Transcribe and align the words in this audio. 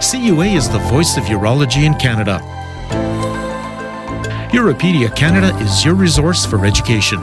CUA 0.00 0.46
is 0.46 0.66
the 0.66 0.78
voice 0.78 1.18
of 1.18 1.24
urology 1.24 1.84
in 1.84 1.92
Canada. 1.92 2.40
Europedia 4.50 5.14
Canada 5.14 5.54
is 5.58 5.84
your 5.84 5.94
resource 5.94 6.46
for 6.46 6.64
education. 6.64 7.20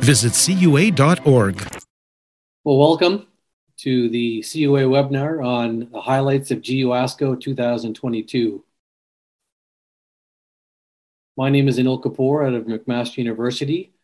Visit 0.00 0.34
CUA.org. 0.34 1.66
Well, 2.62 2.76
welcome 2.76 3.26
to 3.78 4.10
the 4.10 4.42
CUA 4.42 4.82
webinar 4.82 5.42
on 5.42 5.88
the 5.90 6.02
highlights 6.02 6.50
of 6.50 6.58
GU 6.62 6.88
ASCO 6.88 7.40
2022. 7.40 8.62
My 11.38 11.48
name 11.48 11.68
is 11.68 11.78
Anil 11.78 12.02
Kapoor 12.02 12.46
out 12.46 12.52
of 12.52 12.66
McMaster 12.66 13.16
University, 13.16 13.94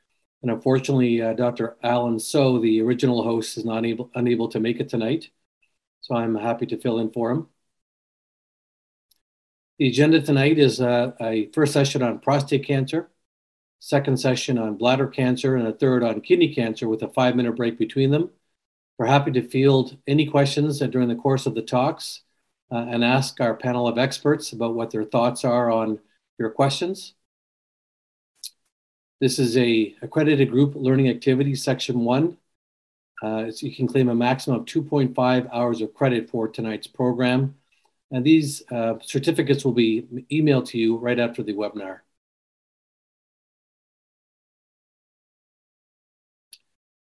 and 0.41 0.51
unfortunately, 0.51 1.21
uh, 1.21 1.35
Dr. 1.35 1.77
Alan 1.83 2.19
So, 2.19 2.59
the 2.59 2.81
original 2.81 3.23
host, 3.23 3.59
is 3.59 3.67
not 3.67 3.85
able, 3.85 4.11
unable 4.15 4.49
to 4.49 4.59
make 4.59 4.81
it 4.81 4.89
tonight, 4.89 5.29
so 6.01 6.15
I'm 6.15 6.35
happy 6.35 6.67
to 6.67 6.79
fill 6.79 6.99
in 6.99 7.11
for 7.11 7.31
him. 7.31 7.49
The 9.79 9.89
agenda 9.89 10.21
tonight 10.21 10.59
is 10.59 10.81
uh, 10.81 11.13
a 11.21 11.47
first 11.53 11.73
session 11.73 12.03
on 12.03 12.19
prostate 12.19 12.67
cancer, 12.67 13.11
second 13.79 14.19
session 14.19 14.59
on 14.59 14.77
bladder 14.77 15.07
cancer, 15.07 15.57
and 15.57 15.67
a 15.67 15.73
third 15.73 16.03
on 16.03 16.21
kidney 16.21 16.55
cancer 16.55 16.89
with 16.89 17.03
a 17.03 17.09
five 17.09 17.35
minute 17.35 17.57
break 17.57 17.79
between 17.79 18.11
them. 18.11 18.31
We're 18.99 19.07
happy 19.07 19.33
to 19.33 19.49
field 19.49 19.97
any 20.07 20.27
questions 20.27 20.81
during 20.81 21.09
the 21.09 21.15
course 21.15 21.47
of 21.47 21.55
the 21.55 21.63
talks 21.63 22.23
uh, 22.71 22.77
and 22.91 23.03
ask 23.03 23.41
our 23.41 23.55
panel 23.55 23.89
of 23.89 23.97
experts 23.97 24.53
about 24.53 24.75
what 24.75 24.91
their 24.91 25.05
thoughts 25.05 25.45
are 25.45 25.71
on 25.71 25.99
your 26.39 26.51
questions. 26.51 27.15
This 29.21 29.39
is 29.39 29.57
a 29.57 29.95
accredited 30.03 30.51
group 30.51 30.75
learning 30.75 31.09
activity, 31.09 31.55
section 31.55 32.01
one. 32.01 32.37
Uh, 33.23 33.51
so 33.51 33.67
you 33.67 33.75
can 33.75 33.87
claim 33.87 34.09
a 34.09 34.15
maximum 34.15 34.61
of 34.61 34.67
2.5 34.67 35.49
hours 35.53 35.81
of 35.81 35.95
credit 35.95 36.31
for 36.31 36.49
tonight's 36.49 36.87
program. 36.87 37.55
And 38.11 38.25
these 38.25 38.63
uh, 38.71 38.95
certificates 39.03 39.65
will 39.65 39.73
be 39.73 40.07
emailed 40.33 40.67
to 40.69 40.79
you 40.79 40.97
right 40.97 41.19
after 41.19 41.43
the 41.43 41.55
webinar. 41.55 42.01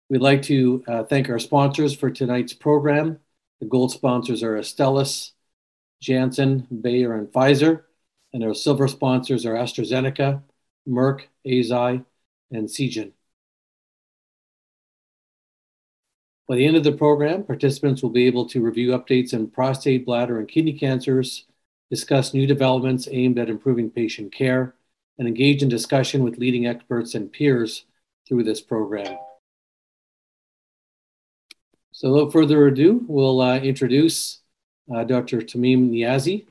We'd 0.08 0.22
like 0.22 0.42
to 0.44 0.82
uh, 0.88 1.04
thank 1.04 1.28
our 1.28 1.38
sponsors 1.38 1.94
for 1.94 2.10
tonight's 2.10 2.54
program. 2.54 3.18
The 3.60 3.66
gold 3.66 3.92
sponsors 3.92 4.42
are 4.42 4.56
Astellas, 4.56 5.32
Janssen, 6.00 6.66
Bayer, 6.80 7.14
and 7.14 7.28
Pfizer. 7.28 7.82
And 8.32 8.42
our 8.42 8.54
silver 8.54 8.88
sponsors 8.88 9.44
are 9.44 9.54
AstraZeneca, 9.54 10.42
Merck, 10.88 11.22
Azi, 11.46 12.04
and 12.50 12.68
Seagen. 12.68 13.12
By 16.48 16.56
the 16.56 16.66
end 16.66 16.76
of 16.76 16.84
the 16.84 16.92
program, 16.92 17.44
participants 17.44 18.02
will 18.02 18.08
be 18.08 18.26
able 18.26 18.46
to 18.46 18.62
review 18.62 18.92
updates 18.92 19.34
in 19.34 19.50
prostate, 19.50 20.06
bladder, 20.06 20.38
and 20.38 20.48
kidney 20.48 20.72
cancers, 20.72 21.44
discuss 21.90 22.32
new 22.32 22.46
developments 22.46 23.06
aimed 23.10 23.38
at 23.38 23.50
improving 23.50 23.90
patient 23.90 24.32
care, 24.32 24.74
and 25.18 25.28
engage 25.28 25.62
in 25.62 25.68
discussion 25.68 26.24
with 26.24 26.38
leading 26.38 26.66
experts 26.66 27.14
and 27.14 27.30
peers 27.30 27.84
through 28.26 28.44
this 28.44 28.62
program. 28.62 29.18
So, 31.92 32.12
without 32.12 32.32
further 32.32 32.66
ado, 32.66 33.04
we'll 33.06 33.42
uh, 33.42 33.58
introduce 33.58 34.40
uh, 34.94 35.04
Dr. 35.04 35.38
Tamim 35.38 35.90
Niazi, 35.90 36.46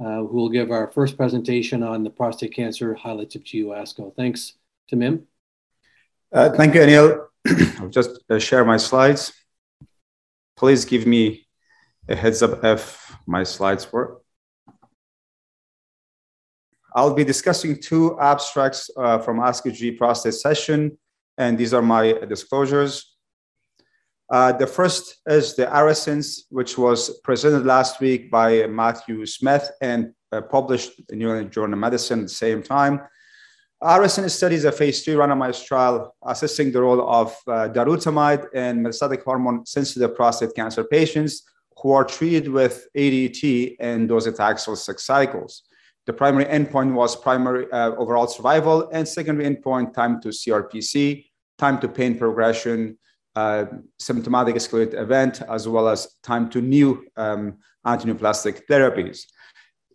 uh, 0.00 0.26
who 0.26 0.36
will 0.36 0.48
give 0.48 0.72
our 0.72 0.90
first 0.90 1.16
presentation 1.16 1.84
on 1.84 2.02
the 2.02 2.10
prostate 2.10 2.54
cancer 2.54 2.94
highlights 2.94 3.36
of 3.36 3.44
GU 3.44 3.68
ASCO. 3.68 4.16
Thanks, 4.16 4.54
Tamim. 4.90 5.24
Uh, 6.32 6.50
thank 6.50 6.74
you, 6.74 6.80
Anil. 6.80 7.27
I'll 7.78 7.88
just 7.88 8.10
uh, 8.30 8.38
share 8.38 8.64
my 8.64 8.76
slides. 8.76 9.32
Please 10.56 10.84
give 10.84 11.06
me 11.06 11.46
a 12.08 12.16
heads 12.16 12.42
up 12.42 12.64
if 12.64 13.16
my 13.26 13.44
slides 13.44 13.92
work. 13.92 14.22
I'll 16.94 17.14
be 17.14 17.24
discussing 17.24 17.80
two 17.80 18.18
abstracts 18.18 18.90
uh, 18.96 19.18
from 19.18 19.38
ASCO 19.38 19.96
prostate 19.96 20.34
session, 20.34 20.98
and 21.36 21.56
these 21.56 21.74
are 21.74 21.82
my 21.82 22.12
disclosures. 22.28 23.14
Uh, 24.30 24.52
the 24.52 24.66
first 24.66 25.16
is 25.26 25.54
the 25.54 25.66
ARASENS, 25.66 26.44
which 26.50 26.76
was 26.76 27.18
presented 27.20 27.64
last 27.64 28.00
week 28.00 28.30
by 28.30 28.66
Matthew 28.66 29.24
Smith 29.24 29.70
and 29.80 30.12
uh, 30.32 30.42
published 30.42 31.00
in 31.08 31.18
New 31.18 31.28
England 31.28 31.52
Journal 31.52 31.72
of 31.72 31.78
Medicine 31.78 32.20
at 32.20 32.26
the 32.26 32.34
same 32.34 32.62
time. 32.62 33.00
ARASENS 33.82 34.30
studies 34.30 34.64
a 34.64 34.72
phase 34.72 35.04
three 35.04 35.14
randomized 35.14 35.64
trial 35.64 36.16
assessing 36.26 36.72
the 36.72 36.82
role 36.82 37.08
of 37.08 37.28
uh, 37.46 37.68
darolutamide 37.68 38.52
in 38.52 38.82
metastatic 38.82 39.22
hormone 39.22 39.64
sensitive 39.66 40.16
prostate 40.16 40.52
cancer 40.56 40.82
patients 40.82 41.44
who 41.80 41.92
are 41.92 42.04
treated 42.04 42.48
with 42.48 42.88
ADT 42.96 43.76
and 43.78 44.10
docetaxel 44.10 44.76
six 44.76 45.04
cycles. 45.04 45.62
The 46.06 46.12
primary 46.12 46.46
endpoint 46.46 46.92
was 46.92 47.14
primary 47.14 47.70
uh, 47.70 47.92
overall 47.92 48.26
survival, 48.26 48.88
and 48.92 49.06
secondary 49.06 49.54
endpoint 49.54 49.94
time 49.94 50.20
to 50.22 50.30
CRPC, 50.30 51.26
time 51.56 51.78
to 51.78 51.86
pain 51.86 52.18
progression, 52.18 52.98
uh, 53.36 53.66
symptomatic 54.00 54.56
escalated 54.56 54.94
event, 54.94 55.42
as 55.48 55.68
well 55.68 55.88
as 55.88 56.16
time 56.24 56.50
to 56.50 56.60
new 56.60 57.06
um, 57.16 57.58
antineoplastic 57.86 58.62
therapies. 58.68 59.20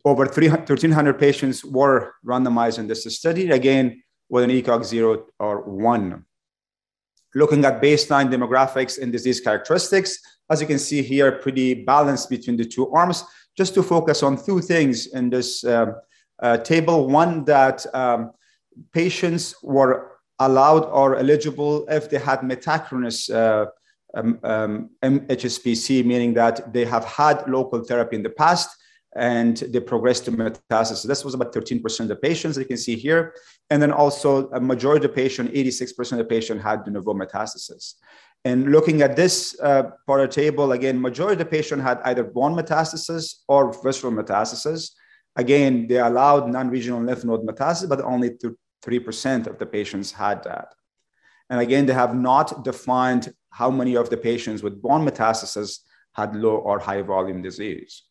Over 0.06 0.26
1,300 0.26 1.18
patients 1.18 1.64
were 1.64 2.14
randomized 2.26 2.78
in 2.78 2.88
this 2.88 3.04
study, 3.18 3.50
again, 3.52 4.04
with 4.30 4.44
an 4.44 4.50
ECOG 4.50 4.84
0 4.84 5.26
or 5.40 5.62
1. 5.62 6.26
Looking 7.36 7.64
at 7.66 7.82
baseline 7.82 8.30
demographics 8.30 9.02
and 9.02 9.12
disease 9.12 9.40
characteristics, 9.40 10.20
as 10.50 10.60
you 10.60 10.68
can 10.68 10.78
see 10.78 11.02
here, 11.02 11.32
pretty 11.32 11.74
balanced 11.74 12.30
between 12.30 12.58
the 12.58 12.66
two 12.66 12.92
arms. 12.92 13.24
Just 13.58 13.74
to 13.76 13.84
focus 13.84 14.24
on 14.24 14.44
two 14.44 14.60
things 14.62 15.08
in 15.08 15.30
this 15.30 15.64
um, 15.64 15.96
uh, 16.42 16.58
table. 16.58 17.08
One, 17.08 17.46
that 17.46 17.86
um, 17.96 18.32
patients 18.92 19.56
were 19.64 20.12
allowed 20.40 20.86
or 20.86 21.16
eligible 21.16 21.86
if 21.88 22.10
they 22.10 22.18
had 22.18 22.40
metachronous 22.40 23.34
uh, 23.34 23.68
um, 24.16 24.40
um, 24.44 24.90
HSPC, 25.02 26.04
meaning 26.04 26.34
that 26.34 26.74
they 26.74 26.86
have 26.86 27.06
had 27.06 27.48
local 27.48 27.84
therapy 27.84 28.16
in 28.16 28.24
the 28.24 28.30
past 28.30 28.70
and 29.16 29.58
they 29.58 29.80
progressed 29.80 30.26
to 30.26 30.32
metastasis. 30.32 31.06
This 31.06 31.24
was 31.24 31.34
about 31.34 31.54
13% 31.54 32.00
of 32.02 32.08
the 32.08 32.16
patients 32.16 32.58
you 32.58 32.66
can 32.66 32.78
see 32.78 32.96
here. 32.96 33.34
And 33.70 33.82
then 33.82 33.92
also 33.92 34.50
a 34.52 34.60
majority 34.60 35.06
of 35.06 35.12
the 35.12 35.16
patient, 35.16 35.54
86% 35.54 36.12
of 36.14 36.18
the 36.18 36.26
patient 36.26 36.62
had 36.62 36.84
de 36.84 36.92
novo 36.92 37.14
metastasis. 37.14 37.94
And 38.46 38.72
looking 38.72 39.02
at 39.02 39.16
this 39.16 39.58
uh, 39.62 39.92
part 40.06 40.22
of 40.22 40.30
the 40.30 40.36
table, 40.36 40.74
again, 40.74 41.00
majority 41.00 41.34
of 41.34 41.40
the 41.40 41.52
patient 41.58 41.82
had 41.82 42.00
either 42.04 42.24
bone 42.24 42.56
metastasis 42.56 43.36
or 43.48 43.72
visceral 43.84 44.12
metastasis. 44.12 44.92
Again, 45.36 45.88
they 45.88 46.00
allowed 46.00 46.50
non-regional 46.50 47.02
lymph 47.02 47.24
node 47.24 47.46
metastasis, 47.46 47.90
but 47.90 48.02
only 48.02 48.32
3% 48.84 49.48
of 49.48 49.58
the 49.60 49.66
patients 49.66 50.12
had 50.12 50.44
that. 50.44 50.68
And 51.50 51.62
again, 51.62 51.86
they 51.86 51.94
have 51.94 52.16
not 52.16 52.64
defined 52.64 53.34
how 53.50 53.70
many 53.70 53.96
of 53.96 54.10
the 54.10 54.18
patients 54.18 54.64
with 54.64 54.82
bone 54.82 55.06
metastasis 55.08 55.80
had 56.14 56.36
low 56.36 56.58
or 56.58 56.80
high 56.80 57.02
volume 57.02 57.42
disease. 57.42 58.04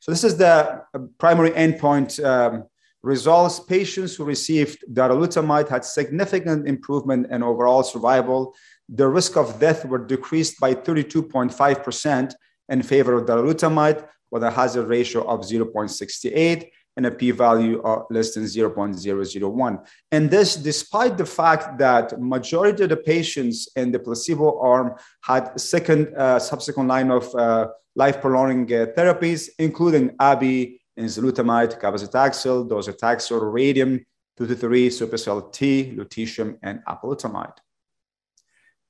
So 0.00 0.12
this 0.12 0.24
is 0.24 0.36
the 0.36 0.84
uh, 0.94 0.98
primary 1.18 1.50
endpoint 1.50 2.22
um, 2.24 2.64
results. 3.02 3.60
Patients 3.60 4.14
who 4.14 4.24
received 4.24 4.84
darolutamide 4.92 5.68
had 5.68 5.84
significant 5.84 6.68
improvement 6.68 7.30
in 7.30 7.42
overall 7.42 7.82
survival. 7.82 8.54
The 8.88 9.08
risk 9.08 9.36
of 9.36 9.58
death 9.58 9.84
were 9.84 10.04
decreased 10.04 10.60
by 10.60 10.74
32.5% 10.74 12.34
in 12.68 12.82
favor 12.82 13.14
of 13.14 13.26
darolutamide 13.26 14.06
with 14.30 14.42
a 14.44 14.50
hazard 14.50 14.86
ratio 14.86 15.22
of 15.22 15.40
0.68 15.40 16.70
and 16.96 17.06
a 17.06 17.10
p-value 17.12 17.80
of 17.82 18.06
less 18.10 18.34
than 18.34 18.44
0.001. 18.44 19.86
And 20.10 20.28
this 20.28 20.56
despite 20.56 21.16
the 21.16 21.24
fact 21.24 21.78
that 21.78 22.20
majority 22.20 22.82
of 22.82 22.88
the 22.88 22.96
patients 22.96 23.68
in 23.76 23.92
the 23.92 24.00
placebo 24.00 24.60
arm 24.60 24.96
had 25.22 25.58
second 25.60 26.12
uh, 26.16 26.40
subsequent 26.40 26.88
line 26.88 27.10
of 27.12 27.32
uh, 27.36 27.68
life-prolonging 27.98 28.64
uh, 28.72 28.86
therapies, 28.96 29.48
including 29.58 30.14
ABI, 30.20 30.80
enzalutamide, 30.96 31.80
cabazitaxel, 31.80 32.68
docetaxel, 32.68 33.40
radium, 33.52 33.98
223, 34.36 34.88
sipuleucel-T, 34.88 35.96
lutetium, 35.96 36.56
and 36.62 36.80
apalutamide. 36.88 37.58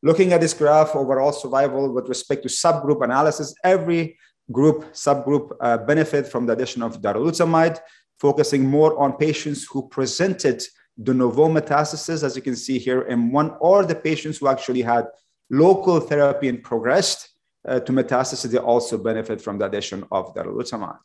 Looking 0.02 0.34
at 0.34 0.42
this 0.42 0.52
graph, 0.52 0.94
overall 0.94 1.32
survival 1.32 1.92
with 1.92 2.06
respect 2.08 2.42
to 2.42 2.50
subgroup 2.50 3.02
analysis, 3.02 3.54
every 3.64 4.18
group, 4.52 4.92
subgroup 4.92 5.56
uh, 5.60 5.78
benefit 5.78 6.26
from 6.26 6.44
the 6.44 6.52
addition 6.52 6.82
of 6.82 7.00
darolutamide, 7.00 7.78
focusing 8.20 8.68
more 8.68 8.98
on 8.98 9.14
patients 9.14 9.64
who 9.64 9.88
presented 9.88 10.62
de 11.02 11.14
novo 11.14 11.48
metastasis, 11.48 12.22
as 12.22 12.36
you 12.36 12.42
can 12.42 12.56
see 12.56 12.78
here 12.78 13.02
in 13.02 13.32
one, 13.32 13.56
or 13.60 13.86
the 13.86 13.94
patients 13.94 14.36
who 14.36 14.48
actually 14.48 14.82
had 14.82 15.06
local 15.50 15.98
therapy 15.98 16.48
and 16.48 16.62
progressed 16.62 17.37
uh, 17.68 17.80
to 17.80 17.92
metastasis, 17.92 18.50
they 18.50 18.58
also 18.58 18.98
benefit 18.98 19.40
from 19.40 19.58
the 19.58 19.66
addition 19.66 20.04
of 20.10 20.34
darolutamide. 20.34 20.98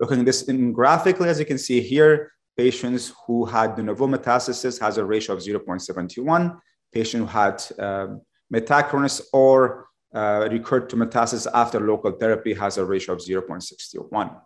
Looking 0.00 0.20
at 0.20 0.26
this 0.26 0.42
in 0.42 0.72
graphically, 0.72 1.28
as 1.28 1.38
you 1.38 1.46
can 1.46 1.58
see 1.58 1.80
here, 1.80 2.32
patients 2.56 3.12
who 3.26 3.44
had 3.44 3.76
de 3.76 3.82
novo 3.82 4.06
metastasis 4.06 4.80
has 4.80 4.98
a 4.98 5.04
ratio 5.04 5.34
of 5.34 5.42
0.71. 5.42 6.58
Patient 6.92 7.22
who 7.22 7.28
had 7.28 7.62
um, 7.78 8.22
metachronous 8.52 9.20
or 9.32 9.88
uh, 10.14 10.48
recurred 10.50 10.88
to 10.90 10.96
metastasis 10.96 11.46
after 11.52 11.80
local 11.80 12.12
therapy 12.12 12.54
has 12.54 12.78
a 12.78 12.84
ratio 12.84 13.14
of 13.14 13.20
0.61. 13.20 14.40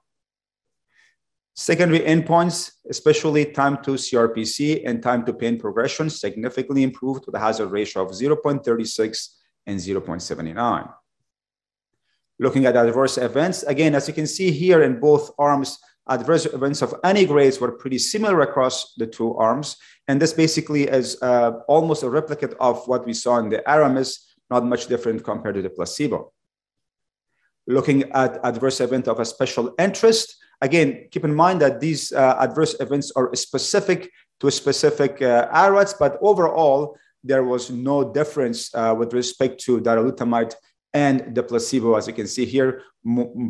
Secondary 1.55 2.01
endpoints, 2.01 2.73
especially 2.89 3.45
time 3.45 3.83
to 3.83 3.93
CRPC 3.93 4.83
and 4.87 5.03
time 5.03 5.25
to 5.27 5.33
pain 5.33 5.59
progression, 5.59 6.09
significantly 6.09 6.83
improved 6.83 7.27
with 7.27 7.35
a 7.35 7.39
hazard 7.39 7.69
ratio 7.69 8.03
of 8.03 8.13
0.36 8.13 9.40
and 9.67 9.79
0.79. 9.79 10.93
Looking 12.39 12.65
at 12.65 12.77
adverse 12.77 13.19
events, 13.19 13.63
again, 13.65 13.95
as 13.95 14.09
you 14.09 14.15
can 14.15 14.27
see 14.27 14.51
here 14.51 14.83
in 14.83 14.99
both 14.99 15.31
arms, 15.39 15.79
adverse 16.09 16.47
events 16.47 16.83
of 16.83 16.95
any 17.05 17.27
grades 17.27 17.61
were 17.61 17.73
pretty 17.73 17.99
similar 17.99 18.41
across 18.41 18.95
the 18.95 19.07
two 19.07 19.35
arms. 19.37 19.77
And 20.09 20.21
this 20.21 20.33
basically 20.33 20.85
is 20.85 21.21
uh, 21.23 21.61
almost 21.69 22.03
a 22.03 22.11
replicate 22.11 22.55
of 22.59 22.87
what 22.89 23.07
we 23.07 23.13
saw 23.13 23.39
in 23.39 23.51
the 23.51 23.69
Aramis, 23.69 24.35
not 24.49 24.65
much 24.65 24.87
different 24.87 25.23
compared 25.23 25.55
to 25.57 25.63
the 25.63 25.71
placebo. 25.71 26.33
Looking 27.67 28.11
at 28.13 28.41
adverse 28.43 28.81
event 28.81 29.07
of 29.07 29.21
a 29.21 29.25
special 29.25 29.75
interest, 29.79 30.37
again, 30.61 31.09
keep 31.11 31.25
in 31.25 31.35
mind 31.35 31.61
that 31.61 31.79
these 31.79 32.13
uh, 32.13 32.37
adverse 32.41 32.75
events 32.81 33.13
are 33.15 33.35
specific 33.37 34.11
to 34.41 34.51
specific 34.51 35.21
uh, 35.23 35.47
ARADS, 35.53 35.95
but 35.99 36.19
overall, 36.23 36.97
there 37.23 37.45
was 37.45 37.71
no 37.71 38.13
difference 38.13 38.75
uh, 38.75 38.95
with 38.97 39.13
respect 39.13 39.61
to 39.65 39.81
darolutamide 39.81 40.55
and 40.93 41.35
the 41.35 41.43
placebo, 41.43 41.95
as 41.95 42.09
you 42.09 42.15
can 42.15 42.27
see 42.27 42.45
here, 42.45 42.83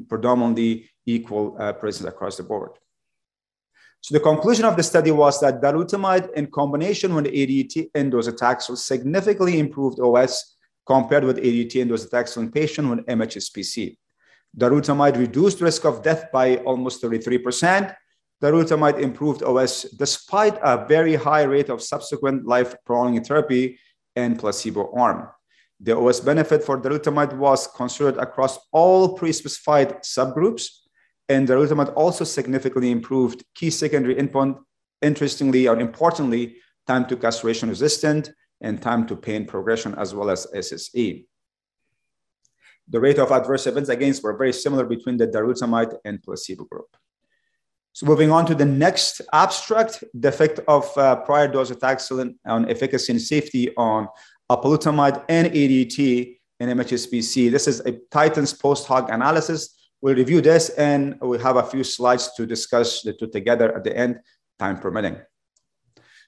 predominantly 0.09 0.91
equal 1.07 1.57
uh, 1.59 1.73
presence 1.73 2.07
across 2.07 2.37
the 2.37 2.43
board. 2.43 2.73
So 4.03 4.15
the 4.15 4.21
conclusion 4.21 4.65
of 4.65 4.77
the 4.77 4.83
study 4.83 5.11
was 5.11 5.41
that 5.41 5.61
darolutamide 5.61 6.33
in 6.33 6.47
combination 6.47 7.15
with 7.15 7.27
ADT 7.27 7.91
and 7.95 8.13
docetaxel 8.13 8.77
significantly 8.77 9.59
improved 9.59 10.01
OS 10.01 10.57
compared 10.87 11.25
with 11.25 11.37
ADT 11.39 11.83
and 11.83 11.91
docetaxel 11.91 12.39
in 12.39 12.51
patients 12.51 12.89
with 12.89 13.07
MHSPC. 13.07 13.97
Darolutamide 14.57 15.19
reduced 15.19 15.61
risk 15.61 15.85
of 15.85 16.03
death 16.03 16.33
by 16.33 16.57
almost 16.59 17.03
33%. 17.03 17.95
Darolutamide 18.43 19.01
improved 19.01 19.43
OS 19.43 19.83
despite 19.83 20.59
a 20.63 20.87
very 20.87 21.15
high 21.15 21.43
rate 21.43 21.69
of 21.69 21.83
subsequent 21.83 22.47
life-prolonging 22.47 23.25
therapy 23.25 23.79
and 24.17 24.39
placebo 24.39 24.91
arm. 24.97 25.29
The 25.81 25.97
OS 25.97 26.21
benefit 26.21 26.63
for 26.63 26.81
darolutamide 26.81 27.37
was 27.37 27.67
considered 27.67 28.19
across 28.19 28.59
all 28.73 29.17
pre-specified 29.17 30.03
subgroups, 30.03 30.69
and 31.29 31.49
darolutamide 31.49 31.93
also 31.97 32.25
significantly 32.25 32.91
improved 32.91 33.45
key 33.55 33.71
secondary 33.71 34.15
endpoint, 34.17 34.59
interestingly 35.01 35.69
or 35.69 35.79
importantly, 35.79 36.57
time 36.87 37.07
to 37.07 37.17
castration 37.17 37.69
resistant 37.69 38.31
and 38.61 38.83
time 38.83 39.07
to 39.07 39.17
pain 39.17 39.47
progression, 39.47 39.95
as 39.97 40.15
well 40.15 40.29
as 40.29 40.47
SSE. 40.55 41.25
The 42.89 43.01
rate 43.01 43.19
of 43.19 43.31
adverse 43.33 43.67
events 43.67 43.89
again 43.89 44.15
were 44.23 44.37
very 44.37 44.53
similar 44.53 44.85
between 44.85 45.17
the 45.17 45.29
darolutamide 45.29 45.95
and 46.05 46.23
placebo 46.23 46.65
group. 46.65 46.97
So 47.93 48.07
moving 48.07 48.31
on 48.31 48.47
to 48.47 48.55
the 48.55 48.65
next 48.65 49.21
abstract, 49.33 50.05
the 50.15 50.29
effect 50.29 50.61
of 50.69 50.97
uh, 50.97 51.17
prior 51.17 51.49
docetaxel 51.49 52.35
on 52.47 52.71
efficacy 52.71 53.13
and 53.13 53.21
safety 53.21 53.75
on 53.77 54.09
apalutamide 54.51 55.25
and 55.29 55.49
ADT 55.49 56.39
in 56.61 56.69
MHSPC. 56.69 57.51
This 57.51 57.67
is 57.67 57.81
a 57.81 57.93
Titans 58.11 58.53
post 58.53 58.87
hoc 58.87 59.11
analysis. 59.11 59.77
We'll 60.03 60.15
review 60.15 60.41
this 60.41 60.71
and 60.71 61.21
we 61.21 61.39
have 61.39 61.57
a 61.57 61.63
few 61.63 61.85
slides 61.85 62.33
to 62.37 62.47
discuss 62.47 63.03
the 63.03 63.13
two 63.13 63.27
together 63.27 63.75
at 63.75 63.85
the 63.85 63.97
end, 63.97 64.21
time 64.59 64.79
permitting. 64.79 65.19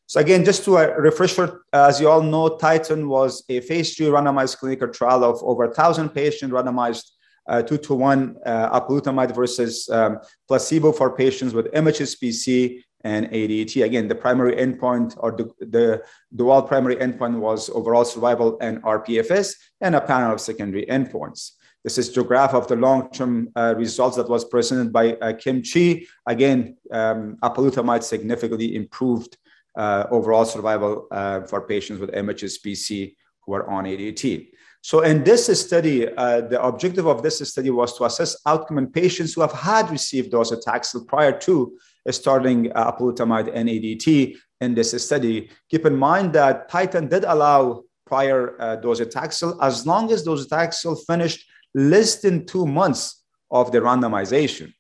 So 0.07 0.21
again, 0.21 0.45
just 0.45 0.65
to 0.65 0.77
a 0.77 1.01
refresher, 1.01 1.63
as 1.73 2.01
you 2.01 2.09
all 2.09 2.23
know, 2.23 2.57
Titan 2.57 3.09
was 3.09 3.45
a 3.49 3.61
phase 3.61 3.97
three 3.97 4.07
randomized 4.07 4.59
clinical 4.59 4.89
trial 4.89 5.25
of 5.25 5.43
over 5.43 5.67
1,000 5.67 6.11
patients 6.11 6.53
randomized 6.53 7.05
uh, 7.05 7.22
two 7.61 7.77
to 7.77 7.95
one 7.95 8.37
uh, 8.47 8.81
apalutamide 8.81 9.35
versus 9.35 9.89
um, 9.91 10.19
placebo 10.49 10.93
for 10.93 11.15
patients 11.15 11.53
with 11.53 11.67
MHSPC 11.73 12.83
and 13.05 13.27
ADT. 13.31 13.85
Again, 13.85 14.09
the 14.09 14.15
primary 14.15 14.55
endpoint 14.57 15.15
or 15.19 15.33
the, 15.33 15.51
the 15.67 16.03
dual 16.35 16.63
primary 16.63 16.97
endpoint 16.97 17.39
was 17.39 17.69
overall 17.71 18.05
survival 18.05 18.57
and 18.61 18.83
RPFS 18.83 19.55
and 19.81 19.95
a 19.95 20.01
panel 20.01 20.33
of 20.33 20.41
secondary 20.41 20.87
endpoints. 20.87 21.53
This 21.85 21.99
is 21.99 22.13
the 22.13 22.23
graph 22.23 22.55
of 22.55 22.69
the 22.69 22.77
long-term 22.77 23.49
uh, 23.57 23.75
results 23.77 24.17
that 24.17 24.29
was 24.29 24.45
presented 24.45 24.93
by 24.93 25.15
uh, 25.15 25.33
Kim 25.33 25.63
Chi. 25.63 26.03
Again, 26.27 26.77
um, 26.93 27.37
apalutamide 27.43 28.05
significantly 28.05 28.77
improved 28.77 29.37
uh, 29.77 30.05
overall 30.11 30.45
survival 30.45 31.09
uh, 31.11 31.41
for 31.43 31.63
patients 31.63 31.99
with 31.99 32.13
MHSPC 32.13 33.17
who 33.41 33.55
are 33.55 33.69
on 33.69 33.85
ADT. 33.85 34.52
So 34.83 35.03
in 35.03 35.23
this 35.23 35.47
study, 35.61 36.09
uh, 36.09 36.41
the 36.41 36.61
objective 36.61 37.07
of 37.07 37.23
this 37.23 37.39
study 37.49 37.71
was 37.71 37.97
to 37.97 38.05
assess 38.05 38.37
outcome 38.45 38.79
in 38.79 38.89
patients 38.89 39.33
who 39.33 39.41
have 39.41 39.53
had 39.53 39.89
received 39.91 40.33
docetaxel 40.33 41.07
prior 41.07 41.39
to 41.41 41.79
starting 42.11 42.73
uh, 42.73 42.91
apalutamide 42.91 43.49
and 43.55 43.69
ADT 43.69 44.37
in 44.61 44.75
this 44.75 44.91
study. 45.05 45.51
Keep 45.71 45.87
in 45.87 45.97
mind 45.97 46.33
that 46.33 46.69
Titan 46.69 47.07
did 47.07 47.23
allow 47.23 47.85
prior 48.07 48.61
uh, 48.61 48.77
docetaxel 48.79 49.57
as 49.63 49.87
long 49.87 50.11
as 50.11 50.27
docetaxel 50.27 50.99
finished 51.07 51.49
less 51.75 52.21
than 52.21 52.45
two 52.45 52.67
months 52.67 53.23
of 53.53 53.71
the 53.71 53.79
randomization. 53.79 54.75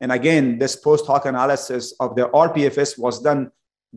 And 0.00 0.10
again, 0.10 0.58
this 0.58 0.74
post 0.74 1.06
hoc 1.06 1.26
analysis 1.26 1.94
of 2.00 2.16
the 2.16 2.28
RPFS 2.28 2.98
was 2.98 3.22
done 3.22 3.52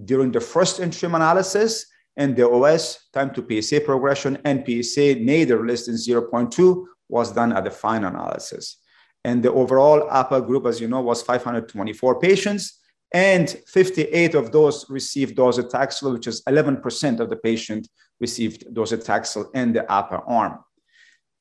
during 0.05 0.31
the 0.31 0.39
first 0.39 0.79
interim 0.79 1.15
analysis 1.15 1.87
and 2.17 2.35
the 2.35 2.49
OS, 2.49 3.09
time 3.13 3.33
to 3.33 3.61
PSA 3.61 3.81
progression, 3.81 4.37
and 4.43 4.65
PSA 4.65 5.15
nadir 5.15 5.65
less 5.65 5.85
than 5.85 5.95
0.2 5.95 6.85
was 7.07 7.31
done 7.31 7.53
at 7.53 7.63
the 7.63 7.71
final 7.71 8.09
analysis. 8.09 8.77
And 9.23 9.43
the 9.43 9.51
overall 9.51 10.09
APA 10.09 10.41
group, 10.41 10.65
as 10.65 10.81
you 10.81 10.87
know, 10.87 11.01
was 11.01 11.21
524 11.21 12.19
patients, 12.19 12.79
and 13.13 13.49
58 13.67 14.35
of 14.35 14.51
those 14.51 14.89
received 14.89 15.37
docetaxel, 15.37 16.13
which 16.13 16.27
is 16.27 16.41
11% 16.43 17.19
of 17.19 17.29
the 17.29 17.35
patient 17.35 17.87
received 18.19 18.65
docetaxel 18.73 19.53
in 19.53 19.73
the 19.73 19.89
APA 19.91 20.21
arm. 20.27 20.59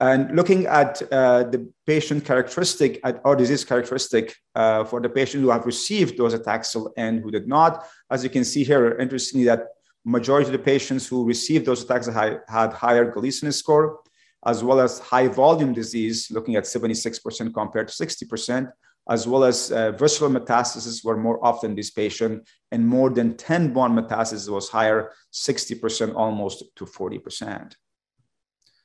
And 0.00 0.34
looking 0.34 0.66
at 0.66 1.02
uh, 1.12 1.44
the 1.44 1.70
patient 1.86 2.24
characteristic 2.24 3.00
at, 3.04 3.20
or 3.22 3.36
disease 3.36 3.64
characteristic 3.64 4.34
uh, 4.54 4.84
for 4.84 4.98
the 4.98 5.10
patient 5.10 5.42
who 5.42 5.50
have 5.50 5.66
received 5.66 6.18
docetaxel 6.18 6.90
and 6.96 7.20
who 7.20 7.30
did 7.30 7.46
not, 7.46 7.86
as 8.10 8.24
you 8.24 8.30
can 8.30 8.44
see 8.44 8.64
here, 8.64 8.96
interestingly, 8.98 9.44
that 9.44 9.68
majority 10.04 10.46
of 10.46 10.52
the 10.52 10.58
patients 10.58 11.06
who 11.06 11.24
received 11.24 11.66
docetaxel 11.66 12.40
had 12.48 12.72
higher 12.72 13.10
Gleason 13.10 13.52
score, 13.52 14.00
as 14.46 14.64
well 14.64 14.80
as 14.80 14.98
high 14.98 15.28
volume 15.28 15.72
disease, 15.72 16.30
looking 16.30 16.56
at 16.56 16.64
76% 16.64 17.52
compared 17.52 17.88
to 17.88 17.94
60%, 17.94 18.70
as 19.08 19.26
well 19.26 19.44
as 19.44 19.72
uh, 19.72 19.92
visceral 19.92 20.30
metastases 20.30 21.04
were 21.04 21.16
more 21.16 21.44
often 21.44 21.74
this 21.74 21.90
patient, 21.90 22.48
and 22.70 22.86
more 22.86 23.10
than 23.10 23.36
10 23.36 23.72
bone 23.72 23.94
metastasis 23.94 24.48
was 24.48 24.68
higher, 24.68 25.12
60% 25.32 26.14
almost 26.14 26.64
to 26.76 26.86
40%. 26.86 27.74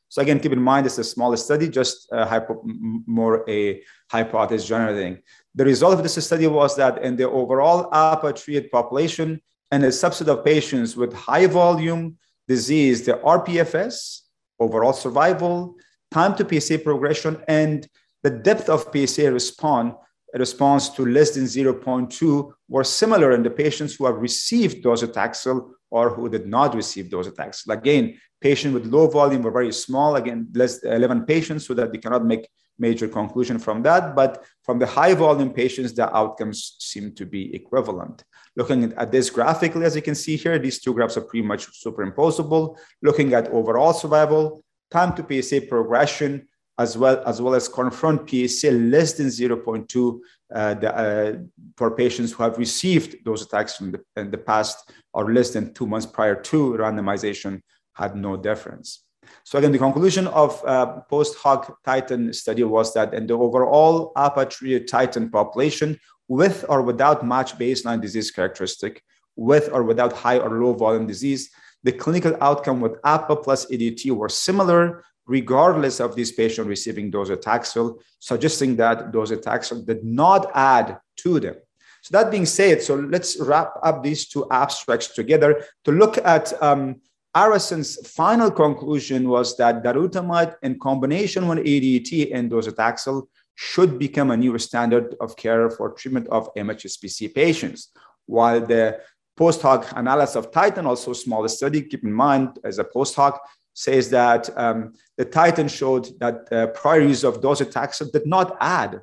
So 0.10 0.22
again, 0.22 0.40
keep 0.40 0.54
in 0.54 0.62
mind 0.62 0.86
it's 0.86 0.98
a 0.98 1.04
smaller 1.04 1.36
study, 1.36 1.68
just 1.68 2.12
uh, 2.12 2.26
hypo, 2.26 2.62
more 3.06 3.44
a 3.50 3.82
hypothesis 4.10 4.68
generating. 4.68 5.22
The 5.56 5.66
result 5.66 5.94
of 5.94 6.04
this 6.04 6.24
study 6.26 6.48
was 6.48 6.76
that 6.78 7.04
in 7.04 7.16
the 7.16 7.30
overall 7.30 7.90
APA 7.94 8.34
treated 8.34 8.72
population 8.72 9.42
and 9.76 9.84
a 9.84 9.90
subset 9.90 10.30
of 10.30 10.46
patients 10.46 10.96
with 10.96 11.12
high 11.14 11.48
volume 11.48 12.16
disease, 12.48 13.06
the 13.06 13.16
RPFS, 13.16 14.22
overall 14.58 14.94
survival, 14.94 15.76
time 16.12 16.34
to 16.38 16.48
PSA 16.48 16.80
progression, 16.80 17.44
and 17.50 17.86
the 18.24 18.30
depth 18.30 18.70
of 18.70 18.88
PSA 18.94 19.30
response 19.34 19.94
response 20.34 20.90
to 20.90 21.06
less 21.06 21.32
than 21.32 21.44
0.2 21.44 22.52
were 22.70 22.86
similar 22.86 23.34
in 23.34 23.44
the 23.44 23.50
patients 23.50 23.96
who 23.96 24.06
have 24.06 24.16
received 24.16 24.82
docetaxel 24.82 25.70
or 25.90 26.10
who 26.10 26.30
did 26.30 26.48
not 26.48 26.76
receive 26.76 27.06
docetaxel. 27.06 27.70
Again, 27.70 28.20
patients 28.42 28.74
with 28.74 28.86
low 28.86 29.08
volume 29.08 29.44
were 29.44 29.52
very 29.52 29.72
small, 29.72 30.16
again, 30.16 30.48
less 30.54 30.84
11 30.84 31.26
patients, 31.26 31.66
so 31.68 31.74
that 31.74 31.92
they 31.92 31.98
cannot 31.98 32.26
make 32.26 32.48
major 32.78 33.08
conclusion 33.08 33.58
from 33.58 33.82
that. 33.84 34.16
But 34.16 34.44
from 34.64 34.80
the 34.80 34.86
high 34.86 35.14
volume 35.14 35.52
patients, 35.52 35.94
the 35.94 36.14
outcomes 36.16 36.76
seem 36.80 37.14
to 37.16 37.26
be 37.26 37.56
equivalent. 37.56 38.24
Looking 38.56 38.94
at 38.94 39.12
this 39.12 39.30
graphically, 39.30 39.86
as 39.86 39.96
you 39.96 40.02
can 40.02 40.16
see 40.16 40.36
here, 40.36 40.60
these 40.60 40.80
two 40.80 40.94
graphs 40.94 41.18
are 41.18 41.22
pretty 41.22 41.46
much 41.46 41.68
superimposable. 41.84 42.78
Looking 43.02 43.34
at 43.34 43.50
overall 43.50 43.94
survival, 43.94 44.64
time 44.92 45.16
to 45.16 45.42
PSA 45.42 45.62
progression, 45.62 46.48
as 46.78 46.98
well 46.98 47.24
as 47.26 47.42
well 47.42 47.56
as 47.56 47.68
confirmed 47.68 48.30
PSA 48.30 48.72
less 48.72 49.14
than 49.14 49.28
0.2 49.28 50.20
uh, 50.54 50.74
the, 50.76 50.96
uh, 50.96 51.34
for 51.78 51.92
patients 51.92 52.32
who 52.34 52.44
have 52.44 52.58
received 52.58 53.24
docetaxel 53.26 53.82
in 53.82 53.92
the, 53.92 54.02
in 54.18 54.32
the 54.32 54.38
past 54.38 54.92
or 55.14 55.32
less 55.32 55.52
than 55.52 55.74
two 55.74 55.88
months 55.88 56.06
prior 56.06 56.36
to 56.36 56.74
randomization 56.74 57.62
had 57.94 58.16
no 58.16 58.36
difference. 58.36 59.06
So 59.44 59.58
again, 59.58 59.72
the 59.72 59.78
conclusion 59.78 60.28
of 60.28 60.64
uh, 60.66 61.02
post 61.10 61.38
hoc 61.38 61.78
Titan 61.84 62.34
study 62.34 62.64
was 62.64 62.94
that 62.94 63.14
in 63.14 63.26
the 63.28 63.34
overall 63.34 64.12
APA 64.16 64.46
treated 64.48 64.88
Titan 64.88 65.30
population, 65.30 66.00
with 66.28 66.66
or 66.70 66.82
without 66.82 67.26
match 67.26 67.58
baseline 67.58 68.02
disease 68.02 68.32
characteristic, 68.32 69.02
with 69.36 69.70
or 69.72 69.84
without 69.84 70.14
high 70.14 70.40
or 70.40 70.50
low 70.62 70.74
volume 70.74 71.08
disease, 71.08 71.50
the 71.84 71.92
clinical 71.92 72.36
outcome 72.42 72.82
with 72.82 72.98
APA 73.04 73.36
plus 73.38 73.66
EDT 73.68 74.12
were 74.12 74.30
similar 74.30 75.04
regardless 75.28 76.00
of 76.00 76.16
this 76.16 76.32
patient 76.32 76.68
receiving 76.68 77.12
docetaxel, 77.12 78.00
suggesting 78.20 78.76
that 78.76 79.12
docetaxel 79.12 79.86
did 79.86 80.04
not 80.04 80.52
add 80.54 81.00
to 81.18 81.40
them. 81.40 81.56
So 82.02 82.18
that 82.18 82.30
being 82.30 82.46
said, 82.46 82.84
so 82.84 82.96
let's 82.96 83.40
wrap 83.40 83.74
up 83.82 84.04
these 84.04 84.28
two 84.28 84.46
abstracts 84.52 85.08
together 85.08 85.66
to 85.86 85.92
look 85.92 86.20
at 86.20 86.54
um, 86.62 87.02
ARASENS' 87.36 88.08
final 88.08 88.50
conclusion 88.52 89.28
was 89.28 89.58
that 89.58 89.84
darolutamide 89.84 90.56
in 90.62 90.80
combination 90.80 91.48
with 91.48 91.60
ADT 91.60 92.34
and 92.34 92.50
docetaxel 92.50 93.28
should 93.56 93.98
become 93.98 94.32
a 94.32 94.38
new 94.38 94.58
standard 94.58 95.16
of 95.20 95.36
care 95.36 95.70
for 95.70 95.92
treatment 95.92 96.28
of 96.28 96.54
MHSPC 96.54 97.34
patients. 97.34 97.90
While 98.26 98.66
the 98.66 99.02
post 99.36 99.62
hoc 99.62 99.92
analysis 99.96 100.36
of 100.36 100.52
Titan, 100.52 100.86
also 100.86 101.12
a 101.12 101.16
small 101.16 101.48
study, 101.50 101.82
keep 101.82 102.04
in 102.04 102.14
mind 102.14 102.60
as 102.64 102.80
a 102.80 102.84
post 102.84 103.16
hoc, 103.16 103.42
says 103.76 104.10
that 104.10 104.50
um, 104.58 104.94
the 105.18 105.26
Titan 105.26 105.68
showed 105.68 106.08
that 106.20 106.52
uh, 106.52 106.68
prior 106.68 107.02
use 107.02 107.24
of 107.24 107.42
docetaxel 107.42 108.12
did 108.12 108.26
not 108.26 108.58
add 108.60 109.02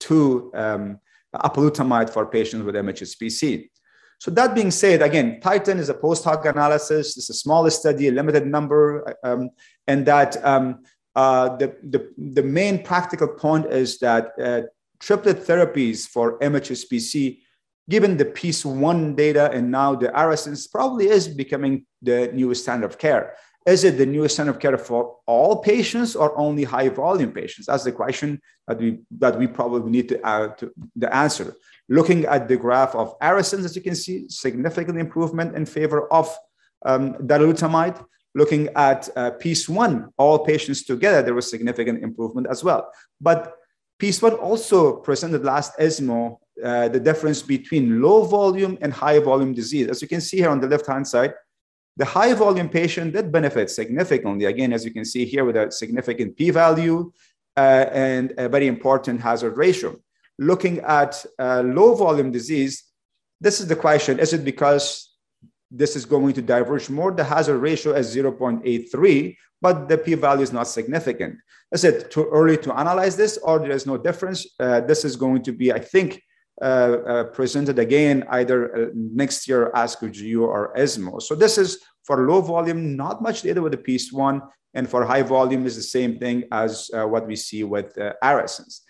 to 0.00 0.50
um, 0.54 0.98
apalutamide 1.34 2.10
for 2.10 2.26
patients 2.26 2.64
with 2.64 2.74
MHSPC. 2.74 3.68
So 4.18 4.30
that 4.30 4.54
being 4.54 4.70
said, 4.70 5.02
again, 5.02 5.40
Titan 5.40 5.78
is 5.78 5.90
a 5.90 5.94
post 5.94 6.24
hoc 6.24 6.46
analysis. 6.46 7.16
It's 7.18 7.28
a 7.28 7.34
small 7.34 7.68
study, 7.70 8.08
a 8.08 8.12
limited 8.12 8.46
number, 8.46 9.14
um, 9.22 9.50
and 9.86 10.06
that 10.06 10.42
um, 10.44 10.82
uh, 11.14 11.56
the, 11.56 11.76
the, 11.82 12.10
the 12.16 12.42
main 12.42 12.82
practical 12.82 13.28
point 13.28 13.66
is 13.66 13.98
that 13.98 14.32
uh, 14.42 14.62
triplet 15.00 15.46
therapies 15.46 16.08
for 16.08 16.38
MHSPC, 16.38 17.40
given 17.90 18.16
the 18.16 18.24
PEACE 18.24 18.64
1 18.64 19.14
data 19.14 19.50
and 19.52 19.70
now 19.70 19.94
the 19.94 20.08
ARASENS, 20.08 20.70
probably 20.70 21.08
is 21.08 21.28
becoming 21.28 21.84
the 22.00 22.30
new 22.32 22.54
standard 22.54 22.86
of 22.86 22.98
care. 22.98 23.34
Is 23.66 23.84
it 23.84 23.96
the 23.96 24.04
newest 24.04 24.36
center 24.36 24.50
of 24.50 24.58
care 24.58 24.76
for 24.76 25.16
all 25.26 25.62
patients 25.62 26.14
or 26.14 26.36
only 26.38 26.64
high 26.64 26.90
volume 26.90 27.32
patients? 27.32 27.66
That's 27.66 27.84
the 27.84 27.92
question 27.92 28.40
that 28.68 28.78
we, 28.78 29.00
that 29.18 29.38
we 29.38 29.46
probably 29.46 29.90
need 29.90 30.08
to, 30.10 30.26
uh, 30.26 30.48
to 30.56 30.70
the 30.96 31.14
answer. 31.14 31.54
Looking 31.88 32.26
at 32.26 32.46
the 32.48 32.56
graph 32.56 32.94
of 32.94 33.18
ARASENS, 33.20 33.64
as 33.64 33.76
you 33.76 33.82
can 33.82 33.94
see, 33.94 34.28
significant 34.28 34.98
improvement 34.98 35.56
in 35.56 35.64
favor 35.64 36.12
of 36.12 36.34
um, 36.84 37.14
darolutamide 37.14 38.04
looking 38.34 38.68
at 38.74 39.08
uh, 39.16 39.30
PEACE 39.30 39.68
1, 39.68 40.12
all 40.18 40.44
patients 40.44 40.82
together, 40.84 41.22
there 41.22 41.34
was 41.34 41.48
significant 41.48 42.02
improvement 42.02 42.46
as 42.50 42.64
well. 42.64 42.90
But 43.20 43.54
PEACE 43.98 44.20
1 44.22 44.34
also 44.34 44.96
presented 44.96 45.44
last 45.44 45.72
ESMO 45.78 46.40
uh, 46.62 46.88
the 46.88 47.00
difference 47.00 47.42
between 47.42 48.00
low 48.00 48.24
volume 48.24 48.78
and 48.80 48.92
high 48.92 49.18
volume 49.18 49.54
disease. 49.54 49.88
As 49.88 50.02
you 50.02 50.08
can 50.08 50.20
see 50.20 50.38
here 50.38 50.50
on 50.50 50.60
the 50.60 50.68
left 50.68 50.86
hand 50.86 51.06
side, 51.06 51.34
the 51.96 52.04
high 52.04 52.34
volume 52.34 52.68
patient 52.68 53.12
did 53.12 53.30
benefit 53.30 53.70
significantly. 53.70 54.46
Again, 54.46 54.72
as 54.72 54.84
you 54.84 54.90
can 54.90 55.04
see 55.04 55.24
here 55.24 55.44
with 55.44 55.56
a 55.56 55.70
significant 55.70 56.36
p 56.36 56.50
value 56.50 57.12
uh, 57.56 57.86
and 57.92 58.32
a 58.36 58.48
very 58.48 58.66
important 58.66 59.20
hazard 59.20 59.56
ratio. 59.56 59.96
Looking 60.38 60.80
at 60.80 61.24
uh, 61.38 61.62
low 61.62 61.94
volume 61.94 62.32
disease, 62.32 62.84
this 63.40 63.60
is 63.60 63.68
the 63.68 63.76
question 63.76 64.18
is 64.18 64.32
it 64.32 64.44
because 64.44 65.14
this 65.70 65.96
is 65.96 66.04
going 66.04 66.32
to 66.34 66.42
diverge 66.42 66.90
more. 66.90 67.12
The 67.12 67.24
hazard 67.24 67.58
ratio 67.58 67.94
is 67.94 68.14
0.83, 68.14 69.36
but 69.60 69.88
the 69.88 69.98
p-value 69.98 70.42
is 70.42 70.52
not 70.52 70.68
significant. 70.68 71.36
Is 71.72 71.84
it 71.84 72.10
too 72.10 72.28
early 72.30 72.56
to 72.58 72.78
analyze 72.78 73.16
this 73.16 73.38
or 73.38 73.58
there 73.58 73.72
is 73.72 73.86
no 73.86 73.96
difference? 73.96 74.46
Uh, 74.60 74.80
this 74.80 75.04
is 75.04 75.16
going 75.16 75.42
to 75.42 75.52
be, 75.52 75.72
I 75.72 75.80
think, 75.80 76.22
presented 76.60 77.78
again 77.78 78.24
either 78.30 78.58
uh, 78.76 78.90
next 78.94 79.48
year 79.48 79.70
ASCO 79.74 80.08
GU 80.12 80.44
or 80.44 80.76
ESMO. 80.76 81.18
So 81.18 81.34
this 81.34 81.58
is 81.58 81.78
for 82.04 82.26
low 82.28 82.40
volume, 82.40 82.96
not 82.96 83.22
much 83.22 83.42
data 83.42 83.60
with 83.62 83.72
the 83.72 83.78
PEACE 83.78 84.12
one, 84.12 84.42
and 84.74 84.88
for 84.88 85.04
high 85.04 85.22
volume 85.22 85.66
is 85.66 85.76
the 85.76 85.82
same 85.82 86.18
thing 86.18 86.44
as 86.52 86.90
uh, 86.92 87.06
what 87.06 87.26
we 87.26 87.36
see 87.36 87.64
with 87.64 87.96
uh, 87.98 88.12
ARASENS. 88.22 88.82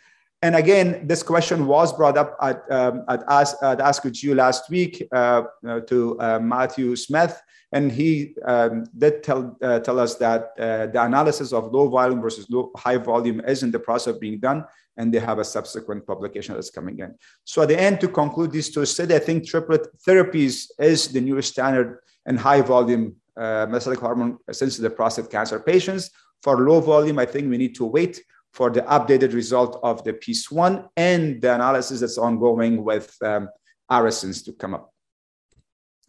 And 0.42 0.56
again, 0.56 1.06
this 1.06 1.22
question 1.22 1.66
was 1.66 1.90
brought 1.90 2.18
up 2.18 2.36
at, 2.42 2.70
um, 2.70 3.04
at, 3.08 3.22
As, 3.28 3.54
at 3.62 3.78
ASCO 3.78 4.10
GU 4.12 4.34
last 4.34 4.68
week 4.68 5.06
uh, 5.10 5.44
uh, 5.66 5.80
to 5.80 6.20
uh, 6.20 6.38
Matthew 6.38 6.96
Smith, 6.96 7.40
and 7.72 7.90
he 7.90 8.34
um, 8.44 8.84
did 8.98 9.22
tell, 9.22 9.56
uh, 9.62 9.80
tell 9.80 9.98
us 9.98 10.16
that 10.16 10.50
uh, 10.58 10.86
the 10.88 11.02
analysis 11.02 11.52
of 11.54 11.72
low 11.72 11.88
volume 11.88 12.20
versus 12.20 12.46
low, 12.50 12.70
high 12.76 12.98
volume 12.98 13.40
is 13.48 13.62
in 13.62 13.70
the 13.70 13.78
process 13.78 14.14
of 14.14 14.20
being 14.20 14.38
done, 14.38 14.64
and 14.96 15.12
they 15.12 15.18
have 15.18 15.38
a 15.38 15.44
subsequent 15.44 16.06
publication 16.06 16.54
that's 16.54 16.70
coming 16.70 16.98
in. 16.98 17.14
So 17.44 17.62
at 17.62 17.68
the 17.68 17.80
end, 17.80 18.00
to 18.00 18.08
conclude 18.08 18.52
these 18.52 18.70
two 18.70 18.84
studies, 18.86 19.16
I 19.16 19.20
think 19.20 19.46
triplet 19.46 19.88
therapies 20.06 20.70
is 20.78 21.08
the 21.08 21.20
new 21.20 21.40
standard 21.42 21.98
in 22.26 22.36
high 22.36 22.60
volume 22.60 23.16
uh, 23.36 23.66
hormone 24.00 24.38
sensitive 24.50 24.96
prostate 24.96 25.30
cancer 25.30 25.58
patients. 25.58 26.10
For 26.42 26.58
low 26.58 26.80
volume, 26.80 27.18
I 27.18 27.26
think 27.26 27.50
we 27.50 27.58
need 27.58 27.74
to 27.76 27.86
wait 27.86 28.22
for 28.52 28.70
the 28.70 28.82
updated 28.82 29.34
result 29.34 29.80
of 29.82 30.04
the 30.04 30.12
PEACE 30.12 30.50
one 30.50 30.88
and 30.96 31.42
the 31.42 31.54
analysis 31.54 32.00
that's 32.00 32.18
ongoing 32.18 32.84
with 32.84 33.16
um, 33.22 33.48
ARASENS 33.90 34.44
to 34.44 34.52
come 34.52 34.74
up. 34.74 34.92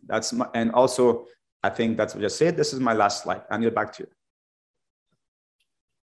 That's 0.06 0.32
my, 0.32 0.48
and 0.54 0.72
also, 0.72 1.26
I 1.64 1.70
think 1.70 1.98
that's 1.98 2.14
what 2.14 2.24
I 2.24 2.28
said. 2.28 2.56
This 2.56 2.74
is 2.74 2.80
my 2.80 2.94
last 2.94 3.24
slide. 3.24 3.42
Get 3.60 3.74
back 3.74 3.94
to 3.94 4.04
you. 4.04 4.10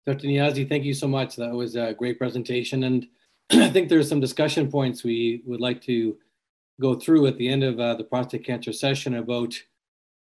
Dr. 0.06 0.26
Niazi, 0.26 0.68
thank 0.68 0.84
you 0.84 0.94
so 0.94 1.06
much. 1.06 1.36
That 1.36 1.52
was 1.52 1.76
a 1.76 1.94
great 1.94 2.18
presentation. 2.18 2.84
And 2.84 3.06
I 3.52 3.68
think 3.70 3.88
there's 3.88 4.08
some 4.08 4.20
discussion 4.20 4.70
points 4.70 5.04
we 5.04 5.42
would 5.46 5.60
like 5.60 5.80
to 5.82 6.16
go 6.80 6.94
through 6.94 7.26
at 7.26 7.36
the 7.36 7.48
end 7.48 7.62
of 7.62 7.78
uh, 7.78 7.94
the 7.94 8.04
prostate 8.04 8.44
cancer 8.44 8.72
session 8.72 9.16
about 9.16 9.54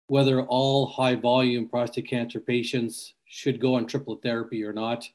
whether 0.08 0.44
all 0.44 0.86
high 0.86 1.16
volume 1.16 1.68
prostate 1.68 2.08
cancer 2.08 2.40
patients 2.40 3.16
should 3.26 3.60
go 3.60 3.74
on 3.76 3.88
triplet 3.88 4.22
therapy 4.22 4.64
or 4.64 4.72
not. 4.72 5.10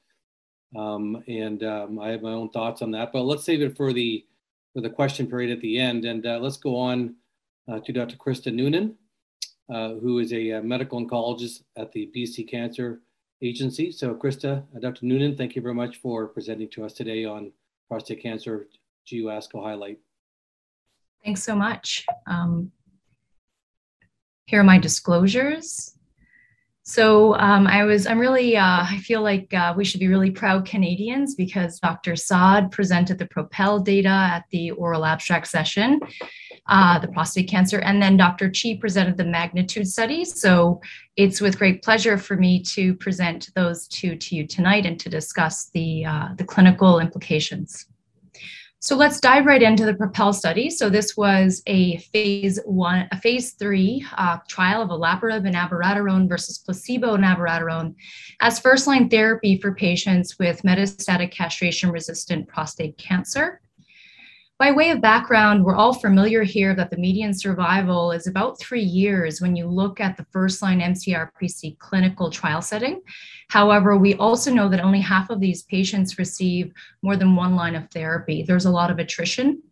Um, 0.76 1.22
and 1.28 1.62
um, 1.62 1.98
I 2.00 2.08
have 2.08 2.22
my 2.22 2.32
own 2.32 2.50
thoughts 2.50 2.82
on 2.82 2.90
that. 2.92 3.12
But 3.12 3.22
let's 3.22 3.44
save 3.44 3.62
it 3.62 3.76
for 3.76 3.92
the 3.92 4.24
for 4.74 4.80
the 4.80 4.90
question 4.90 5.26
period 5.26 5.50
at 5.50 5.60
the 5.60 5.78
end, 5.78 6.04
and 6.04 6.24
uh, 6.24 6.38
let's 6.38 6.56
go 6.56 6.76
on 6.76 7.16
uh, 7.66 7.80
to 7.80 7.92
Dr. 7.92 8.16
Krista 8.16 8.54
Noonan, 8.54 8.94
uh, 9.68 9.94
who 9.94 10.20
is 10.20 10.32
a, 10.32 10.52
uh, 10.52 10.62
medical 10.62 11.04
oncologist 11.04 11.62
at 11.76 11.90
the 11.90 12.08
BC 12.14 12.48
Cancer 12.48 13.00
Agency. 13.42 13.90
So, 13.90 14.14
Krista, 14.14 14.64
uh, 14.74 14.78
Dr. 14.80 15.06
Noonan, 15.06 15.36
thank 15.36 15.56
you 15.56 15.62
very 15.62 15.74
much 15.74 15.96
for 15.98 16.28
presenting 16.28 16.68
to 16.70 16.84
us 16.84 16.92
today 16.92 17.24
on 17.24 17.52
prostate 17.88 18.22
cancer 18.22 18.66
GU 19.08 19.24
ASCO 19.24 19.62
highlight. 19.62 19.98
Thanks 21.24 21.42
so 21.42 21.54
much. 21.54 22.06
Um, 22.26 22.70
here 24.46 24.60
are 24.60 24.64
my 24.64 24.78
disclosures. 24.78 25.94
So 26.82 27.36
um, 27.36 27.66
I 27.66 27.84
was, 27.84 28.06
I'm 28.06 28.18
really, 28.18 28.56
uh, 28.56 28.82
I 28.82 28.98
feel 29.04 29.22
like 29.22 29.52
uh, 29.54 29.74
we 29.76 29.84
should 29.84 30.00
be 30.00 30.08
really 30.08 30.30
proud 30.30 30.66
Canadians 30.66 31.34
because 31.34 31.78
Dr. 31.78 32.16
Saad 32.16 32.72
presented 32.72 33.18
the 33.18 33.26
Propel 33.26 33.78
data 33.78 34.08
at 34.08 34.44
the 34.50 34.72
oral 34.72 35.04
abstract 35.04 35.46
session, 35.46 36.00
uh, 36.70 36.98
the 37.00 37.08
prostate 37.08 37.48
cancer, 37.48 37.80
and 37.80 38.00
then 38.00 38.16
Dr. 38.16 38.50
Chi 38.50 38.78
presented 38.80 39.16
the 39.16 39.24
magnitude 39.24 39.88
study. 39.88 40.24
So 40.24 40.80
it's 41.16 41.40
with 41.40 41.58
great 41.58 41.82
pleasure 41.82 42.16
for 42.16 42.36
me 42.36 42.62
to 42.62 42.94
present 42.94 43.50
those 43.54 43.88
two 43.88 44.16
to 44.16 44.36
you 44.36 44.46
tonight 44.46 44.86
and 44.86 44.98
to 45.00 45.08
discuss 45.08 45.68
the, 45.74 46.04
uh, 46.04 46.28
the 46.38 46.44
clinical 46.44 47.00
implications. 47.00 47.86
So 48.82 48.96
let's 48.96 49.20
dive 49.20 49.44
right 49.44 49.62
into 49.62 49.84
the 49.84 49.92
Propel 49.92 50.32
study. 50.32 50.70
So 50.70 50.88
this 50.88 51.14
was 51.14 51.62
a 51.66 51.98
phase 51.98 52.58
one, 52.64 53.08
a 53.12 53.20
phase 53.20 53.52
three 53.52 54.06
uh, 54.16 54.38
trial 54.48 54.80
of 54.80 54.88
olaparib 54.88 55.46
and 55.46 55.54
abiraterone 55.54 56.26
versus 56.26 56.58
placebo 56.58 57.14
and 57.14 57.24
abiraterone 57.24 57.94
as 58.40 58.58
first-line 58.58 59.10
therapy 59.10 59.58
for 59.60 59.74
patients 59.74 60.38
with 60.38 60.62
metastatic 60.62 61.30
castration-resistant 61.30 62.48
prostate 62.48 62.96
cancer. 62.96 63.60
By 64.60 64.72
way 64.72 64.90
of 64.90 65.00
background, 65.00 65.64
we're 65.64 65.74
all 65.74 65.94
familiar 65.94 66.42
here 66.42 66.74
that 66.74 66.90
the 66.90 66.98
median 66.98 67.32
survival 67.32 68.12
is 68.12 68.26
about 68.26 68.60
three 68.60 68.82
years 68.82 69.40
when 69.40 69.56
you 69.56 69.66
look 69.66 70.00
at 70.00 70.18
the 70.18 70.26
first 70.32 70.60
line 70.60 70.80
MCRPC 70.80 71.78
clinical 71.78 72.28
trial 72.28 72.60
setting. 72.60 73.00
However, 73.48 73.96
we 73.96 74.16
also 74.16 74.52
know 74.52 74.68
that 74.68 74.84
only 74.84 75.00
half 75.00 75.30
of 75.30 75.40
these 75.40 75.62
patients 75.62 76.18
receive 76.18 76.74
more 77.00 77.16
than 77.16 77.36
one 77.36 77.56
line 77.56 77.74
of 77.74 77.88
therapy. 77.88 78.42
There's 78.42 78.66
a 78.66 78.70
lot 78.70 78.90
of 78.90 78.98
attrition. 78.98 79.62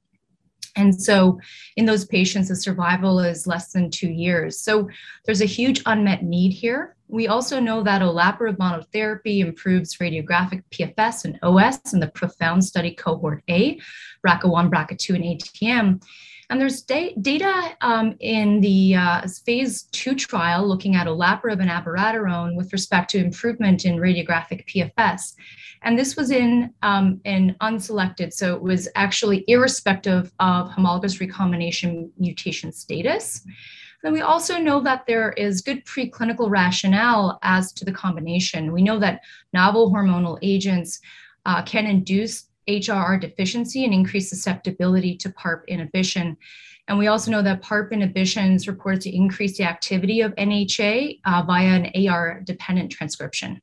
And 0.75 0.99
so, 0.99 1.39
in 1.77 1.85
those 1.85 2.07
patients, 2.07 2.49
the 2.49 2.57
survival 2.57 3.21
is 3.21 3.47
less 3.47 3.73
than 3.73 3.91
two 3.91 4.09
years. 4.09 4.59
So, 4.59 4.89
there's 5.27 5.43
a 5.43 5.45
huge 5.45 5.83
unmet 5.85 6.23
need 6.23 6.53
here. 6.53 6.97
We 7.09 7.27
also 7.27 7.59
know 7.59 7.83
that 7.83 8.03
olaparib 8.03 8.59
monotherapy 8.59 9.41
improves 9.41 9.97
radiographic 9.97 10.63
PFS 10.71 11.25
and 11.25 11.39
OS 11.43 11.93
in 11.93 12.01
the 12.01 12.09
PROfound 12.09 12.65
study 12.65 12.95
cohort 12.95 13.43
A, 13.49 13.81
BRCA1, 14.27 14.71
BRCA2, 14.71 15.15
and 15.15 15.25
ATM. 15.25 16.03
And 16.51 16.61
there's 16.61 16.83
da- 16.83 17.15
data 17.21 17.77
um, 17.83 18.17
in 18.21 18.61
the 18.61 18.95
uh, 18.95 19.29
phase 19.45 19.83
two 19.93 20.15
trial 20.15 20.67
looking 20.67 20.97
at 20.97 21.07
olaparib 21.07 21.61
and 21.61 21.71
abiraterone 21.71 22.57
with 22.57 22.73
respect 22.73 23.11
to 23.11 23.19
improvement 23.19 23.85
in 23.85 23.97
radiographic 23.97 24.67
PFS. 24.67 25.35
And 25.83 25.99
this 25.99 26.17
was 26.17 26.31
in, 26.31 26.73
um, 26.83 27.21
in 27.25 27.55
unselected, 27.61 28.33
so 28.33 28.55
it 28.55 28.63
was 28.63 28.89
actually 28.95 29.45
irrespective 29.47 30.33
of 30.41 30.71
homologous 30.71 31.21
recombination 31.21 32.11
mutation 32.19 32.73
status. 32.73 33.45
Then 34.03 34.13
we 34.13 34.21
also 34.21 34.59
know 34.59 34.81
that 34.81 35.07
there 35.07 35.33
is 35.33 35.61
good 35.61 35.85
preclinical 35.85 36.51
rationale 36.51 37.39
as 37.43 37.73
to 37.73 37.85
the 37.85 37.93
combination. 37.93 38.73
We 38.73 38.83
know 38.83 38.99
that 39.01 39.23
novel 39.53 39.93
hormonal 39.93 40.39
agents 40.41 41.01
uh, 41.47 41.63
can 41.63 41.87
induce 41.87 42.47
HRR 42.69 43.21
deficiency 43.21 43.85
and 43.85 43.95
increase 43.95 44.29
susceptibility 44.29 45.17
to 45.17 45.31
PARP 45.31 45.67
inhibition. 45.67 46.37
And 46.87 46.99
we 46.99 47.07
also 47.07 47.31
know 47.31 47.43
that 47.43 47.63
PARP 47.63 47.93
inhibition 47.93 48.53
is 48.53 48.69
reported 48.69 49.01
to 49.03 49.15
increase 49.15 49.59
the 49.59 49.65
activity 49.65 50.21
of 50.21 50.35
NHA 50.37 51.21
uh, 51.25 51.43
via 51.47 51.81
an 51.83 52.09
AR 52.09 52.41
dependent 52.45 52.93
transcription. 52.93 53.61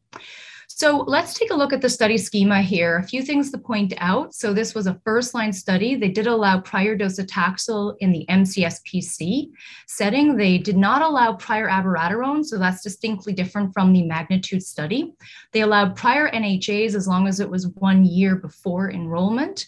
So 0.78 1.06
let's 1.08 1.34
take 1.34 1.52
a 1.52 1.56
look 1.56 1.72
at 1.72 1.80
the 1.80 1.90
study 1.90 2.18
schema 2.18 2.62
here. 2.62 2.98
A 2.98 3.08
few 3.08 3.22
things 3.22 3.50
to 3.52 3.58
point 3.58 3.94
out. 3.98 4.36
So 4.36 4.54
this 4.54 4.76
was 4.76 4.88
a 4.88 5.00
first 5.06 5.34
line 5.34 5.54
study. 5.54 5.96
They 5.96 6.10
did 6.10 6.28
allow 6.28 6.60
prior 6.60 6.98
docetaxel 6.98 7.96
in 8.00 8.12
the 8.12 8.26
MCSPC 8.28 9.52
setting. 9.88 10.36
They 10.36 10.58
did 10.58 10.76
not 10.76 11.02
allow 11.02 11.32
prior 11.32 11.70
abiraterone, 11.70 12.44
so 12.44 12.58
that's 12.58 12.84
distinctly 12.84 13.32
different 13.32 13.72
from 13.74 13.94
the 13.94 14.04
magnitude 14.04 14.64
study. 14.64 15.14
They 15.54 15.62
allowed 15.62 15.96
prior 15.96 16.30
NHAs 16.30 16.94
as 16.94 17.08
long 17.08 17.26
as 17.26 17.40
it 17.40 17.50
was 17.50 17.68
one 17.68 18.04
year 18.04 18.36
before 18.36 18.92
enrollment. 18.92 19.68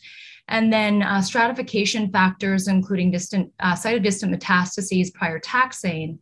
And 0.49 0.73
then 0.73 1.03
uh, 1.03 1.21
stratification 1.21 2.11
factors, 2.11 2.67
including 2.67 3.11
distant 3.11 3.53
uh, 3.61 3.75
cytodistant 3.75 4.35
metastases 4.35 5.13
prior 5.13 5.39
taxane. 5.39 6.17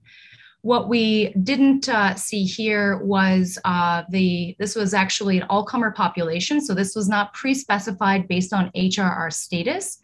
What 0.66 0.90
we 0.90 1.30
didn't 1.44 1.90
uh, 1.90 2.16
see 2.16 2.44
here 2.44 2.98
was 3.04 3.60
uh, 3.66 4.02
the, 4.10 4.56
this 4.58 4.76
was 4.76 4.96
actually 4.96 5.38
an 5.38 5.46
all-comer 5.48 5.92
population. 5.92 6.60
So 6.60 6.74
this 6.74 6.96
was 6.96 7.08
not 7.08 7.36
pre-specified 7.36 8.28
based 8.28 8.52
on 8.52 8.72
HRR 8.72 9.32
status. 9.32 10.00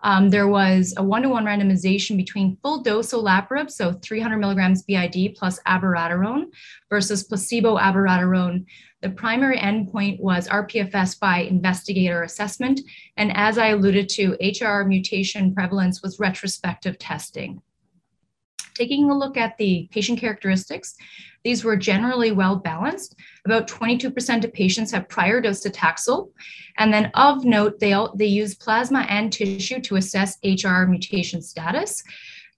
Um, 0.00 0.28
there 0.28 0.48
was 0.48 0.92
a 0.96 1.04
one-to-one 1.04 1.44
randomization 1.44 2.16
between 2.16 2.58
full 2.64 2.82
dose 2.82 3.12
olaparib, 3.12 3.70
so 3.70 3.92
300 3.92 4.38
milligrams 4.38 4.82
BID 4.82 5.36
plus 5.36 5.60
abiraterone 5.68 6.46
versus 6.90 7.22
placebo 7.22 7.78
abiraterone. 7.78 8.64
The 9.02 9.10
primary 9.10 9.58
endpoint 9.58 10.18
was 10.18 10.48
RPFS 10.48 11.20
by 11.20 11.42
investigator 11.42 12.24
assessment. 12.24 12.80
And 13.16 13.30
as 13.36 13.56
I 13.56 13.68
alluded 13.68 14.08
to, 14.08 14.36
HR 14.42 14.82
mutation 14.82 15.54
prevalence 15.54 16.02
was 16.02 16.18
retrospective 16.18 16.98
testing. 16.98 17.62
Taking 18.74 19.10
a 19.10 19.16
look 19.16 19.36
at 19.36 19.56
the 19.58 19.88
patient 19.90 20.18
characteristics, 20.18 20.96
these 21.44 21.64
were 21.64 21.76
generally 21.76 22.32
well 22.32 22.56
balanced. 22.56 23.16
About 23.44 23.68
22% 23.68 24.44
of 24.44 24.52
patients 24.52 24.92
have 24.92 25.08
prior 25.08 25.42
docetaxel. 25.42 26.30
And 26.78 26.92
then 26.92 27.10
of 27.14 27.44
note, 27.44 27.80
they, 27.80 27.92
all, 27.92 28.14
they 28.14 28.26
use 28.26 28.54
plasma 28.54 29.00
and 29.08 29.32
tissue 29.32 29.80
to 29.80 29.96
assess 29.96 30.38
HR 30.44 30.84
mutation 30.84 31.42
status. 31.42 32.02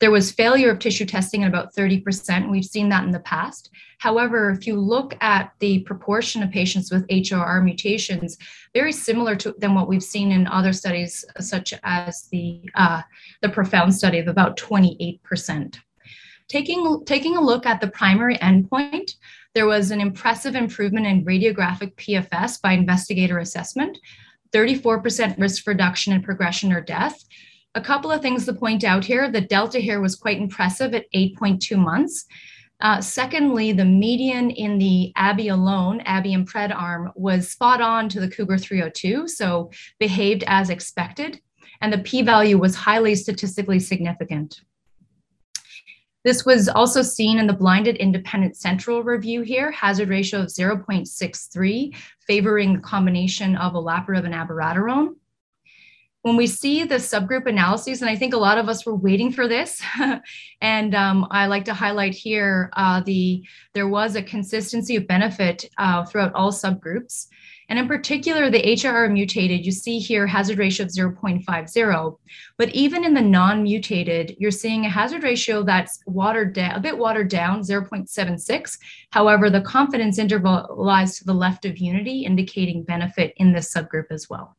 There 0.01 0.11
was 0.11 0.33
failure 0.33 0.71
of 0.71 0.81
tissue 0.81 1.07
testing 1.07 1.45
at 1.45 1.49
about 1.49 1.75
30%. 1.75 2.51
We've 2.51 2.65
seen 2.65 2.89
that 2.91 3.05
in 3.05 3.11
the 3.11 3.21
past. 3.21 3.71
However, 3.99 4.51
if 4.51 4.67
you 4.67 4.79
look 4.79 5.17
at 5.23 5.53
the 5.61 5.81
proportion 5.81 6.43
of 6.43 6.51
patients 6.51 6.91
with 6.91 7.07
HRR 7.07 7.65
mutations, 7.65 8.37
very 8.75 8.93
similar 8.93 9.37
to 9.37 9.55
than 9.59 9.75
what 9.75 9.89
we've 9.89 10.03
seen 10.03 10.33
in 10.33 10.47
other 10.49 10.73
studies, 10.73 11.25
such 11.39 11.73
as 11.85 12.29
the, 12.33 12.61
uh, 12.75 13.03
the 13.41 13.49
PROFOUND 13.49 13.95
study 13.95 14.19
of 14.19 14.29
about 14.29 14.59
28%. 14.59 15.79
Taking, 16.49 17.05
taking 17.07 17.37
a 17.37 17.41
look 17.41 17.67
at 17.67 17.81
the 17.81 17.89
primary 17.89 18.37
endpoint, 18.39 19.15
there 19.55 19.67
was 19.67 19.91
an 19.91 20.01
impressive 20.01 20.55
improvement 20.55 21.07
in 21.07 21.25
radiographic 21.25 21.95
PFS 21.95 22.61
by 22.61 22.73
investigator 22.73 23.39
assessment, 23.39 23.99
34% 24.53 25.39
risk 25.39 25.67
reduction 25.67 26.13
in 26.13 26.23
progression 26.23 26.73
or 26.73 26.81
death. 26.81 27.25
A 27.75 27.81
couple 27.81 28.11
of 28.11 28.23
things 28.23 28.45
to 28.45 28.53
point 28.53 28.85
out 28.85 29.05
here 29.05 29.31
the 29.31 29.41
delta 29.41 29.79
here 29.79 30.01
was 30.01 30.17
quite 30.17 30.39
impressive 30.39 30.95
at 30.95 31.11
8.2 31.13 31.77
months. 31.77 32.27
Uh, 32.81 33.01
secondly, 33.01 33.73
the 33.73 33.85
median 33.85 34.51
in 34.51 34.79
the 34.79 35.13
Abi 35.17 35.49
alone, 35.49 36.03
Abi 36.03 36.35
and 36.35 36.49
Pred 36.49 36.75
arm, 36.75 37.13
was 37.15 37.51
spot 37.51 37.81
on 37.81 38.09
to 38.09 38.21
the 38.21 38.29
Cougar 38.29 38.59
302, 38.59 39.29
so 39.29 39.71
behaved 39.99 40.45
as 40.47 40.71
expected, 40.71 41.41
and 41.81 41.93
the 41.93 41.99
p 41.99 42.23
value 42.23 42.59
was 42.59 42.75
highly 42.75 43.15
statistically 43.15 43.79
significant. 43.81 44.61
This 46.25 46.47
was 46.47 46.69
also 46.71 47.03
seen 47.03 47.39
in 47.39 47.47
the 47.47 47.53
blinded 47.53 47.97
independent 47.97 48.57
central 48.57 49.03
review 49.03 49.43
here, 49.43 49.71
hazard 49.71 50.09
ratio 50.09 50.41
of 50.41 50.47
0.63, 50.47 51.95
favoring 52.27 52.73
the 52.73 52.81
combination 52.81 53.57
of 53.57 53.75
olaparib 53.75 54.25
and 54.25 54.35
abiraterone. 54.35 55.17
When 56.23 56.37
we 56.37 56.47
see 56.47 56.85
the 56.85 56.95
subgroup 56.95 57.47
analyses, 57.47 58.01
and 58.01 58.11
I 58.11 58.17
think 58.17 58.33
a 58.33 58.39
lot 58.39 58.57
of 58.57 58.71
us 58.71 58.87
were 58.87 58.97
waiting 58.97 59.31
for 59.31 59.47
this, 59.47 59.83
and 60.63 60.95
um, 60.95 61.27
I 61.31 61.45
like 61.45 61.67
to 61.67 61.75
highlight 61.75 62.15
here 62.15 62.71
uh, 62.73 63.03
the 63.03 63.45
there 63.75 63.89
was 63.89 64.17
a 64.17 64.23
consistency 64.23 64.97
of 64.97 65.07
benefit 65.07 65.67
uh, 65.77 66.07
throughout 66.07 66.33
all 66.33 66.51
subgroups. 66.51 67.27
And 67.69 67.79
in 67.79 67.89
particular, 67.89 68.51
the 68.51 68.63
HRR 68.63 69.11
mutated, 69.11 69.65
you 69.65 69.73
see 69.73 69.99
here 69.99 70.27
hazard 70.27 70.59
ratio 70.59 70.85
of 70.85 70.93
0.50. 70.93 72.19
But 72.59 72.69
even 72.71 73.05
in 73.05 73.15
the 73.15 73.23
non-mutated, 73.23 74.37
you're 74.39 74.51
seeing 74.51 74.85
a 74.85 74.91
hazard 74.91 75.23
ratio 75.23 75.63
that's 75.63 76.01
watered 76.07 76.53
down, 76.53 76.77
a 76.77 76.81
bit 76.81 76.97
watered 76.97 77.29
down, 77.29 77.63
0.76. 77.63 78.79
However, 79.11 79.49
the 79.49 79.63
confidence 79.63 80.19
interval 80.19 80.67
lies 80.77 81.19
to 81.19 81.25
the 81.25 81.35
left 81.35 81.65
of 81.65 81.79
unity, 81.79 82.25
indicating 82.25 82.83
benefit 82.83 83.33
in 83.39 83.53
this 83.53 83.73
subgroup 83.73 84.07
as 84.11 84.29
well. 84.29 84.57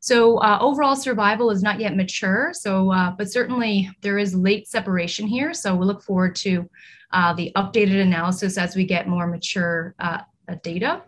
So 0.00 0.38
uh, 0.38 0.58
overall 0.60 0.94
survival 0.94 1.50
is 1.50 1.64
not 1.64 1.80
yet 1.80 1.96
mature. 1.96 2.50
So, 2.52 2.92
uh, 2.92 3.10
but 3.12 3.28
certainly 3.28 3.90
there 4.02 4.18
is 4.18 4.36
late 4.36 4.68
separation 4.68 5.26
here. 5.26 5.52
So 5.52 5.74
we 5.74 5.84
look 5.84 6.02
forward 6.02 6.36
to 6.36 6.70
uh, 7.12 7.32
the 7.32 7.50
updated 7.56 8.00
analysis 8.00 8.56
as 8.56 8.76
we 8.76 8.84
get 8.84 9.08
more 9.08 9.26
mature 9.26 9.96
uh, 9.98 10.20
data. 10.62 11.02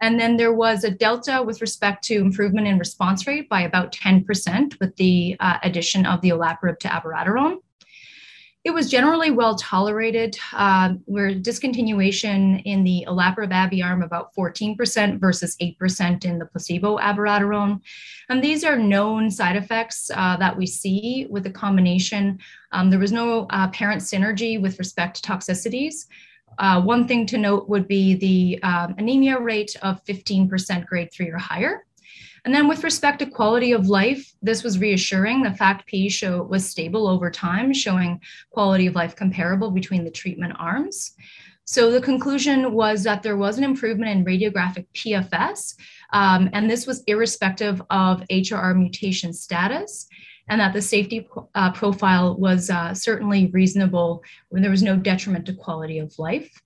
And 0.00 0.18
then 0.18 0.36
there 0.36 0.52
was 0.52 0.84
a 0.84 0.90
delta 0.90 1.42
with 1.42 1.60
respect 1.60 2.04
to 2.04 2.16
improvement 2.16 2.66
in 2.66 2.78
response 2.78 3.26
rate 3.26 3.48
by 3.48 3.62
about 3.62 3.92
10% 3.92 4.78
with 4.80 4.96
the 4.96 5.36
uh, 5.40 5.58
addition 5.62 6.06
of 6.06 6.20
the 6.22 6.30
olaparib 6.30 6.78
to 6.80 6.88
abiraterone. 6.88 7.58
It 8.62 8.72
was 8.72 8.90
generally 8.90 9.30
well 9.30 9.54
tolerated, 9.54 10.36
uh, 10.52 10.94
where 11.06 11.30
discontinuation 11.30 12.62
in 12.66 12.84
the 12.84 13.06
olaparib 13.08 13.54
abi 13.54 13.82
arm 13.82 14.02
about 14.02 14.34
14% 14.34 15.18
versus 15.18 15.56
8% 15.62 16.26
in 16.26 16.38
the 16.38 16.44
placebo 16.44 16.98
abiraterone. 16.98 17.80
And 18.28 18.44
these 18.44 18.62
are 18.62 18.76
known 18.76 19.30
side 19.30 19.56
effects 19.56 20.10
uh, 20.14 20.36
that 20.36 20.58
we 20.58 20.66
see 20.66 21.26
with 21.30 21.44
the 21.44 21.50
combination. 21.50 22.38
Um, 22.72 22.90
there 22.90 22.98
was 22.98 23.12
no 23.12 23.44
uh, 23.44 23.66
apparent 23.70 24.02
synergy 24.02 24.60
with 24.60 24.78
respect 24.78 25.22
to 25.22 25.30
toxicities. 25.30 26.04
Uh, 26.60 26.78
one 26.78 27.08
thing 27.08 27.24
to 27.24 27.38
note 27.38 27.70
would 27.70 27.88
be 27.88 28.14
the 28.14 28.62
um, 28.62 28.94
anemia 28.98 29.40
rate 29.40 29.74
of 29.80 30.04
15% 30.04 30.86
grade 30.86 31.10
three 31.10 31.30
or 31.30 31.38
higher. 31.38 31.86
And 32.44 32.54
then 32.54 32.68
with 32.68 32.84
respect 32.84 33.18
to 33.20 33.26
quality 33.26 33.72
of 33.72 33.88
life, 33.88 34.34
this 34.42 34.62
was 34.62 34.78
reassuring. 34.78 35.42
The 35.42 35.54
FACT-P 35.54 36.10
show 36.10 36.42
was 36.42 36.68
stable 36.68 37.08
over 37.08 37.30
time, 37.30 37.72
showing 37.72 38.20
quality 38.50 38.86
of 38.86 38.94
life 38.94 39.16
comparable 39.16 39.70
between 39.70 40.04
the 40.04 40.10
treatment 40.10 40.54
arms. 40.58 41.12
So 41.64 41.90
the 41.90 42.00
conclusion 42.00 42.72
was 42.74 43.04
that 43.04 43.22
there 43.22 43.38
was 43.38 43.56
an 43.56 43.64
improvement 43.64 44.10
in 44.10 44.24
radiographic 44.24 44.86
PFS, 44.92 45.76
um, 46.12 46.50
and 46.52 46.68
this 46.68 46.86
was 46.86 47.04
irrespective 47.06 47.80
of 47.88 48.22
HRR 48.28 48.76
mutation 48.76 49.32
status 49.32 50.08
and 50.50 50.60
that 50.60 50.72
the 50.72 50.82
safety 50.82 51.26
uh, 51.54 51.72
profile 51.72 52.36
was 52.36 52.68
uh, 52.68 52.92
certainly 52.92 53.46
reasonable 53.46 54.22
when 54.48 54.60
there 54.60 54.70
was 54.70 54.82
no 54.82 54.96
detriment 54.96 55.46
to 55.46 55.54
quality 55.54 56.00
of 56.00 56.18
life. 56.18 56.60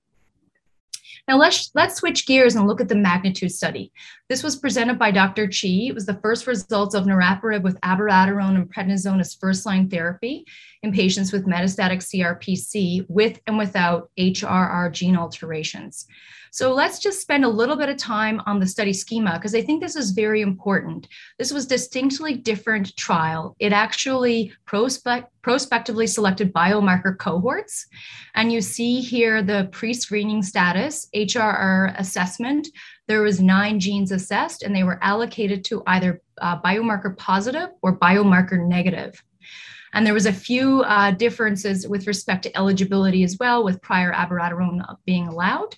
Now 1.29 1.39
let's, 1.39 1.71
let's 1.75 1.97
switch 1.97 2.27
gears 2.27 2.55
and 2.55 2.67
look 2.67 2.81
at 2.81 2.89
the 2.89 2.95
magnitude 2.95 3.53
study. 3.53 3.93
This 4.29 4.43
was 4.43 4.57
presented 4.57 4.99
by 4.99 5.11
Dr. 5.11 5.47
Chi. 5.47 5.89
It 5.89 5.95
was 5.95 6.07
the 6.07 6.19
first 6.23 6.47
results 6.47 6.95
of 6.95 7.05
niraparib 7.05 7.63
with 7.63 7.81
abiraterone 7.81 8.57
and 8.57 8.73
prednisone 8.73 9.21
as 9.21 9.35
first-line 9.35 9.89
therapy 9.89 10.45
in 10.83 10.93
patients 10.93 11.33
with 11.33 11.47
metastatic 11.47 11.99
CRPC 12.03 13.07
with 13.09 13.41
and 13.47 13.57
without 13.57 14.11
HRR 14.19 14.93
gene 14.93 15.17
alterations. 15.17 16.07
So 16.55 16.73
let's 16.73 17.01
just 17.01 17.21
spend 17.21 17.45
a 17.45 17.49
little 17.49 17.75
bit 17.75 17.89
of 17.89 17.97
time 17.97 18.41
on 18.47 18.61
the 18.61 18.67
study 18.69 18.93
schema 18.93 19.33
because 19.33 19.57
I 19.57 19.61
think 19.61 19.83
this 19.83 19.97
is 19.97 20.13
very 20.13 20.41
important. 20.41 21.09
This 21.37 21.53
was 21.53 21.67
distinctly 21.67 22.37
different 22.37 22.97
trial. 22.97 23.57
It 23.59 23.73
actually 23.73 24.53
prospect, 24.65 25.33
prospectively 25.43 26.07
selected 26.07 26.55
biomarker 26.55 27.19
cohorts. 27.19 27.89
And 28.37 28.53
you 28.53 28.61
see 28.61 29.01
here 29.01 29.43
the 29.43 29.69
pre-screening 29.73 30.45
status, 30.45 31.09
HRR 31.13 31.99
assessment. 31.99 32.69
There 33.09 33.23
was 33.23 33.41
nine 33.41 33.81
genes 33.81 34.13
assessed 34.13 34.63
and 34.63 34.77
they 34.77 34.85
were 34.85 35.03
allocated 35.03 35.65
to 35.65 35.83
either 35.89 36.23
uh, 36.41 36.61
biomarker 36.61 37.17
positive 37.17 37.71
or 37.83 37.99
biomarker 37.99 38.65
negative. 38.65 39.21
And 39.93 40.07
there 40.07 40.15
was 40.15 40.27
a 40.27 40.33
few 40.33 40.83
uh, 40.83 41.11
differences 41.11 41.89
with 41.89 42.07
respect 42.07 42.45
to 42.45 42.57
eligibility 42.57 43.25
as 43.25 43.39
well, 43.41 43.65
with 43.65 43.83
prior 43.83 44.13
abiraterone 44.13 44.85
being 45.05 45.27
allowed. 45.27 45.75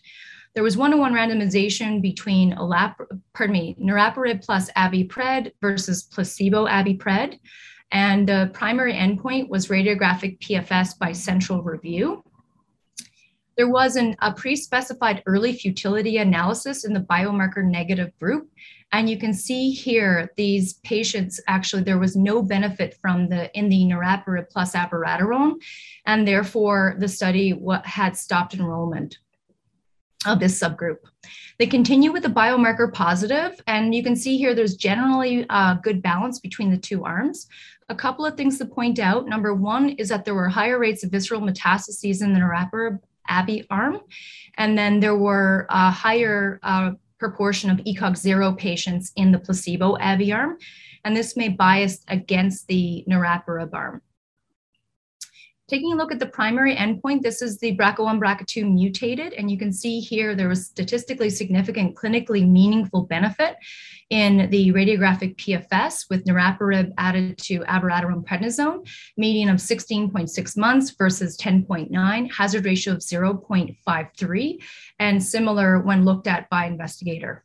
There 0.57 0.63
was 0.63 0.79
one-to-one 0.79 1.13
randomization 1.13 2.01
between 2.01 2.55
olap, 2.55 2.95
pardon 3.35 3.53
me, 3.53 3.77
niraparib 3.79 4.43
plus 4.43 4.71
abipred 4.71 5.53
versus 5.61 6.05
placebo 6.05 6.65
abipred. 6.67 7.39
And 7.93 8.27
the 8.27 8.51
primary 8.55 8.95
endpoint 8.95 9.51
was 9.51 9.69
radiographic 9.69 10.39
PFS 10.39 10.99
by 10.99 11.13
central 11.13 11.63
review. 11.63 12.25
There 13.59 13.69
was 13.69 13.97
an, 13.97 14.17
a 14.23 14.33
pre-specified 14.33 15.23
early 15.27 15.53
futility 15.53 16.17
analysis 16.17 16.87
in 16.87 16.95
the 16.95 17.01
biomarker 17.01 17.63
negative 17.63 18.19
group. 18.19 18.49
And 18.93 19.11
you 19.11 19.19
can 19.19 19.35
see 19.35 19.73
here, 19.73 20.31
these 20.39 20.75
patients, 20.85 21.39
actually, 21.49 21.83
there 21.83 21.99
was 21.99 22.17
no 22.17 22.41
benefit 22.41 22.97
from 23.03 23.29
the 23.29 23.55
in 23.57 23.69
the 23.69 23.85
niraparib 23.85 24.49
plus 24.49 24.73
abiraterone, 24.73 25.57
and 26.07 26.27
therefore 26.27 26.97
the 26.99 27.09
study 27.09 27.61
had 27.85 28.17
stopped 28.17 28.55
enrollment 28.55 29.19
of 30.27 30.41
this 30.41 30.61
subgroup. 30.61 30.99
They 31.59 31.67
continue 31.67 32.13
with 32.13 32.23
the 32.23 32.29
biomarker 32.29 32.93
positive, 32.93 33.59
and 33.67 33.95
you 33.95 34.03
can 34.03 34.17
see 34.17 34.37
here 34.37 34.55
there's 34.55 34.77
generally 34.77 35.47
a 35.49 35.79
good 35.83 36.03
balance 36.03 36.39
between 36.39 36.71
the 36.71 36.77
two 36.77 37.05
arms. 37.05 37.47
A 37.89 37.95
couple 37.95 38.27
of 38.27 38.37
things 38.37 38.59
to 38.59 38.67
point 38.67 38.99
out. 38.99 39.27
Number 39.27 39.55
one 39.55 39.91
is 39.91 40.09
that 40.09 40.25
there 40.25 40.35
were 40.35 40.49
higher 40.49 40.79
rates 40.79 41.05
of 41.05 41.11
visceral 41.11 41.41
metastases 41.41 42.23
in 42.23 42.33
the 42.33 42.41
niraparib 42.41 42.99
Abi 43.29 43.67
arm. 43.71 44.01
And 44.59 44.77
then 44.77 45.01
there 45.01 45.17
were 45.17 45.67
a 45.71 45.91
higher 45.91 46.59
uh, 46.63 46.93
proportion 47.19 47.71
of 47.71 47.79
ECOG 47.79 48.17
zero 48.17 48.53
patients 48.53 49.13
in 49.17 49.33
the 49.33 49.39
placebo 49.39 49.97
Abi 49.99 50.33
arm. 50.33 50.59
And 51.05 51.17
this 51.17 51.37
may 51.37 51.49
bias 51.49 52.05
against 52.09 52.67
the 52.67 53.05
niraparib 53.09 53.73
arm. 53.73 54.03
Taking 55.69 55.93
a 55.93 55.97
look 55.97 56.13
at 56.13 56.21
the 56.21 56.27
primary 56.27 56.77
endpoint, 56.77 57.23
this 57.23 57.43
is 57.43 57.59
the 57.59 57.77
BRCA1, 57.77 58.21
BRCA2 58.21 58.73
mutated, 58.73 59.33
and 59.33 59.51
you 59.51 59.59
can 59.59 59.73
see 59.73 59.99
here 59.99 60.37
there 60.37 60.49
was 60.49 60.67
statistically 60.67 61.29
significant 61.29 61.97
clinically 61.97 62.49
meaningful 62.49 63.03
benefit 63.03 63.57
in 64.11 64.49
the 64.51 64.73
radiographic 64.73 65.35
PFS 65.35 66.09
with 66.09 66.25
niraparib 66.25 66.93
added 66.99 67.37
to 67.39 67.61
abiraterone 67.63 68.25
prednisone, 68.25 68.87
median 69.17 69.49
of 69.49 69.57
16.6 69.57 70.57
months 70.57 70.91
versus 70.93 71.37
10.9, 71.37 72.33
hazard 72.33 72.65
ratio 72.65 72.93
of 72.93 73.01
0.53, 73.01 74.63
and 75.01 75.21
similar 75.21 75.81
when 75.81 76.05
looked 76.05 76.29
at 76.29 76.49
by 76.49 76.67
investigator. 76.67 77.43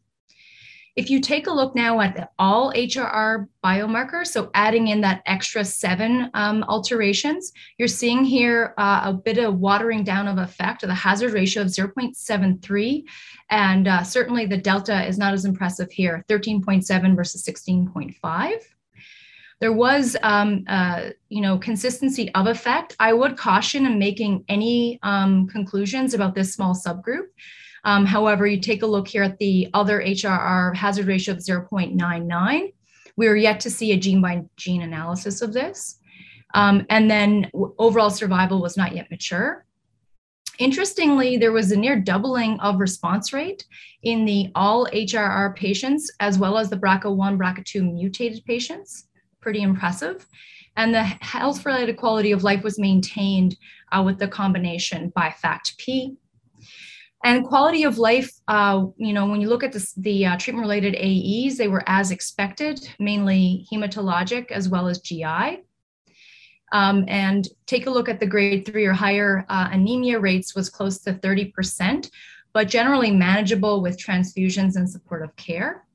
If 0.95 1.09
you 1.09 1.21
take 1.21 1.47
a 1.47 1.51
look 1.51 1.73
now 1.73 2.01
at 2.01 2.31
all 2.37 2.73
HRR 2.73 3.47
biomarkers, 3.63 4.27
so 4.27 4.51
adding 4.53 4.89
in 4.89 4.99
that 5.01 5.21
extra 5.25 5.63
seven 5.63 6.29
um, 6.33 6.63
alterations, 6.63 7.53
you're 7.77 7.87
seeing 7.87 8.25
here 8.25 8.73
uh, 8.77 9.03
a 9.05 9.13
bit 9.13 9.37
of 9.37 9.59
watering 9.59 10.03
down 10.03 10.27
of 10.27 10.37
effect 10.37 10.81
the 10.81 10.93
hazard 10.93 11.31
ratio 11.31 11.61
of 11.61 11.69
0.73. 11.69 13.03
And 13.49 13.87
uh, 13.87 14.03
certainly 14.03 14.45
the 14.45 14.57
delta 14.57 15.05
is 15.07 15.17
not 15.17 15.33
as 15.33 15.45
impressive 15.45 15.89
here, 15.91 16.25
13.7 16.27 17.15
versus 17.15 17.45
16.5 17.45 18.51
there 19.61 19.71
was 19.71 20.17
um, 20.23 20.65
uh, 20.67 21.09
you 21.29 21.39
know 21.39 21.57
consistency 21.57 22.33
of 22.33 22.47
effect 22.47 22.95
i 22.99 23.13
would 23.13 23.37
caution 23.37 23.85
in 23.85 23.99
making 23.99 24.43
any 24.49 24.99
um, 25.03 25.47
conclusions 25.47 26.13
about 26.15 26.33
this 26.33 26.53
small 26.53 26.73
subgroup 26.73 27.27
um, 27.83 28.05
however, 28.05 28.45
you 28.45 28.59
take 28.59 28.83
a 28.83 28.87
look 28.87 29.07
here 29.07 29.23
at 29.23 29.37
the 29.39 29.69
other 29.73 30.01
HRR 30.01 30.75
hazard 30.75 31.07
ratio 31.07 31.33
of 31.33 31.39
0.99. 31.39 32.73
We 33.17 33.27
are 33.27 33.35
yet 33.35 33.59
to 33.61 33.69
see 33.69 33.91
a 33.91 33.97
gene 33.97 34.21
by 34.21 34.43
gene 34.55 34.83
analysis 34.83 35.41
of 35.41 35.53
this. 35.53 35.97
Um, 36.53 36.85
and 36.89 37.09
then 37.09 37.49
overall 37.53 38.09
survival 38.09 38.61
was 38.61 38.77
not 38.77 38.95
yet 38.95 39.09
mature. 39.09 39.65
Interestingly, 40.59 41.37
there 41.37 41.51
was 41.51 41.71
a 41.71 41.77
near 41.77 41.99
doubling 41.99 42.59
of 42.59 42.79
response 42.79 43.33
rate 43.33 43.65
in 44.03 44.25
the 44.25 44.51
all 44.53 44.85
HRR 44.87 45.55
patients, 45.55 46.11
as 46.19 46.37
well 46.37 46.57
as 46.57 46.69
the 46.69 46.77
BRCA1, 46.77 47.37
BRCA2 47.37 47.93
mutated 47.93 48.45
patients. 48.45 49.07
Pretty 49.39 49.61
impressive. 49.63 50.27
And 50.77 50.93
the 50.93 51.03
health 51.03 51.65
related 51.65 51.97
quality 51.97 52.31
of 52.31 52.43
life 52.43 52.63
was 52.63 52.77
maintained 52.77 53.57
uh, 53.91 54.03
with 54.05 54.19
the 54.19 54.27
combination 54.27 55.11
by 55.15 55.31
FACT-P 55.31 56.17
and 57.23 57.45
quality 57.45 57.83
of 57.83 57.97
life, 57.97 58.31
uh, 58.47 58.85
you 58.97 59.13
know, 59.13 59.27
when 59.27 59.41
you 59.41 59.49
look 59.49 59.63
at 59.63 59.71
this, 59.71 59.93
the 59.93 60.25
uh, 60.25 60.37
treatment 60.37 60.63
related 60.63 60.95
AEs, 60.95 61.57
they 61.57 61.67
were 61.67 61.83
as 61.85 62.11
expected, 62.11 62.89
mainly 62.99 63.67
hematologic 63.71 64.49
as 64.51 64.67
well 64.67 64.87
as 64.87 64.99
GI. 64.99 65.63
Um, 66.73 67.03
and 67.07 67.47
take 67.67 67.85
a 67.85 67.89
look 67.89 68.07
at 68.07 68.19
the 68.19 68.25
grade 68.25 68.65
three 68.65 68.85
or 68.85 68.93
higher 68.93 69.45
uh, 69.49 69.67
anemia 69.71 70.19
rates 70.19 70.55
was 70.55 70.69
close 70.69 70.99
to 70.99 71.13
30%, 71.13 72.09
but 72.53 72.69
generally 72.69 73.11
manageable 73.11 73.81
with 73.81 73.97
transfusions 73.97 74.75
and 74.75 74.89
supportive 74.89 75.35
care. 75.35 75.85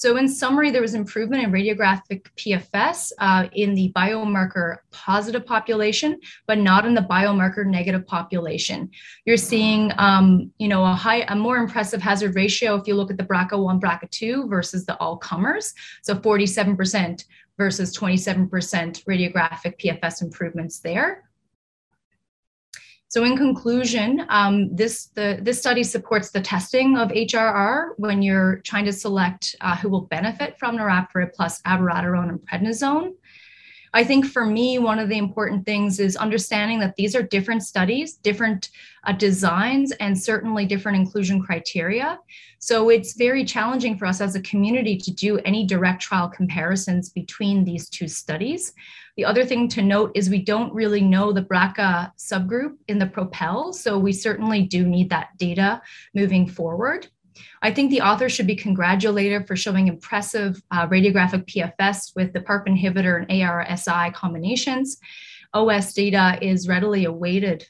So, 0.00 0.16
in 0.16 0.30
summary, 0.30 0.70
there 0.70 0.80
was 0.80 0.94
improvement 0.94 1.42
in 1.42 1.52
radiographic 1.52 2.24
PFS 2.38 3.12
uh, 3.18 3.48
in 3.52 3.74
the 3.74 3.92
biomarker 3.94 4.78
positive 4.92 5.44
population, 5.44 6.18
but 6.46 6.56
not 6.56 6.86
in 6.86 6.94
the 6.94 7.02
biomarker 7.02 7.66
negative 7.66 8.06
population. 8.06 8.88
You're 9.26 9.36
seeing, 9.36 9.92
um, 9.98 10.50
you 10.56 10.68
know, 10.68 10.86
a 10.86 10.94
high, 10.94 11.26
a 11.28 11.36
more 11.36 11.58
impressive 11.58 12.00
hazard 12.00 12.34
ratio 12.34 12.76
if 12.76 12.88
you 12.88 12.94
look 12.94 13.10
at 13.10 13.18
the 13.18 13.24
BRCA1, 13.24 13.78
BRCA2 13.78 14.48
versus 14.48 14.86
the 14.86 14.96
all 15.00 15.18
comers. 15.18 15.74
So, 16.00 16.14
47% 16.14 17.22
versus 17.58 17.94
27% 17.94 18.48
radiographic 19.04 19.78
PFS 19.84 20.22
improvements 20.22 20.78
there. 20.78 21.29
So 23.10 23.24
in 23.24 23.36
conclusion, 23.36 24.24
um, 24.28 24.72
this, 24.72 25.06
the, 25.16 25.40
this 25.42 25.58
study 25.58 25.82
supports 25.82 26.30
the 26.30 26.40
testing 26.40 26.96
of 26.96 27.08
HRR 27.08 27.94
when 27.96 28.22
you're 28.22 28.60
trying 28.60 28.84
to 28.84 28.92
select 28.92 29.56
uh, 29.60 29.76
who 29.76 29.88
will 29.88 30.02
benefit 30.02 30.56
from 30.60 30.78
niraparib 30.78 31.32
plus 31.34 31.60
abiraterone 31.62 32.28
and 32.28 32.38
prednisone. 32.38 33.14
I 33.92 34.04
think 34.04 34.26
for 34.26 34.46
me, 34.46 34.78
one 34.78 35.00
of 35.00 35.08
the 35.08 35.18
important 35.18 35.66
things 35.66 35.98
is 35.98 36.14
understanding 36.14 36.78
that 36.78 36.94
these 36.94 37.16
are 37.16 37.22
different 37.24 37.64
studies, 37.64 38.14
different 38.14 38.70
uh, 39.02 39.10
designs, 39.10 39.90
and 39.92 40.16
certainly 40.16 40.64
different 40.64 40.96
inclusion 40.96 41.42
criteria. 41.42 42.20
So 42.60 42.90
it's 42.90 43.14
very 43.14 43.44
challenging 43.44 43.98
for 43.98 44.06
us 44.06 44.20
as 44.20 44.36
a 44.36 44.42
community 44.42 44.96
to 44.96 45.10
do 45.10 45.38
any 45.38 45.66
direct 45.66 46.00
trial 46.00 46.28
comparisons 46.28 47.08
between 47.08 47.64
these 47.64 47.88
two 47.88 48.06
studies. 48.06 48.72
The 49.20 49.26
other 49.26 49.44
thing 49.44 49.68
to 49.68 49.82
note 49.82 50.12
is 50.14 50.30
we 50.30 50.40
don't 50.40 50.72
really 50.72 51.02
know 51.02 51.30
the 51.30 51.42
BRCA 51.42 52.10
subgroup 52.16 52.78
in 52.88 52.98
the 52.98 53.04
PROPEL, 53.04 53.74
so 53.74 53.98
we 53.98 54.14
certainly 54.14 54.62
do 54.62 54.86
need 54.86 55.10
that 55.10 55.36
data 55.36 55.82
moving 56.14 56.48
forward. 56.48 57.06
I 57.60 57.70
think 57.70 57.90
the 57.90 58.00
author 58.00 58.30
should 58.30 58.46
be 58.46 58.56
congratulated 58.56 59.46
for 59.46 59.56
showing 59.56 59.88
impressive 59.88 60.62
uh, 60.70 60.86
radiographic 60.86 61.44
PFS 61.44 62.16
with 62.16 62.32
the 62.32 62.40
PARP 62.40 62.66
inhibitor 62.66 63.18
and 63.18 63.28
ARSI 63.28 64.14
combinations. 64.14 64.96
OS 65.52 65.92
data 65.92 66.38
is 66.40 66.66
readily 66.66 67.04
awaited. 67.04 67.68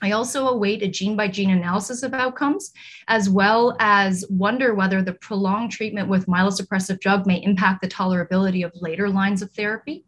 I 0.00 0.12
also 0.12 0.48
await 0.48 0.82
a 0.82 0.88
gene 0.88 1.18
by 1.18 1.28
gene 1.28 1.50
analysis 1.50 2.02
of 2.02 2.14
outcomes, 2.14 2.72
as 3.08 3.28
well 3.28 3.76
as 3.78 4.24
wonder 4.30 4.74
whether 4.74 5.02
the 5.02 5.12
prolonged 5.12 5.70
treatment 5.70 6.08
with 6.08 6.24
myelosuppressive 6.28 6.98
drug 7.00 7.26
may 7.26 7.42
impact 7.42 7.82
the 7.82 7.88
tolerability 7.88 8.64
of 8.64 8.72
later 8.74 9.10
lines 9.10 9.42
of 9.42 9.52
therapy. 9.52 10.06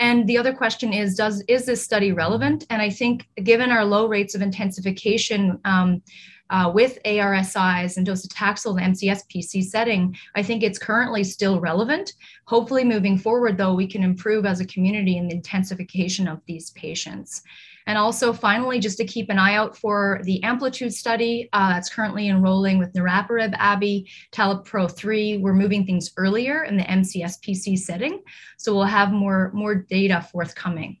And 0.00 0.26
the 0.26 0.38
other 0.38 0.54
question 0.54 0.94
is, 0.94 1.14
does 1.14 1.44
is 1.46 1.66
this 1.66 1.82
study 1.84 2.12
relevant? 2.12 2.66
And 2.70 2.80
I 2.80 2.88
think 2.88 3.28
given 3.44 3.70
our 3.70 3.84
low 3.84 4.08
rates 4.08 4.34
of 4.34 4.40
intensification 4.40 5.60
um, 5.66 6.02
uh, 6.48 6.72
with 6.74 6.98
ARSIs 7.04 7.96
and 7.96 8.06
docetaxel 8.06 8.70
in 8.70 8.92
the 8.92 9.08
MCSPC 9.08 9.62
setting, 9.62 10.16
I 10.34 10.42
think 10.42 10.62
it's 10.62 10.78
currently 10.78 11.22
still 11.22 11.60
relevant. 11.60 12.14
Hopefully, 12.46 12.82
moving 12.82 13.18
forward, 13.18 13.58
though, 13.58 13.74
we 13.74 13.86
can 13.86 14.02
improve 14.02 14.46
as 14.46 14.58
a 14.58 14.66
community 14.66 15.18
in 15.18 15.28
the 15.28 15.34
intensification 15.34 16.26
of 16.26 16.40
these 16.46 16.70
patients. 16.70 17.42
And 17.90 17.98
also, 17.98 18.32
finally, 18.32 18.78
just 18.78 18.98
to 18.98 19.04
keep 19.04 19.30
an 19.30 19.38
eye 19.40 19.56
out 19.56 19.76
for 19.76 20.20
the 20.22 20.40
Amplitude 20.44 20.94
study 20.94 21.48
uh, 21.52 21.70
that's 21.70 21.92
currently 21.92 22.28
enrolling 22.28 22.78
with 22.78 22.92
niraparib, 22.92 23.52
Abi, 23.58 24.08
TALAPRO-3. 24.30 25.40
We're 25.40 25.54
moving 25.54 25.84
things 25.84 26.12
earlier 26.16 26.62
in 26.62 26.76
the 26.76 26.84
MCSPC 26.84 27.76
setting. 27.76 28.22
So 28.58 28.72
we'll 28.72 28.84
have 28.84 29.10
more, 29.10 29.50
more 29.54 29.74
data 29.74 30.24
forthcoming. 30.30 30.98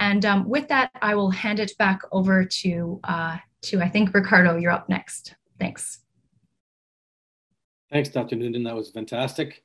And 0.00 0.24
um, 0.24 0.48
with 0.48 0.66
that, 0.66 0.90
I 1.00 1.14
will 1.14 1.30
hand 1.30 1.60
it 1.60 1.70
back 1.78 2.00
over 2.10 2.44
to, 2.44 2.98
uh, 3.04 3.36
to, 3.62 3.80
I 3.80 3.88
think, 3.88 4.12
Ricardo, 4.12 4.56
you're 4.56 4.72
up 4.72 4.88
next. 4.88 5.36
Thanks. 5.60 6.00
Thanks, 7.92 8.08
Dr. 8.08 8.34
Noonan. 8.34 8.64
That 8.64 8.74
was 8.74 8.90
fantastic. 8.90 9.62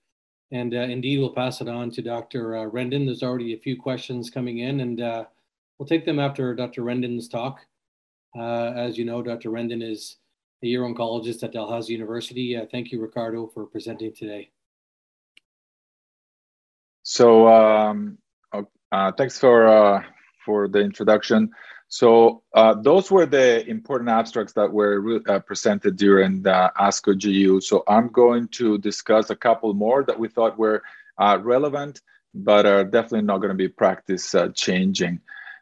And 0.52 0.76
uh, 0.76 0.82
indeed, 0.82 1.18
we'll 1.18 1.34
pass 1.34 1.60
it 1.60 1.68
on 1.68 1.90
to 1.90 2.04
Dr. 2.04 2.58
Uh, 2.58 2.70
Rendon. 2.70 3.08
There's 3.08 3.24
already 3.24 3.56
a 3.56 3.60
few 3.60 3.82
questions 3.82 4.30
coming 4.30 4.60
in, 4.60 4.82
and 4.82 5.02
uh, 5.02 5.26
We'll 5.82 5.88
take 5.88 6.06
them 6.06 6.20
after 6.20 6.54
Dr. 6.54 6.84
Rendon's 6.84 7.28
talk. 7.28 7.60
Uh, 8.38 8.72
as 8.76 9.00
you 9.00 9.04
know, 9.04 9.24
Dr. 9.24 9.50
Rendon 9.50 9.82
is 9.82 10.18
a 10.62 10.68
uro-oncologist 10.68 11.42
at 11.42 11.54
Dalhousie 11.54 11.94
University. 11.94 12.56
Uh, 12.56 12.68
thank 12.72 12.92
you, 12.92 13.02
Ricardo, 13.02 13.48
for 13.48 13.66
presenting 13.66 14.14
today. 14.14 14.52
So 17.02 17.48
um, 17.48 18.20
uh, 18.54 19.12
thanks 19.14 19.40
for 19.40 19.68
uh, 19.68 20.04
for 20.46 20.68
the 20.68 20.82
introduction. 20.82 21.50
So 21.88 22.44
uh, 22.54 22.76
those 22.76 23.10
were 23.10 23.26
the 23.26 23.68
important 23.68 24.12
abstracts 24.12 24.54
that 24.54 24.72
were 24.72 25.20
uh, 25.28 25.40
presented 25.40 25.96
during 25.96 26.44
the 26.44 26.72
ASCO 26.80 27.20
GU. 27.20 27.60
So 27.60 27.84
I'm 27.88 28.10
going 28.10 28.50
to 28.50 28.78
discuss 28.78 29.32
a 29.32 29.36
couple 29.36 29.74
more 29.74 30.04
that 30.04 30.20
we 30.20 30.28
thought 30.28 30.60
were 30.60 30.84
relevant 31.18 32.02
but 32.36 32.68
are 32.68 32.84
definitely 32.84 33.24
not 33.24 33.40
going 33.40 33.50
to 33.50 33.56
be 33.56 33.68
practice 33.68 34.36
changing. 34.54 35.20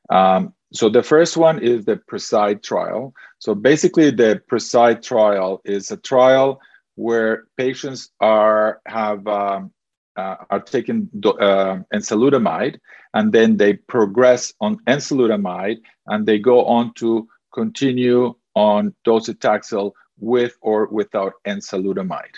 Um, 0.10 0.54
so 0.72 0.90
the 0.90 1.04
first 1.04 1.36
one 1.38 1.60
is 1.60 1.86
the 1.86 1.98
PRESIDE 1.98 2.62
trial. 2.62 3.14
So 3.40 3.56
basically, 3.56 4.12
the 4.12 4.42
PRESIDE 4.48 5.02
trial 5.02 5.62
is 5.66 5.92
a 5.92 5.98
trial 5.98 6.62
where 6.96 7.46
patients 7.58 8.10
are 8.20 8.82
have 8.86 9.26
um, 9.28 9.72
uh, 10.16 10.36
are 10.50 10.60
taking 10.60 11.10
uh, 11.26 11.78
enzalutamide, 11.94 12.78
and 13.14 13.32
then 13.32 13.58
they 13.58 13.74
progress 13.74 14.54
on 14.60 14.78
enzalutamide, 14.86 15.80
and 16.08 16.26
they 16.26 16.38
go 16.38 16.66
on 16.66 16.94
to 16.96 17.28
continue 17.54 18.36
on 18.54 18.94
docetaxel 19.08 19.94
with 20.20 20.54
or 20.62 20.88
without 20.88 21.34
enzalutamide. 21.48 22.36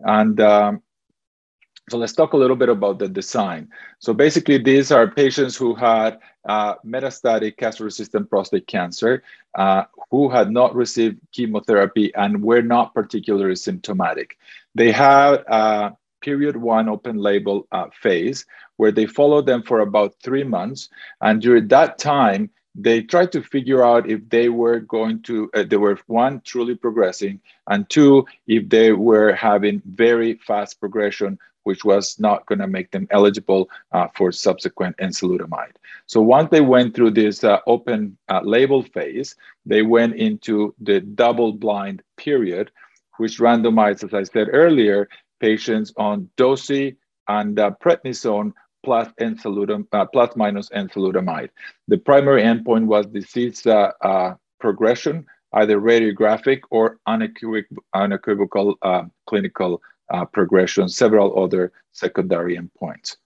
And 0.00 0.40
um, 0.40 0.82
so 1.90 1.98
let's 1.98 2.12
talk 2.12 2.32
a 2.32 2.36
little 2.36 2.56
bit 2.56 2.68
about 2.68 2.98
the 2.98 3.08
design. 3.08 3.68
So 3.98 4.14
basically, 4.14 4.58
these 4.58 4.92
are 4.92 5.10
patients 5.10 5.56
who 5.56 5.74
had 5.74 6.18
uh, 6.48 6.76
metastatic 6.86 7.56
castration-resistant 7.56 8.30
prostate 8.30 8.66
cancer 8.66 9.22
uh, 9.56 9.84
who 10.10 10.28
had 10.28 10.50
not 10.50 10.74
received 10.74 11.18
chemotherapy 11.32 12.14
and 12.14 12.42
were 12.42 12.62
not 12.62 12.94
particularly 12.94 13.56
symptomatic. 13.56 14.38
They 14.74 14.92
had 14.92 15.44
a 15.48 15.96
period 16.20 16.56
one 16.56 16.88
open 16.88 17.16
label 17.16 17.66
uh, 17.72 17.86
phase 17.92 18.46
where 18.76 18.92
they 18.92 19.06
followed 19.06 19.46
them 19.46 19.62
for 19.62 19.80
about 19.80 20.14
three 20.22 20.44
months. 20.44 20.88
And 21.20 21.42
during 21.42 21.68
that 21.68 21.98
time, 21.98 22.50
they 22.74 23.02
tried 23.02 23.32
to 23.32 23.42
figure 23.42 23.84
out 23.84 24.08
if 24.08 24.26
they 24.30 24.48
were 24.48 24.80
going 24.80 25.20
to, 25.22 25.50
uh, 25.52 25.64
they 25.64 25.76
were 25.76 25.98
one, 26.06 26.40
truly 26.44 26.74
progressing, 26.74 27.40
and 27.68 27.88
two, 27.90 28.24
if 28.46 28.68
they 28.68 28.92
were 28.92 29.34
having 29.34 29.82
very 29.84 30.34
fast 30.34 30.80
progression 30.80 31.38
which 31.64 31.84
was 31.84 32.18
not 32.18 32.46
going 32.46 32.58
to 32.58 32.66
make 32.66 32.90
them 32.90 33.06
eligible 33.10 33.68
uh, 33.92 34.08
for 34.14 34.32
subsequent 34.32 34.96
enzalutamide. 34.98 35.76
So 36.06 36.20
once 36.20 36.50
they 36.50 36.60
went 36.60 36.94
through 36.94 37.12
this 37.12 37.44
uh, 37.44 37.58
open 37.66 38.16
uh, 38.28 38.40
label 38.42 38.82
phase, 38.82 39.36
they 39.64 39.82
went 39.82 40.16
into 40.16 40.74
the 40.80 41.00
double 41.00 41.52
blind 41.52 42.02
period, 42.16 42.70
which 43.18 43.38
randomized, 43.38 44.04
as 44.04 44.14
I 44.14 44.24
said 44.24 44.48
earlier, 44.52 45.08
patients 45.40 45.92
on 45.96 46.28
dosi 46.36 46.96
and 47.28 47.58
uh, 47.58 47.70
prednisone 47.82 48.52
plus 48.84 49.08
enzalutam, 49.20 49.86
uh, 49.92 50.04
plus 50.06 50.34
minus 50.34 50.68
enzalutamide. 50.70 51.50
The 51.86 51.98
primary 51.98 52.42
endpoint 52.42 52.86
was 52.86 53.06
disease 53.06 53.64
uh, 53.66 54.34
progression, 54.58 55.24
either 55.54 55.80
radiographic 55.80 56.60
or 56.70 56.98
unequivocal, 57.06 57.76
unequivocal 57.94 58.76
clinical 59.26 59.80
uh, 60.12 60.24
progression, 60.26 60.88
several 60.88 61.42
other 61.42 61.72
secondary 61.92 62.56
endpoints. 62.56 63.16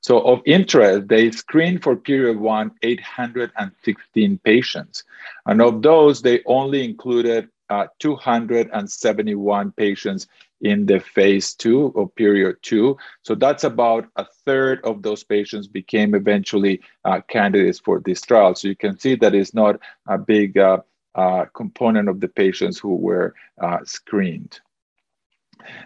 So 0.00 0.20
of 0.20 0.42
interest, 0.44 1.08
they 1.08 1.30
screened 1.30 1.82
for 1.82 1.96
period 1.96 2.38
one 2.38 2.72
816 2.82 4.38
patients. 4.44 5.02
And 5.46 5.62
of 5.62 5.80
those, 5.80 6.20
they 6.20 6.42
only 6.44 6.84
included 6.84 7.48
uh, 7.70 7.86
271 7.98 9.72
patients 9.72 10.26
in 10.60 10.84
the 10.84 11.00
phase 11.00 11.54
two 11.54 11.92
or 11.94 12.08
period 12.10 12.56
two. 12.60 12.98
So 13.22 13.34
that's 13.34 13.64
about 13.64 14.06
a 14.16 14.26
third 14.44 14.80
of 14.84 15.02
those 15.02 15.24
patients 15.24 15.66
became 15.66 16.14
eventually 16.14 16.82
uh, 17.06 17.22
candidates 17.28 17.78
for 17.78 18.00
this 18.04 18.20
trial. 18.20 18.54
So 18.54 18.68
you 18.68 18.76
can 18.76 18.98
see 18.98 19.14
that 19.16 19.34
it's 19.34 19.54
not 19.54 19.80
a 20.06 20.18
big 20.18 20.58
uh, 20.58 20.78
uh 21.14 21.44
component 21.54 22.08
of 22.08 22.20
the 22.20 22.28
patients 22.28 22.78
who 22.78 22.96
were 22.96 23.34
uh, 23.62 23.78
screened. 23.84 24.60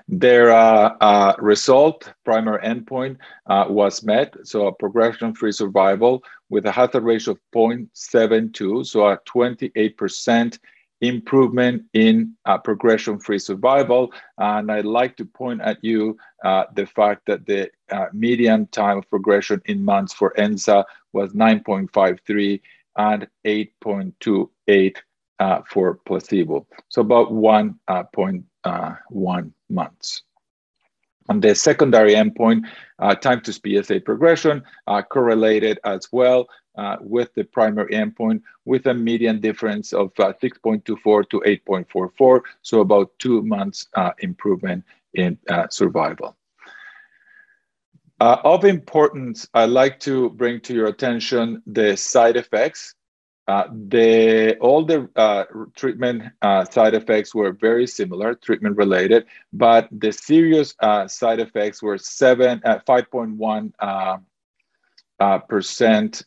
Their 0.09 0.51
uh, 0.51 0.97
uh, 1.01 1.35
result, 1.39 2.13
primary 2.25 2.63
endpoint, 2.63 3.17
uh, 3.47 3.67
was 3.69 4.03
met. 4.03 4.35
So 4.45 4.67
a 4.67 4.73
progression-free 4.73 5.53
survival 5.53 6.23
with 6.51 6.67
a 6.67 6.73
hazard 6.73 7.05
ratio 7.05 7.33
of 7.33 7.41
0.72, 7.55 8.87
so 8.87 9.09
a 9.09 9.19
28% 9.19 10.59
improvement 11.01 11.83
in 11.93 12.35
uh, 12.45 12.59
progression-free 12.59 13.39
survival. 13.39 14.13
And 14.39 14.71
I'd 14.71 14.85
like 14.85 15.17
to 15.19 15.25
point 15.25 15.61
at 15.61 15.83
you 15.83 16.17
uh, 16.45 16.65
the 16.75 16.87
fact 16.87 17.27
that 17.27 17.47
the 17.47 17.71
uh, 17.91 18.07
median 18.13 18.67
time 18.69 18.99
of 18.99 19.09
progression 19.09 19.63
in 19.67 19.85
months 19.85 20.13
for 20.13 20.35
ENZA 20.39 20.85
was 21.13 21.33
9.53 21.33 22.61
and 22.97 23.29
8.28 23.47 24.97
uh, 25.39 25.63
for 25.71 25.95
placebo. 26.05 26.67
So 26.89 27.03
about 27.03 27.33
1.1 27.33 28.45
uh, 28.65 29.43
months. 29.69 30.23
And 31.29 31.43
the 31.43 31.55
secondary 31.55 32.15
endpoint, 32.15 32.65
uh, 32.99 33.15
time 33.15 33.43
to 33.43 33.53
PSA 33.53 34.01
progression, 34.01 34.63
uh, 34.87 35.03
correlated 35.03 35.79
as 35.85 36.09
well 36.11 36.49
uh, 36.77 36.97
with 37.01 37.35
the 37.35 37.45
primary 37.45 37.93
endpoint 37.93 38.41
with 38.65 38.87
a 38.87 38.95
median 38.95 39.41
difference 39.41 39.93
of 39.93 40.11
uh, 40.19 40.33
6.24 40.43 41.29
to 41.29 41.41
8.44, 41.41 42.41
so 42.63 42.81
about 42.81 43.11
two 43.19 43.43
months 43.43 43.89
uh, 43.95 44.13
improvement 44.21 44.85
in 45.15 45.39
survival. 45.71 46.37
of 48.21 48.65
importance, 48.65 49.49
I'd 49.55 49.71
like 49.71 50.01
to 50.01 50.31
bring 50.31 50.61
to 50.63 50.75
your 50.75 50.87
attention 50.87 51.63
the 51.67 51.97
side 51.97 52.37
effects 52.37 52.95
uh, 53.49 53.65
the 53.89 54.59
all 54.59 54.85
the 54.85 55.09
uh, 55.17 55.45
treatment 55.75 56.23
uh, 56.43 56.67
side 56.67 56.93
effects 56.93 57.35
were 57.35 57.51
very 57.53 57.87
similar, 57.87 58.35
treatment 58.35 58.77
related, 58.77 59.25
but 59.55 59.89
the 59.91 60.13
serious 60.13 60.75
uh, 60.81 61.09
side 61.09 61.41
effects 61.41 61.83
were 61.83 61.97
seven 61.97 62.61
at 62.65 62.77
uh, 62.77 62.81
five 62.87 63.11
point 63.11 63.31
one 63.37 63.73
percent 65.49 66.23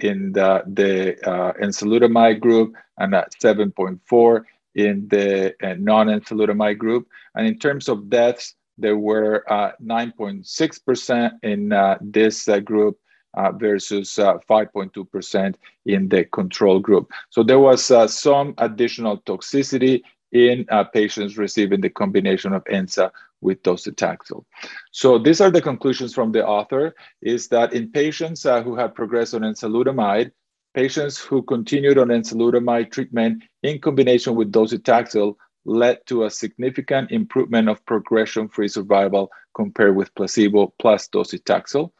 in 0.00 0.32
the 0.32 0.64
the 0.66 1.16
enzalutamide 1.62 2.40
group 2.40 2.74
and 2.98 3.14
at 3.14 3.40
seven 3.40 3.70
point 3.70 4.00
four 4.04 4.44
in 4.74 5.06
the 5.06 5.54
non-enzalutamide 5.78 6.78
group. 6.78 7.06
And 7.36 7.46
in 7.46 7.60
terms 7.60 7.88
of 7.88 8.10
deaths, 8.10 8.56
there 8.76 8.98
were 8.98 9.42
9.6% 9.48 11.32
in 11.42 11.72
this 12.12 12.48
group 12.64 12.98
uh, 12.98 13.05
versus 13.54 14.10
5.2% 14.16 15.54
uh, 15.54 15.58
in 15.84 16.08
the 16.08 16.24
control 16.24 16.78
group. 16.78 17.10
So 17.30 17.42
there 17.42 17.58
was 17.58 17.90
uh, 17.90 18.08
some 18.08 18.54
additional 18.58 19.18
toxicity 19.18 20.02
in 20.32 20.66
uh, 20.70 20.84
patients 20.84 21.38
receiving 21.38 21.80
the 21.80 21.90
combination 21.90 22.52
of 22.52 22.64
ENZA 22.64 23.10
with 23.40 23.62
docetaxel. 23.62 24.44
So 24.90 25.18
these 25.18 25.40
are 25.40 25.50
the 25.50 25.62
conclusions 25.62 26.14
from 26.14 26.32
the 26.32 26.44
author, 26.46 26.94
is 27.22 27.48
that 27.48 27.72
in 27.72 27.90
patients 27.90 28.44
uh, 28.46 28.62
who 28.62 28.76
have 28.76 28.94
progressed 28.94 29.34
on 29.34 29.42
enzalutamide, 29.42 30.32
patients 30.74 31.18
who 31.18 31.42
continued 31.42 31.98
on 31.98 32.08
enzalutamide 32.08 32.90
treatment 32.90 33.42
in 33.62 33.78
combination 33.80 34.34
with 34.34 34.52
docetaxel 34.52 35.34
led 35.64 35.98
to 36.06 36.24
a 36.24 36.30
significant 36.30 37.10
improvement 37.10 37.68
of 37.68 37.84
progression-free 37.86 38.68
survival 38.68 39.30
compared 39.54 39.96
with 39.96 40.14
placebo 40.14 40.72
plus 40.78 41.08
docetaxel 41.08 41.90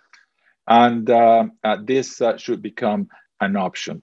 and 0.69 1.09
uh, 1.11 1.45
uh, 1.65 1.77
this 1.83 2.21
uh, 2.21 2.37
should 2.37 2.63
become 2.63 3.09
an 3.41 3.57
option. 3.57 4.03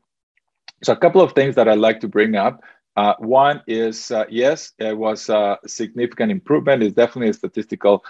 So 0.84 0.94
a 0.94 0.98
couple 0.98 1.22
of 1.22 1.34
things 1.34 1.56
that 1.56 1.68
I'd 1.68 1.80
like 1.80 2.00
to 2.02 2.08
bring 2.08 2.36
up. 2.36 2.62
Uh, 2.96 3.16
one 3.20 3.62
is, 3.68 4.12
uh, 4.12 4.26
yes, 4.30 4.74
it 4.78 4.96
was 4.96 5.30
a 5.30 5.58
significant 5.66 6.32
improvement. 6.32 6.84
It's 6.84 6.94
definitely 6.94 7.30
a 7.30 7.34
statistical 7.34 8.04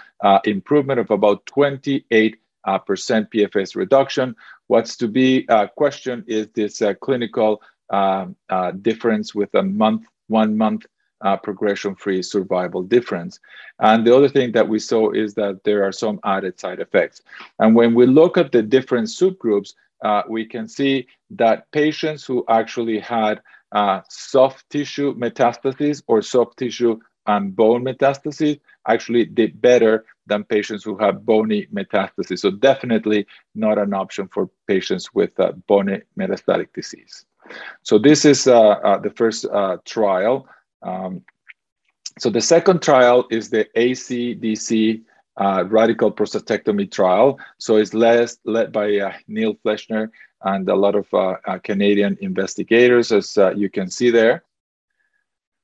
improvement 0.44 1.00
of 1.00 1.10
about 1.10 1.46
28% 1.46 2.34
PFS 2.66 3.76
reduction. 3.76 4.36
What's 4.66 4.96
to 4.98 5.08
be 5.08 5.46
questioned 5.76 6.24
is 6.26 6.48
this 6.54 6.82
clinical 7.00 7.62
um, 7.90 8.36
difference 8.82 9.34
with 9.34 9.54
a 9.54 9.62
month, 9.62 10.06
one 10.28 10.56
month 10.58 10.84
uh, 11.20 11.36
progression-free 11.36 12.22
survival 12.22 12.82
difference. 12.82 13.40
And 13.78 14.06
the 14.06 14.14
other 14.14 14.28
thing 14.28 14.52
that 14.52 14.68
we 14.68 14.78
saw 14.78 15.10
is 15.10 15.34
that 15.34 15.64
there 15.64 15.84
are 15.84 15.92
some 15.92 16.20
added 16.24 16.58
side 16.58 16.80
effects. 16.80 17.22
And 17.58 17.74
when 17.74 17.94
we 17.94 18.06
look 18.06 18.36
at 18.36 18.52
the 18.52 18.62
different 18.62 19.08
subgroups, 19.08 19.74
uh, 20.04 20.22
we 20.28 20.44
can 20.44 20.68
see 20.68 21.06
that 21.30 21.70
patients 21.72 22.24
who 22.24 22.44
actually 22.48 22.98
had 22.98 23.40
uh, 23.72 24.00
soft 24.08 24.68
tissue 24.70 25.14
metastases 25.16 26.02
or 26.06 26.22
soft 26.22 26.58
tissue 26.58 26.98
and 27.26 27.56
bone 27.56 27.82
metastases 27.82 28.60
actually 28.86 29.24
did 29.24 29.60
better 29.60 30.04
than 30.26 30.44
patients 30.44 30.84
who 30.84 30.96
have 30.98 31.24
bony 31.24 31.66
metastases. 31.74 32.40
So 32.40 32.50
definitely 32.50 33.26
not 33.54 33.78
an 33.78 33.94
option 33.94 34.28
for 34.28 34.50
patients 34.66 35.14
with 35.14 35.38
uh, 35.40 35.52
bony 35.66 36.02
metastatic 36.18 36.68
disease. 36.74 37.24
So 37.82 37.98
this 37.98 38.24
is 38.24 38.46
uh, 38.46 38.60
uh, 38.60 38.98
the 38.98 39.10
first 39.10 39.44
uh, 39.46 39.78
trial 39.84 40.46
um, 40.84 41.24
so 42.18 42.30
the 42.30 42.40
second 42.40 42.80
trial 42.80 43.26
is 43.30 43.50
the 43.50 43.66
ACDC 43.76 45.02
uh, 45.36 45.64
radical 45.66 46.12
prostatectomy 46.12 46.90
trial. 46.90 47.38
So 47.58 47.76
it's 47.76 47.92
led, 47.92 48.30
led 48.44 48.72
by 48.72 48.98
uh, 48.98 49.12
Neil 49.26 49.54
Fleshner 49.54 50.10
and 50.42 50.68
a 50.68 50.76
lot 50.76 50.94
of 50.94 51.12
uh, 51.12 51.36
uh 51.46 51.58
Canadian 51.58 52.16
investigators, 52.20 53.10
as 53.10 53.36
uh, 53.36 53.52
you 53.56 53.68
can 53.68 53.90
see 53.90 54.10
there. 54.10 54.44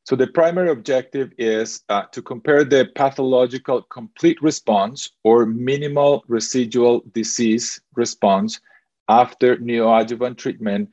So 0.04 0.16
the 0.16 0.26
primary 0.26 0.70
objective 0.70 1.30
is 1.38 1.83
uh, 1.88 2.04
to 2.11 2.22
compare 2.22 2.64
the 2.64 2.90
pathological 2.96 3.83
complete 3.83 4.42
response 4.42 5.11
or 5.22 5.46
minimal 5.46 6.24
residual 6.26 7.04
disease 7.12 7.80
response 7.94 8.61
after 9.09 9.56
neoadjuvant 9.59 10.37
treatment 10.37 10.90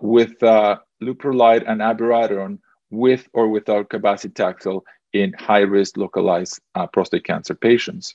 with 0.00 0.40
uh, 0.42 0.78
leuprolide 1.02 1.64
and 1.66 1.80
abiraterone 1.80 2.58
with 2.90 3.28
or 3.32 3.48
without 3.48 3.90
cabazitaxel 3.90 4.82
in 5.12 5.32
high-risk 5.34 5.96
localized 5.96 6.60
uh, 6.74 6.86
prostate 6.86 7.24
cancer 7.24 7.54
patients. 7.54 8.14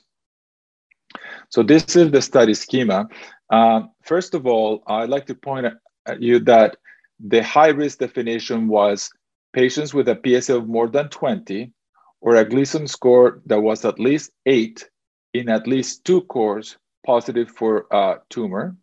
So 1.48 1.62
this 1.62 1.96
is 1.96 2.10
the 2.10 2.22
study 2.22 2.54
schema. 2.54 3.08
Uh, 3.50 3.82
first 4.02 4.34
of 4.34 4.46
all, 4.46 4.82
I'd 4.86 5.10
like 5.10 5.26
to 5.26 5.34
point 5.34 5.66
at 6.06 6.22
you 6.22 6.38
that 6.40 6.76
the 7.20 7.42
high-risk 7.42 7.98
definition 7.98 8.68
was 8.68 9.10
patients 9.52 9.94
with 9.94 10.08
a 10.08 10.18
PSA 10.24 10.56
of 10.56 10.68
more 10.68 10.88
than 10.88 11.08
20 11.08 11.72
or 12.20 12.36
a 12.36 12.44
Gleason 12.44 12.86
score 12.86 13.42
that 13.46 13.60
was 13.60 13.84
at 13.84 14.00
least 14.00 14.30
eight 14.46 14.88
in 15.34 15.48
at 15.48 15.66
least 15.66 16.04
two 16.04 16.22
cores 16.22 16.76
positive 17.04 17.50
for 17.50 17.86
uh, 17.94 18.16
tumor, 18.30 18.76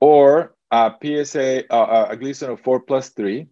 or 0.00 0.54
a 0.70 0.92
PSA, 1.02 1.72
uh, 1.72 1.82
uh, 1.82 2.06
a 2.10 2.16
Gleason 2.16 2.50
of 2.50 2.60
four 2.60 2.80
plus 2.80 3.08
three 3.10 3.46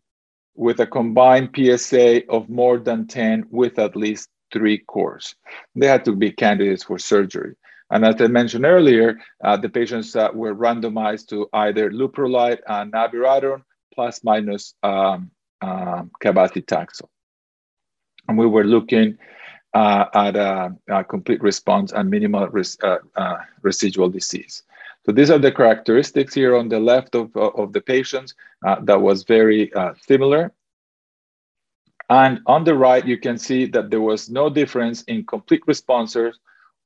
with 0.54 0.80
a 0.80 0.86
combined 0.86 1.50
PSA 1.56 2.26
of 2.28 2.48
more 2.48 2.78
than 2.78 3.06
10 3.06 3.46
with 3.50 3.78
at 3.78 3.96
least 3.96 4.28
three 4.52 4.78
cores. 4.78 5.34
They 5.74 5.86
had 5.86 6.04
to 6.04 6.14
be 6.14 6.30
candidates 6.30 6.84
for 6.84 6.98
surgery. 6.98 7.54
And 7.90 8.04
as 8.04 8.20
I 8.20 8.26
mentioned 8.26 8.64
earlier, 8.64 9.18
uh, 9.44 9.56
the 9.56 9.68
patients 9.68 10.16
uh, 10.16 10.30
were 10.32 10.54
randomized 10.54 11.28
to 11.28 11.48
either 11.52 11.90
leuprolide 11.90 12.60
and 12.66 12.92
abiraterone 12.92 13.62
plus 13.94 14.24
minus 14.24 14.74
um, 14.82 15.30
um, 15.60 16.10
cabazitaxel. 16.22 17.08
And 18.28 18.38
we 18.38 18.46
were 18.46 18.64
looking 18.64 19.18
uh, 19.74 20.06
at 20.14 20.36
a, 20.36 20.74
a, 20.88 21.04
complete 21.04 21.42
response 21.42 21.92
and 21.92 22.10
minimal 22.10 22.48
res, 22.48 22.78
uh, 22.82 22.98
uh, 23.16 23.38
residual 23.62 24.08
disease. 24.08 24.62
So 25.04 25.12
these 25.12 25.30
are 25.30 25.38
the 25.38 25.52
characteristics 25.52 26.34
here 26.34 26.56
on 26.56 26.68
the 26.68 26.78
left 26.78 27.14
of, 27.14 27.36
of 27.36 27.72
the 27.72 27.80
patients 27.80 28.34
uh, 28.66 28.76
that 28.84 29.00
was 29.00 29.24
very 29.24 29.72
uh, 29.74 29.94
similar. 30.06 30.52
And 32.08 32.40
on 32.46 32.64
the 32.64 32.74
right, 32.74 33.06
you 33.06 33.18
can 33.18 33.38
see 33.38 33.66
that 33.66 33.90
there 33.90 34.00
was 34.00 34.30
no 34.30 34.50
difference 34.50 35.02
in 35.04 35.24
complete 35.24 35.62
responders 35.66 36.34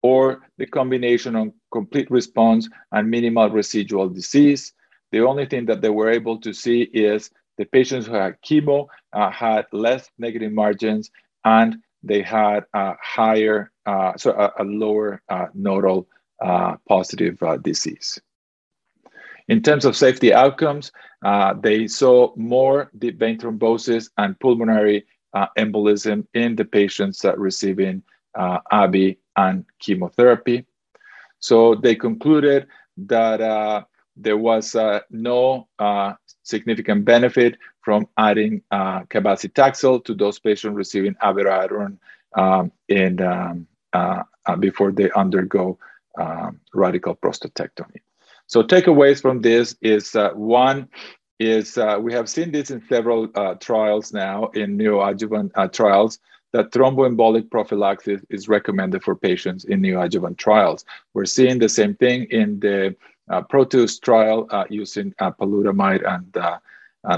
or 0.02 0.42
the 0.56 0.66
combination 0.66 1.36
on 1.36 1.52
complete 1.72 2.10
response 2.10 2.68
and 2.92 3.10
minimal 3.10 3.50
residual 3.50 4.08
disease. 4.08 4.72
The 5.12 5.20
only 5.20 5.46
thing 5.46 5.66
that 5.66 5.80
they 5.80 5.90
were 5.90 6.10
able 6.10 6.38
to 6.40 6.52
see 6.52 6.82
is 6.82 7.30
the 7.58 7.64
patients 7.64 8.06
who 8.06 8.14
had 8.14 8.40
chemo 8.42 8.86
uh, 9.12 9.30
had 9.30 9.66
less 9.72 10.08
negative 10.18 10.52
margins 10.52 11.10
and 11.44 11.76
they 12.02 12.22
had 12.22 12.64
a 12.74 12.94
higher, 13.02 13.72
uh, 13.86 14.12
so 14.16 14.30
a, 14.32 14.62
a 14.62 14.64
lower 14.64 15.22
uh, 15.28 15.46
nodal 15.54 16.00
uh, 16.00 16.15
positive 16.88 17.42
uh, 17.42 17.56
disease. 17.58 18.20
In 19.48 19.62
terms 19.62 19.84
of 19.84 19.96
safety 19.96 20.34
outcomes, 20.34 20.90
uh, 21.24 21.54
they 21.54 21.86
saw 21.86 22.34
more 22.36 22.90
deep 22.98 23.18
vein 23.18 23.38
thrombosis 23.38 24.10
and 24.18 24.38
pulmonary 24.40 25.06
embolism 25.58 26.26
in 26.34 26.56
the 26.56 26.64
patients 26.64 27.24
receiving 27.36 28.02
ABI 28.36 29.18
and 29.36 29.64
chemotherapy. 29.78 30.66
So 31.38 31.74
they 31.74 31.94
concluded 31.94 32.66
that 32.96 33.86
there 34.16 34.38
was 34.38 34.74
no 35.10 35.68
significant 36.42 37.04
benefit 37.04 37.58
from 37.86 38.08
adding 38.18 38.62
uh, 38.72 39.02
cabazitaxel 39.04 40.04
to 40.04 40.12
those 40.12 40.40
patients 40.40 40.74
receiving 40.74 41.14
abiraterone 41.22 41.96
um, 42.36 42.72
in, 42.88 43.22
um, 43.22 43.66
uh, 43.92 44.22
uh, 44.46 44.56
before 44.56 44.90
they 44.90 45.08
undergo 45.12 45.78
um, 46.16 46.60
radical 46.74 47.14
prostatectomy. 47.14 48.00
So 48.46 48.62
takeaways 48.62 49.20
from 49.20 49.40
this 49.40 49.76
is 49.82 50.14
uh, 50.14 50.30
one 50.30 50.88
is 51.38 51.76
uh, 51.76 51.98
we 52.00 52.12
have 52.12 52.28
seen 52.28 52.52
this 52.52 52.70
in 52.70 52.82
several 52.88 53.28
uh, 53.34 53.54
trials 53.54 54.12
now 54.12 54.46
in 54.48 54.78
neoadjuvant 54.78 55.50
uh, 55.54 55.68
trials 55.68 56.18
that 56.52 56.72
thromboembolic 56.72 57.50
prophylaxis 57.50 58.22
is 58.30 58.48
recommended 58.48 59.02
for 59.02 59.14
patients 59.14 59.64
in 59.64 59.82
neoadjuvant 59.82 60.38
trials. 60.38 60.84
We're 61.12 61.26
seeing 61.26 61.58
the 61.58 61.68
same 61.68 61.94
thing 61.96 62.26
in 62.30 62.60
the 62.60 62.96
uh, 63.28 63.42
Proteus 63.42 63.98
trial 63.98 64.46
uh, 64.50 64.64
using 64.70 65.12
apalutamide 65.20 66.06
and 66.08 66.36
uh, 66.36 66.58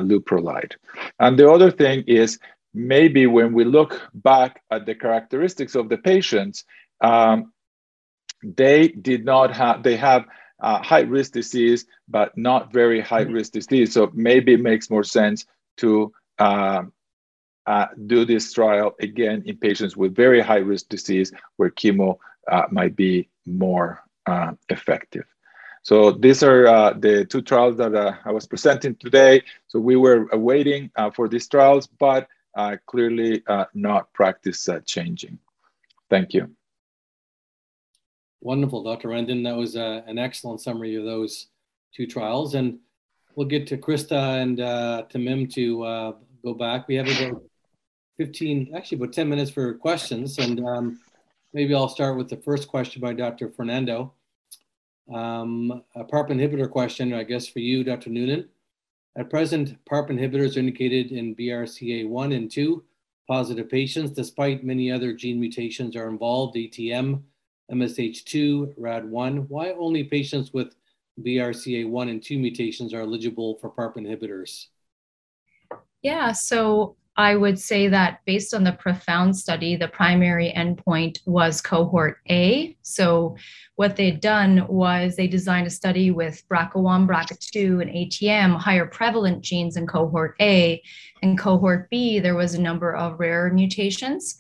leuprolide. 0.01 0.73
And 1.21 1.39
the 1.39 1.51
other 1.51 1.71
thing 1.71 2.05
is 2.07 2.39
maybe 2.75 3.27
when 3.27 3.53
we 3.53 3.65
look 3.65 4.01
back 4.15 4.63
at 4.71 4.87
the 4.87 4.95
characteristics 4.95 5.75
of 5.75 5.89
the 5.89 5.99
patients, 5.99 6.65
um, 7.01 7.53
they 8.43 8.89
did 8.89 9.25
not 9.25 9.55
have, 9.55 9.83
they 9.83 9.97
have 9.97 10.25
uh, 10.61 10.83
high 10.83 11.01
risk 11.01 11.33
disease, 11.33 11.87
but 12.09 12.37
not 12.37 12.73
very 12.73 13.01
high 13.01 13.23
risk 13.23 13.53
disease. 13.53 13.93
So 13.93 14.11
maybe 14.15 14.55
it 14.55 14.61
makes 14.61 14.91
more 14.91 15.05
sense 15.05 15.47
to 15.79 16.13
uh, 16.39 16.83
uh, 17.67 17.87
do 18.07 18.25
this 18.25 18.53
trial 18.53 18.95
again 19.01 19.43
in 19.47 19.57
patients 19.57 19.97
with 19.97 20.15
very 20.15 20.41
high 20.41 20.59
risk 20.59 20.89
disease 20.89 21.33
where 21.57 21.71
chemo 21.71 22.19
uh, 22.51 22.63
might 22.71 22.97
be 22.97 23.29
more 23.47 24.03
uh, 24.27 24.53
effective. 24.69 25.25
So 25.83 26.11
these 26.11 26.43
are 26.43 26.67
uh, 26.67 26.93
the 26.95 27.25
two 27.25 27.43
trials 27.43 27.77
that 27.79 27.95
uh, 27.95 28.15
I 28.25 28.33
was 28.33 28.47
presenting 28.47 28.97
today. 28.97 29.43
So 29.69 29.79
we 29.79 29.97
were 29.97 30.29
waiting 30.37 30.91
uh, 30.97 31.11
for 31.11 31.29
these 31.29 31.49
trials, 31.49 31.87
but 31.87 32.29
uh, 32.55 32.77
clearly 32.87 33.43
uh, 33.47 33.67
not 33.75 34.13
practice 34.13 34.69
uh, 34.69 34.81
changing. 34.85 35.39
Thank 36.11 36.35
you. 36.35 36.58
Wonderful, 38.41 38.85
Dr. 38.85 39.09
Rendon. 39.09 39.45
That 39.45 39.57
was 39.57 39.75
an 39.75 40.19
excellent 40.19 40.61
summary 40.61 40.95
of 40.95 41.05
those 41.05 41.49
two 41.95 42.07
trials. 42.07 42.55
And 42.55 42.79
we'll 43.35 43.47
get 43.47 43.67
to 43.69 43.77
Krista 43.77 44.43
and 44.43 44.59
to 45.11 45.19
Mim 45.19 45.49
to 45.49 46.15
go 46.45 46.55
back. 46.55 46.87
We 46.87 46.95
have 46.97 47.09
about 47.09 47.43
15, 48.19 48.75
actually 48.77 48.99
about 48.99 49.13
10 49.13 49.29
minutes 49.29 49.51
for 49.51 49.75
questions. 49.75 50.39
And 50.39 50.65
um, 50.67 51.01
maybe 51.53 51.75
I'll 51.75 51.89
start 51.89 52.17
with 52.17 52.29
the 52.29 52.37
first 52.37 52.69
question 52.69 53.01
by 53.01 53.13
Dr. 53.13 53.51
Fernando. 53.51 54.15
Um, 55.13 55.83
a 55.95 56.05
PARP 56.05 56.31
inhibitor 56.31 56.71
question, 56.71 57.15
I 57.15 57.23
guess, 57.25 57.49
for 57.49 57.61
you, 57.61 57.83
Dr. 57.83 58.11
Noonan. 58.11 58.49
At 59.17 59.31
present, 59.31 59.77
PARP 59.87 60.11
inhibitors 60.11 60.57
are 60.57 60.61
indicated 60.61 61.13
in 61.13 61.35
BRCA1 61.35 62.37
and 62.37 62.51
2 62.51 62.85
positive 63.27 63.69
patients, 63.69 64.11
despite 64.11 64.65
many 64.65 64.91
other 64.91 65.13
gene 65.13 65.41
mutations 65.41 65.97
are 65.97 66.09
involved, 66.09 66.57
ATM, 66.57 67.23
MSH2, 67.71 68.79
RAD1. 68.79 69.47
Why 69.49 69.73
only 69.73 70.05
patients 70.05 70.53
with 70.53 70.75
BRCA1 71.23 72.11
and 72.11 72.23
2 72.23 72.39
mutations 72.39 72.95
are 72.95 73.01
eligible 73.01 73.59
for 73.61 73.71
PARP 73.71 73.97
inhibitors? 73.97 74.67
Yeah, 76.03 76.33
so 76.33 76.97
I 77.19 77.35
would 77.35 77.59
say 77.59 77.89
that 77.89 78.21
based 78.27 78.55
on 78.55 78.63
the 78.63 78.73
profound 78.73 79.37
study, 79.37 79.75
the 79.75 79.89
primary 79.89 80.55
endpoint 80.57 81.19
was 81.27 81.61
cohort 81.61 82.19
A. 82.31 82.77
So, 82.83 83.37
what 83.75 83.97
they'd 83.97 84.21
done 84.21 84.65
was 84.69 85.17
they 85.17 85.27
designed 85.27 85.67
a 85.67 85.71
study 85.71 86.13
with 86.13 86.45
BRCA1, 86.49 87.09
BRCA2, 87.09 87.83
and 87.83 87.91
ATM, 87.91 88.57
higher 88.57 88.87
prevalent 88.87 89.43
genes 89.43 89.77
in 89.77 89.85
cohort 89.89 90.37
A. 90.41 90.81
In 91.23 91.37
cohort 91.37 91.91
B, 91.91 92.21
there 92.21 92.37
was 92.37 92.55
a 92.55 92.61
number 92.61 92.95
of 92.95 93.19
rare 93.19 93.53
mutations. 93.53 94.37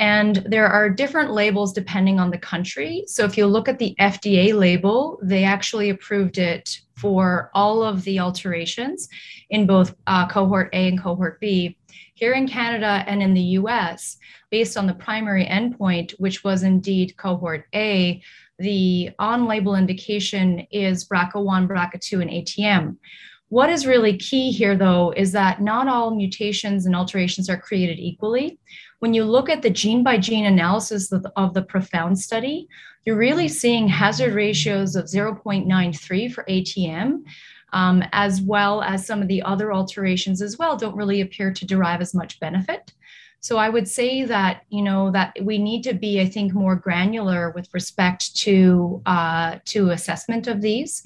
And 0.00 0.36
there 0.46 0.66
are 0.66 0.88
different 0.88 1.30
labels 1.30 1.74
depending 1.74 2.18
on 2.18 2.30
the 2.30 2.38
country. 2.38 3.04
So 3.06 3.26
if 3.26 3.36
you 3.36 3.46
look 3.46 3.68
at 3.68 3.78
the 3.78 3.94
FDA 4.00 4.58
label, 4.58 5.20
they 5.22 5.44
actually 5.44 5.90
approved 5.90 6.38
it 6.38 6.80
for 6.96 7.50
all 7.52 7.82
of 7.82 8.02
the 8.04 8.18
alterations 8.18 9.10
in 9.50 9.66
both 9.66 9.94
uh, 10.06 10.26
cohort 10.26 10.70
A 10.72 10.88
and 10.88 10.98
cohort 10.98 11.38
B. 11.38 11.76
Here 12.14 12.32
in 12.32 12.48
Canada 12.48 13.04
and 13.06 13.22
in 13.22 13.34
the 13.34 13.58
US, 13.60 14.16
based 14.50 14.78
on 14.78 14.86
the 14.86 14.94
primary 14.94 15.44
endpoint, 15.44 16.12
which 16.12 16.42
was 16.42 16.62
indeed 16.62 17.14
cohort 17.18 17.66
A, 17.74 18.22
the 18.58 19.10
on 19.18 19.46
label 19.46 19.74
indication 19.76 20.66
is 20.70 21.06
BRCA1, 21.06 21.68
BRCA2, 21.68 22.22
and 22.22 22.30
ATM. 22.30 22.96
What 23.50 23.68
is 23.68 23.86
really 23.86 24.16
key 24.16 24.50
here, 24.50 24.76
though, 24.76 25.12
is 25.14 25.32
that 25.32 25.60
not 25.60 25.88
all 25.88 26.14
mutations 26.14 26.86
and 26.86 26.96
alterations 26.96 27.50
are 27.50 27.60
created 27.60 27.98
equally 27.98 28.58
when 29.00 29.12
you 29.14 29.24
look 29.24 29.48
at 29.48 29.62
the 29.62 29.70
gene 29.70 30.02
by 30.02 30.16
gene 30.16 30.46
analysis 30.46 31.10
of 31.10 31.22
the, 31.22 31.32
of 31.36 31.54
the 31.54 31.62
profound 31.62 32.18
study, 32.18 32.68
you're 33.04 33.16
really 33.16 33.48
seeing 33.48 33.88
hazard 33.88 34.34
ratios 34.34 34.94
of 34.94 35.06
0.93 35.06 36.32
for 36.32 36.44
ATM, 36.44 37.22
um, 37.72 38.04
as 38.12 38.40
well 38.42 38.82
as 38.82 39.06
some 39.06 39.22
of 39.22 39.28
the 39.28 39.42
other 39.42 39.72
alterations 39.72 40.42
as 40.42 40.58
well, 40.58 40.76
don't 40.76 40.96
really 40.96 41.22
appear 41.22 41.50
to 41.52 41.66
derive 41.66 42.00
as 42.00 42.14
much 42.14 42.38
benefit. 42.40 42.92
So 43.42 43.56
I 43.56 43.70
would 43.70 43.88
say 43.88 44.24
that 44.24 44.64
you 44.68 44.82
know 44.82 45.10
that 45.12 45.34
we 45.40 45.56
need 45.56 45.82
to 45.84 45.94
be, 45.94 46.20
I 46.20 46.26
think, 46.26 46.52
more 46.52 46.76
granular 46.76 47.52
with 47.52 47.72
respect 47.72 48.36
to 48.38 49.00
uh, 49.06 49.60
to 49.66 49.90
assessment 49.90 50.46
of 50.46 50.60
these. 50.60 51.02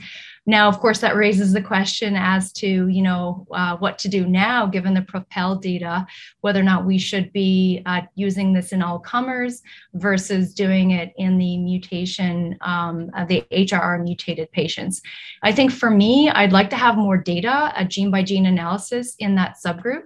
Now, 0.46 0.68
of 0.68 0.78
course, 0.78 1.00
that 1.00 1.16
raises 1.16 1.52
the 1.52 1.62
question 1.62 2.16
as 2.16 2.52
to, 2.54 2.88
you 2.88 3.00
know, 3.00 3.46
uh, 3.50 3.76
what 3.78 3.98
to 4.00 4.08
do 4.08 4.26
now, 4.26 4.66
given 4.66 4.92
the 4.92 5.00
Propel 5.02 5.56
data, 5.56 6.06
whether 6.42 6.60
or 6.60 6.64
not 6.64 6.84
we 6.84 6.98
should 6.98 7.32
be 7.32 7.82
uh, 7.86 8.02
using 8.14 8.52
this 8.52 8.72
in 8.72 8.82
all 8.82 8.98
comers 8.98 9.62
versus 9.94 10.52
doing 10.52 10.90
it 10.90 11.14
in 11.16 11.38
the 11.38 11.56
mutation, 11.56 12.58
um, 12.60 13.10
uh, 13.16 13.24
the 13.24 13.42
HRR 13.52 14.02
mutated 14.02 14.52
patients. 14.52 15.00
I 15.42 15.52
think 15.52 15.72
for 15.72 15.90
me, 15.90 16.28
I'd 16.28 16.52
like 16.52 16.68
to 16.70 16.76
have 16.76 16.98
more 16.98 17.16
data, 17.16 17.72
a 17.74 17.84
gene 17.84 18.10
by 18.10 18.22
gene 18.22 18.46
analysis 18.46 19.14
in 19.18 19.34
that 19.36 19.56
subgroup. 19.64 20.02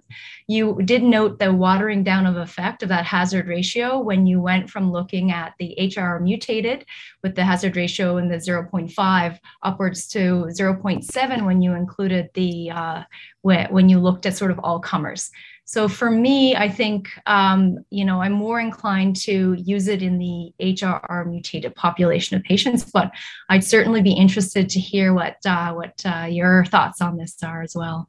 You 0.47 0.81
did 0.85 1.03
note 1.03 1.39
the 1.39 1.53
watering 1.53 2.05
down 2.05 2.27
of 2.27 2.37
effect 2.37 2.83
of 2.83 2.89
that 2.91 3.05
hazard 3.05 3.49
ratio 3.49 3.99
when 3.99 4.27
you 4.27 4.41
went 4.41 4.71
from 4.71 4.93
looking 4.93 5.33
at 5.33 5.55
the 5.59 5.75
HRR 5.79 6.23
mutated 6.23 6.87
with 7.23 7.35
the 7.35 7.45
hazard 7.45 7.77
ratio 7.77 8.19
in 8.19 8.29
the 8.29 8.37
0.5 8.37 9.39
upwards 9.63 10.07
to 10.09 10.28
0.7 10.29 11.47
when 11.47 11.63
you 11.63 11.75
included 11.75 12.31
the 12.35 12.71
uh, 12.71 13.03
when 13.43 13.89
you 13.89 13.99
looked 13.99 14.27
at 14.27 14.37
sort 14.37 14.51
of 14.51 14.59
all 14.61 14.81
comers. 14.81 15.31
So 15.65 15.87
for 15.87 16.11
me, 16.11 16.57
I 16.57 16.71
think 16.71 17.11
um, 17.27 17.85
you 17.91 18.05
know 18.05 18.23
I'm 18.23 18.33
more 18.33 18.59
inclined 18.59 19.17
to 19.27 19.55
use 19.55 19.87
it 19.87 20.03
in 20.03 20.19
the 20.19 20.53
HRR 20.61 21.27
mutated 21.27 21.75
population 21.75 22.37
of 22.37 22.43
patients, 22.43 22.91
but 22.91 23.11
I'd 23.51 23.65
certainly 23.65 24.01
be 24.01 24.13
interested 24.13 24.71
to 24.71 24.81
hear 24.81 25.13
what 25.13 25.37
uh, 25.45 25.73
what 25.75 26.01
uh, 26.07 26.27
your 26.29 26.65
thoughts 26.65 27.03
on 27.03 27.19
this 27.19 27.37
are 27.43 27.63
as 27.63 27.75
well. 27.75 28.09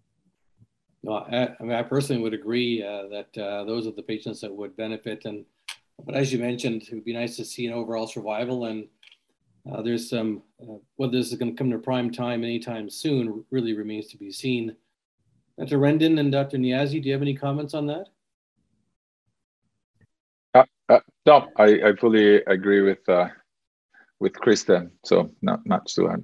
No, 1.03 1.13
I, 1.13 1.49
I 1.59 1.63
mean 1.63 1.73
I 1.73 1.83
personally 1.83 2.21
would 2.21 2.33
agree 2.33 2.83
uh, 2.83 3.07
that 3.09 3.37
uh, 3.37 3.63
those 3.65 3.87
are 3.87 3.91
the 3.91 4.03
patients 4.03 4.41
that 4.41 4.53
would 4.53 4.77
benefit, 4.77 5.25
and 5.25 5.45
but 6.05 6.15
as 6.15 6.31
you 6.31 6.39
mentioned, 6.39 6.83
it 6.83 6.93
would 6.93 7.05
be 7.05 7.13
nice 7.13 7.35
to 7.37 7.45
see 7.45 7.67
an 7.67 7.73
overall 7.73 8.07
survival 8.07 8.65
and 8.65 8.87
uh, 9.71 9.81
there's 9.81 10.09
some, 10.09 10.41
uh, 10.61 10.75
whether 10.95 11.11
this 11.13 11.31
is 11.31 11.37
going 11.37 11.51
to 11.51 11.57
come 11.57 11.71
to 11.71 11.77
prime 11.77 12.11
time 12.11 12.43
anytime 12.43 12.89
soon 12.89 13.43
really 13.51 13.73
remains 13.73 14.07
to 14.07 14.17
be 14.17 14.31
seen. 14.31 14.75
Dr. 15.57 15.77
Rendon 15.77 16.19
and 16.19 16.31
Dr. 16.31 16.57
Niazi, 16.57 17.01
do 17.01 17.09
you 17.09 17.13
have 17.13 17.21
any 17.21 17.35
comments 17.35 17.73
on 17.73 17.85
that? 17.87 18.07
Uh, 20.53 20.63
uh, 20.87 20.99
no, 21.25 21.47
I, 21.57 21.79
I 21.85 21.95
fully 21.99 22.37
agree 22.43 22.81
with 22.81 23.07
uh, 23.07 23.27
with 24.19 24.33
Krista, 24.33 24.89
so 25.05 25.31
not 25.41 25.65
much 25.65 25.95
to 25.95 26.09
add. 26.09 26.23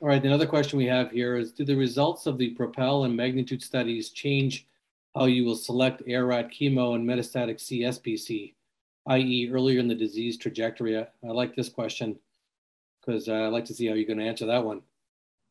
All 0.00 0.08
right, 0.08 0.24
another 0.24 0.46
question 0.46 0.76
we 0.76 0.86
have 0.86 1.10
here 1.10 1.36
is, 1.36 1.52
do 1.52 1.64
the 1.64 1.74
results 1.74 2.26
of 2.26 2.36
the 2.36 2.54
PROPEL 2.54 3.04
and 3.06 3.16
MAGNITUDE 3.16 3.62
studies 3.62 4.10
change 4.10 4.66
how 5.14 5.24
you 5.26 5.44
will 5.44 5.56
select 5.56 6.02
ARAT 6.08 6.50
chemo 6.52 6.94
and 6.94 7.08
metastatic 7.08 7.56
CSPC? 7.56 8.54
i.e., 9.08 9.50
earlier 9.52 9.80
in 9.80 9.88
the 9.88 9.94
disease 9.94 10.38
trajectory? 10.38 10.98
I, 10.98 11.06
I 11.24 11.30
like 11.30 11.54
this 11.54 11.68
question 11.68 12.18
because 13.00 13.28
uh, 13.28 13.34
I'd 13.34 13.48
like 13.48 13.64
to 13.66 13.74
see 13.74 13.86
how 13.86 13.94
you're 13.94 14.06
going 14.06 14.18
to 14.18 14.24
answer 14.24 14.46
that 14.46 14.64
one. 14.64 14.82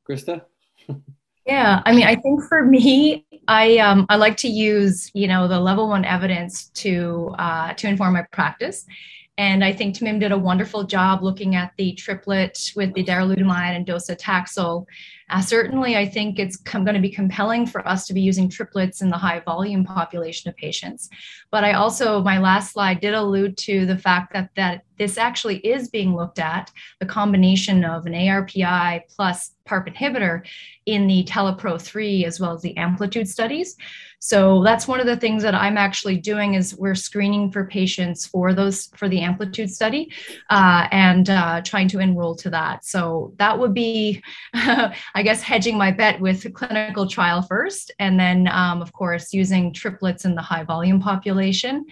Krista? 0.10 0.44
yeah, 1.46 1.82
I 1.86 1.94
mean, 1.94 2.06
I 2.06 2.16
think 2.16 2.44
for 2.44 2.66
me, 2.66 3.26
I 3.48 3.78
um, 3.78 4.06
I 4.10 4.16
like 4.16 4.38
to 4.38 4.48
use 4.48 5.12
you 5.14 5.28
know 5.28 5.48
the 5.48 5.60
level 5.60 5.88
one 5.88 6.06
evidence 6.06 6.70
to 6.70 7.34
uh, 7.38 7.74
to 7.74 7.88
inform 7.88 8.14
my 8.14 8.24
practice. 8.32 8.86
And 9.38 9.64
I 9.64 9.74
think 9.74 9.96
Tamim 9.96 10.20
did 10.20 10.32
a 10.32 10.38
wonderful 10.38 10.84
job 10.84 11.24
looking 11.24 11.56
at 11.56 11.74
the 11.78 11.94
triplet 11.94 12.72
with 12.76 12.94
the 12.94 13.04
darolutamide 13.04 13.76
and 13.76 13.86
docetaxel 13.86 14.86
uh, 15.34 15.42
certainly, 15.42 15.98
I 15.98 16.06
think 16.06 16.38
it's 16.38 16.58
com- 16.58 16.86
going 16.86 16.94
to 16.94 17.02
be 17.02 17.10
compelling 17.10 17.66
for 17.66 17.86
us 17.88 18.06
to 18.06 18.14
be 18.14 18.22
using 18.22 18.48
triplets 18.48 19.02
in 19.02 19.10
the 19.10 19.18
high 19.18 19.40
volume 19.40 19.84
population 19.84 20.48
of 20.48 20.56
patients. 20.56 21.10
But 21.50 21.64
I 21.64 21.74
also, 21.74 22.22
my 22.22 22.38
last 22.38 22.74
slide 22.74 23.00
did 23.00 23.16
allude 23.16 23.58
to 23.58 23.88
the 23.88 23.98
fact 23.98 24.32
that, 24.34 24.52
that 24.58 24.84
this 25.00 25.18
actually 25.18 25.58
is 25.58 25.90
being 25.90 26.16
looked 26.16 26.38
at 26.38 26.72
the 27.00 27.08
combination 27.08 27.84
of 27.84 28.06
an 28.06 28.14
ARPI 28.14 29.02
plus 29.10 29.52
PARP 29.66 29.88
inhibitor 29.88 30.46
in 30.86 31.08
the 31.08 31.24
TALAPRO-3 31.24 32.26
as 32.26 32.40
well 32.40 32.54
as 32.54 32.62
the 32.62 32.78
amplitude 32.78 33.28
studies. 33.28 33.76
So 34.20 34.64
that's 34.64 34.88
one 34.88 35.02
of 35.02 35.06
the 35.06 35.18
things 35.18 35.44
that 35.44 35.54
I'm 35.54 35.78
actually 35.78 36.16
doing 36.16 36.54
is 36.54 36.78
we're 36.78 36.96
screening 36.96 37.52
for 37.52 37.66
patients 37.66 38.26
for 38.26 38.54
those 38.54 38.88
for 38.96 39.10
the 39.10 39.20
amplitude 39.20 39.70
study 39.70 40.14
uh, 40.50 40.88
and 40.92 41.30
uh, 41.30 41.62
trying 41.62 41.90
to 41.90 42.00
enroll 42.00 42.34
to 42.38 42.50
that. 42.52 42.86
So 42.86 43.34
that 43.38 43.60
would 43.60 43.74
be, 43.74 44.24
I 44.54 45.23
guess, 45.24 45.42
hedging 45.42 45.78
my 45.78 45.92
bet 45.92 46.20
with 46.20 46.46
a 46.46 46.52
clinical 46.52 47.08
trial 47.08 47.42
first, 47.42 47.92
and 48.00 48.20
then 48.20 48.48
um, 48.48 48.82
of 48.82 48.94
course 48.94 49.34
using 49.34 49.74
triplets 49.74 50.26
in 50.26 50.36
the 50.36 50.42
high 50.42 50.64
volume 50.64 51.00
population. 51.00 51.86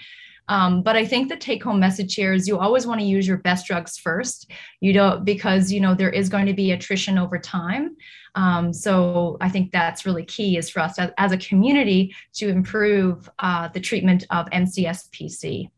Um, 0.48 0.84
but 0.84 0.96
I 0.98 1.06
think 1.06 1.30
the 1.30 1.38
take 1.38 1.64
home 1.64 1.80
message 1.80 2.16
here 2.16 2.34
is 2.34 2.48
you 2.48 2.60
always 2.60 2.86
want 2.86 3.00
to 3.00 3.06
use 3.06 3.26
your 3.26 3.38
best 3.38 3.68
drugs 3.68 3.98
first. 3.98 4.52
You 4.82 4.92
don't 4.92 5.24
because 5.24 5.72
you 5.72 5.80
know 5.80 5.96
there 5.96 6.10
is 6.10 6.30
going 6.30 6.46
to 6.46 6.54
be 6.54 6.72
attrition 6.72 7.18
over 7.18 7.40
time. 7.40 7.96
Um, 8.36 8.74
so 8.74 9.38
I 9.40 9.50
think 9.50 9.72
that's 9.72 10.06
really 10.06 10.26
key 10.26 10.58
is 10.58 10.70
for 10.70 10.82
us 10.82 11.00
as, 11.00 11.12
as 11.18 11.32
a 11.32 11.38
community 11.38 12.16
to 12.34 12.50
improve 12.50 13.30
uh, 13.40 13.70
the 13.70 13.80
treatment 13.80 14.26
of 14.30 14.48
MCSPC. 14.50 15.70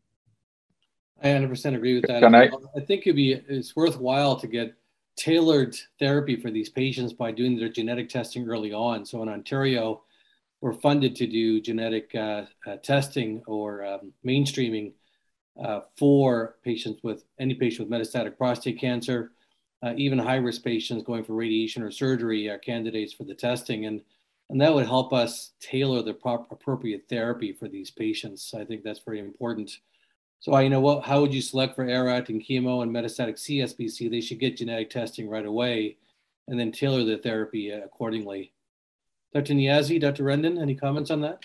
I 1.22 1.28
100% 1.28 1.74
agree 1.74 1.94
with 1.94 2.06
that. 2.08 2.20
Can 2.20 2.34
I? 2.34 2.50
I 2.76 2.80
think 2.80 3.02
it'd 3.02 3.16
be 3.16 3.32
it's 3.32 3.74
worthwhile 3.74 4.36
to 4.36 4.46
get 4.46 4.74
tailored 5.16 5.76
therapy 5.98 6.36
for 6.36 6.50
these 6.50 6.68
patients 6.68 7.12
by 7.12 7.30
doing 7.30 7.56
their 7.56 7.68
genetic 7.68 8.08
testing 8.08 8.48
early 8.48 8.72
on. 8.72 9.04
So 9.04 9.22
in 9.22 9.28
Ontario, 9.28 10.02
we're 10.60 10.72
funded 10.72 11.14
to 11.16 11.26
do 11.26 11.60
genetic 11.60 12.14
uh, 12.14 12.44
uh, 12.66 12.76
testing 12.82 13.42
or 13.46 13.84
um, 13.84 14.12
mainstreaming 14.26 14.92
uh, 15.62 15.80
for 15.96 16.56
patients 16.64 17.00
with 17.02 17.24
any 17.38 17.54
patient 17.54 17.88
with 17.88 18.00
metastatic 18.00 18.36
prostate 18.36 18.80
cancer, 18.80 19.32
uh, 19.82 19.92
even 19.96 20.18
high 20.18 20.36
risk 20.36 20.64
patients 20.64 21.04
going 21.04 21.22
for 21.22 21.34
radiation 21.34 21.82
or 21.82 21.90
surgery 21.90 22.48
are 22.48 22.58
candidates 22.58 23.12
for 23.12 23.24
the 23.24 23.34
testing. 23.34 23.86
And, 23.86 24.00
and 24.50 24.60
that 24.60 24.74
would 24.74 24.86
help 24.86 25.12
us 25.12 25.52
tailor 25.60 26.02
the 26.02 26.16
appropriate 26.50 27.04
therapy 27.08 27.52
for 27.52 27.68
these 27.68 27.90
patients. 27.90 28.54
I 28.58 28.64
think 28.64 28.82
that's 28.82 29.00
very 29.00 29.20
important. 29.20 29.70
So, 30.40 30.58
you 30.58 30.68
know, 30.68 30.80
what, 30.80 31.04
how 31.04 31.20
would 31.20 31.32
you 31.32 31.40
select 31.40 31.74
for 31.74 31.88
ARAT 31.88 32.28
and 32.28 32.42
chemo 32.42 32.82
and 32.82 32.92
metastatic 32.92 33.36
CSPC? 33.36 34.10
They 34.10 34.20
should 34.20 34.40
get 34.40 34.58
genetic 34.58 34.90
testing 34.90 35.28
right 35.28 35.46
away 35.46 35.96
and 36.48 36.60
then 36.60 36.70
tailor 36.70 37.04
the 37.04 37.18
therapy 37.18 37.70
accordingly. 37.70 38.52
Dr. 39.32 39.54
Niazi, 39.54 40.00
Dr. 40.00 40.24
Rendon, 40.24 40.60
any 40.60 40.74
comments 40.74 41.10
on 41.10 41.22
that? 41.22 41.44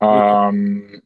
Um, 0.00 1.02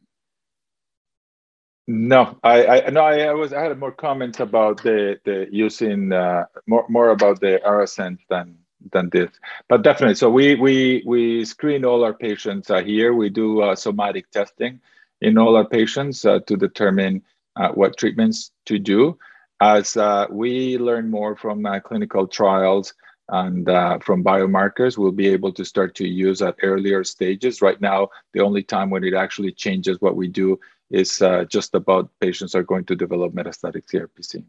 no, 1.87 2.37
I, 2.43 2.65
I 2.67 2.89
no, 2.91 3.01
I, 3.01 3.19
I, 3.21 3.33
was 3.33 3.53
I 3.53 3.63
had 3.63 3.79
more 3.79 3.91
comments 3.91 4.39
about 4.39 4.83
the 4.83 5.19
the 5.25 5.47
using 5.51 6.13
uh, 6.13 6.45
more 6.67 6.85
more 6.89 7.09
about 7.09 7.39
the 7.39 7.59
ARASENS 7.65 8.19
than 8.29 8.55
than 8.91 9.09
this, 9.09 9.29
but 9.69 9.81
definitely. 9.83 10.15
So 10.15 10.29
we 10.29 10.55
we 10.55 11.03
we 11.05 11.45
screen 11.45 11.85
all 11.85 12.03
our 12.03 12.13
patients 12.13 12.69
uh, 12.69 12.83
here. 12.83 13.13
We 13.13 13.29
do 13.29 13.61
uh, 13.61 13.75
somatic 13.75 14.29
testing 14.31 14.79
in 15.21 15.37
all 15.37 15.55
our 15.55 15.65
patients 15.65 16.25
uh, 16.25 16.39
to 16.47 16.57
determine 16.57 17.23
uh, 17.55 17.69
what 17.69 17.97
treatments 17.97 18.51
to 18.65 18.79
do. 18.79 19.17
As 19.61 19.95
uh, 19.95 20.27
we 20.29 20.77
learn 20.77 21.09
more 21.09 21.35
from 21.35 21.65
clinical 21.85 22.27
trials, 22.27 22.93
and 23.29 23.69
uh, 23.69 23.99
from 23.99 24.23
biomarkers, 24.23 24.97
we'll 24.97 25.11
be 25.11 25.27
able 25.27 25.53
to 25.53 25.63
start 25.63 25.95
to 25.95 26.07
use 26.07 26.41
at 26.41 26.55
earlier 26.61 27.03
stages. 27.03 27.61
Right 27.61 27.79
now, 27.79 28.09
the 28.33 28.41
only 28.41 28.63
time 28.63 28.89
when 28.89 29.03
it 29.03 29.13
actually 29.13 29.53
changes 29.53 30.01
what 30.01 30.15
we 30.15 30.27
do 30.27 30.59
is 30.89 31.21
uh, 31.21 31.45
just 31.45 31.73
about 31.73 32.09
patients 32.19 32.53
are 32.53 32.63
going 32.63 32.85
to 32.85 32.95
develop 32.95 33.33
metastatic 33.33 33.85
CRPC. 33.89 34.43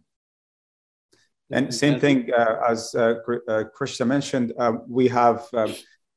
And 1.50 1.72
same 1.74 2.00
thing 2.00 2.30
uh, 2.32 2.56
as 2.68 2.94
uh, 2.94 3.16
uh, 3.48 3.64
Krista 3.76 4.06
mentioned, 4.06 4.52
we 4.88 5.08
have 5.08 5.46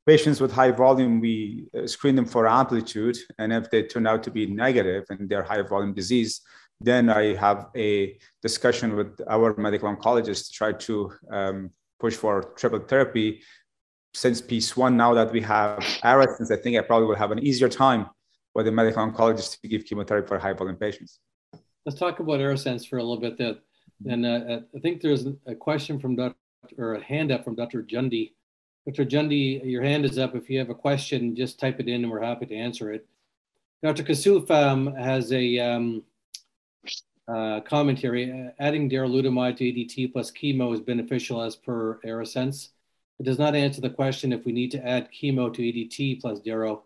patients 0.06 0.40
with 0.40 0.52
high 0.52 0.70
volume, 0.70 1.20
we 1.20 1.68
screen 1.86 2.16
them 2.16 2.24
for 2.24 2.48
amplitude. 2.48 3.18
And 3.38 3.52
if 3.52 3.70
they 3.70 3.82
turn 3.82 4.06
out 4.06 4.22
to 4.24 4.30
be 4.30 4.46
negative 4.46 5.04
and 5.10 5.28
they're 5.28 5.42
high 5.42 5.62
volume 5.62 5.92
disease, 5.92 6.40
then 6.80 7.10
I 7.10 7.34
have 7.34 7.66
a 7.76 8.18
discussion 8.40 8.96
with 8.96 9.20
our 9.28 9.54
medical 9.56 9.94
oncologist 9.94 10.46
to 10.46 10.52
try 10.52 10.72
to 10.72 11.12
um, 11.30 11.70
push 11.98 12.14
for 12.14 12.54
triple 12.56 12.78
therapy 12.78 13.42
since 14.14 14.40
PEACE 14.40 14.76
1 14.76 14.96
now 14.96 15.14
that 15.14 15.32
we 15.32 15.40
have 15.42 15.78
ARASENS, 16.02 16.50
I 16.50 16.56
think 16.56 16.76
I 16.76 16.80
probably 16.80 17.08
will 17.08 17.16
have 17.16 17.30
an 17.30 17.40
easier 17.40 17.68
time 17.68 18.06
with 18.54 18.66
the 18.66 18.72
medical 18.72 19.06
oncologist 19.06 19.60
to 19.60 19.68
give 19.68 19.84
chemotherapy 19.84 20.26
for 20.28 20.38
high 20.38 20.52
volume 20.52 20.76
patients. 20.76 21.20
Let's 21.84 21.98
talk 21.98 22.18
about 22.18 22.40
ARASENS 22.40 22.88
for 22.88 22.98
a 22.98 23.02
little 23.02 23.20
bit. 23.20 23.38
That, 23.38 23.60
and 24.06 24.24
uh, 24.24 24.28
uh, 24.28 24.60
I 24.74 24.78
think 24.78 25.00
there's 25.00 25.26
a 25.46 25.54
question 25.54 25.98
from 25.98 26.16
Dr. 26.16 26.36
or 26.76 26.94
a 26.94 27.02
hand 27.02 27.32
up 27.32 27.44
from 27.44 27.54
Dr. 27.54 27.82
Jundi. 27.82 28.32
Dr. 28.86 29.04
Jundi, 29.04 29.64
your 29.64 29.82
hand 29.82 30.04
is 30.04 30.18
up. 30.18 30.34
If 30.34 30.48
you 30.48 30.58
have 30.58 30.70
a 30.70 30.74
question, 30.74 31.34
just 31.34 31.58
type 31.58 31.80
it 31.80 31.88
in 31.88 32.04
and 32.04 32.10
we're 32.10 32.22
happy 32.22 32.46
to 32.46 32.54
answer 32.54 32.92
it. 32.92 33.06
Dr. 33.82 34.02
Kassouf 34.02 34.50
um, 34.50 34.94
has 34.94 35.32
a 35.32 35.58
um, 35.58 36.02
uh, 37.28 37.60
commentary, 37.60 38.50
adding 38.58 38.88
darolutamide 38.88 39.56
to 39.56 39.64
ADT 39.64 40.12
plus 40.12 40.30
chemo 40.30 40.72
is 40.72 40.80
beneficial 40.80 41.42
as 41.42 41.54
per 41.54 42.00
ARASENS. 42.04 42.70
It 43.20 43.24
does 43.24 43.38
not 43.38 43.54
answer 43.54 43.80
the 43.80 43.90
question 43.90 44.32
if 44.32 44.44
we 44.44 44.52
need 44.52 44.70
to 44.72 44.86
add 44.86 45.10
chemo 45.12 45.52
to 45.52 45.62
ADT 45.62 46.20
plus 46.20 46.40
Daro. 46.40 46.82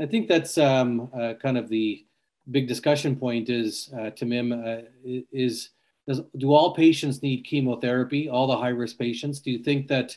I 0.00 0.06
think 0.06 0.28
that's 0.28 0.58
um, 0.58 1.10
uh, 1.18 1.34
kind 1.40 1.56
of 1.56 1.68
the 1.68 2.04
big 2.50 2.68
discussion 2.68 3.16
point 3.16 3.48
is, 3.48 3.90
uh, 3.94 4.10
Tamim, 4.10 4.52
uh, 4.52 4.82
is 5.32 5.70
does, 6.08 6.22
do 6.38 6.54
all 6.54 6.74
patients 6.74 7.22
need 7.22 7.44
chemotherapy? 7.44 8.30
All 8.30 8.46
the 8.46 8.56
high 8.56 8.68
risk 8.68 8.98
patients? 8.98 9.40
Do 9.40 9.50
you 9.50 9.58
think 9.58 9.88
that 9.88 10.16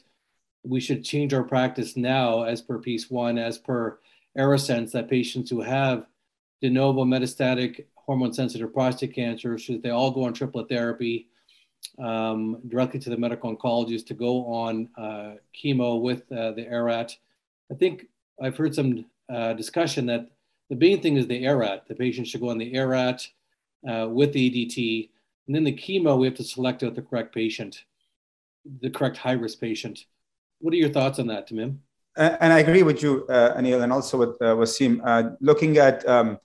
we 0.63 0.79
should 0.79 1.03
change 1.03 1.33
our 1.33 1.43
practice 1.43 1.97
now, 1.97 2.43
as 2.43 2.61
per 2.61 2.79
PEACE 2.79 3.09
1, 3.09 3.37
as 3.37 3.57
per 3.57 3.99
ARASENS, 4.37 4.93
that 4.93 5.09
patients 5.09 5.49
who 5.49 5.61
have 5.61 6.05
de 6.61 6.69
novo 6.69 7.03
metastatic 7.03 7.85
hormone 7.95 8.33
sensitive 8.33 8.73
prostate 8.73 9.13
cancer 9.13 9.57
should 9.57 9.81
they 9.83 9.89
all 9.89 10.11
go 10.11 10.23
on 10.23 10.33
triplet 10.33 10.69
therapy 10.69 11.27
um, 11.99 12.57
directly 12.67 12.99
to 12.99 13.09
the 13.09 13.17
medical 13.17 13.55
oncologist 13.55 14.05
to 14.05 14.13
go 14.13 14.45
on 14.45 14.87
uh, 14.97 15.33
chemo 15.55 16.01
with 16.01 16.31
uh, 16.31 16.51
the 16.51 16.67
ARAT? 16.67 17.17
I 17.69 17.75
think 17.75 18.07
I've 18.41 18.55
heard 18.55 18.73
some 18.73 19.05
uh, 19.29 19.53
discussion 19.53 20.05
that 20.05 20.29
the 20.69 20.75
main 20.75 21.01
thing 21.01 21.17
is 21.17 21.27
the 21.27 21.45
ARAT. 21.45 21.87
The 21.87 21.95
patient 21.95 22.27
should 22.27 22.41
go 22.41 22.49
on 22.49 22.57
the 22.57 22.77
ARAT 22.77 23.27
uh, 23.89 24.07
with 24.09 24.31
the 24.31 24.49
ADT. 24.49 25.09
And 25.51 25.55
then 25.57 25.65
the 25.65 25.73
chemo, 25.73 26.17
we 26.17 26.27
have 26.27 26.37
to 26.37 26.45
select 26.45 26.81
out 26.81 26.95
the 26.95 27.01
correct 27.01 27.35
patient, 27.35 27.83
the 28.79 28.89
correct 28.89 29.17
high 29.17 29.33
risk 29.33 29.59
patient. 29.59 30.05
What 30.59 30.73
are 30.73 30.77
your 30.77 30.87
thoughts 30.87 31.19
on 31.19 31.27
that, 31.27 31.49
Tamim? 31.49 31.79
And 32.15 32.53
I 32.53 32.59
agree 32.59 32.83
with 32.83 33.03
you, 33.03 33.25
uh, 33.27 33.57
Anil, 33.57 33.83
and 33.83 33.91
also 33.91 34.17
with 34.17 34.29
uh, 34.41 34.55
Wasim. 34.55 35.01
Uh, 35.03 35.31
looking 35.41 35.77
at 35.77 36.07
um, 36.07 36.37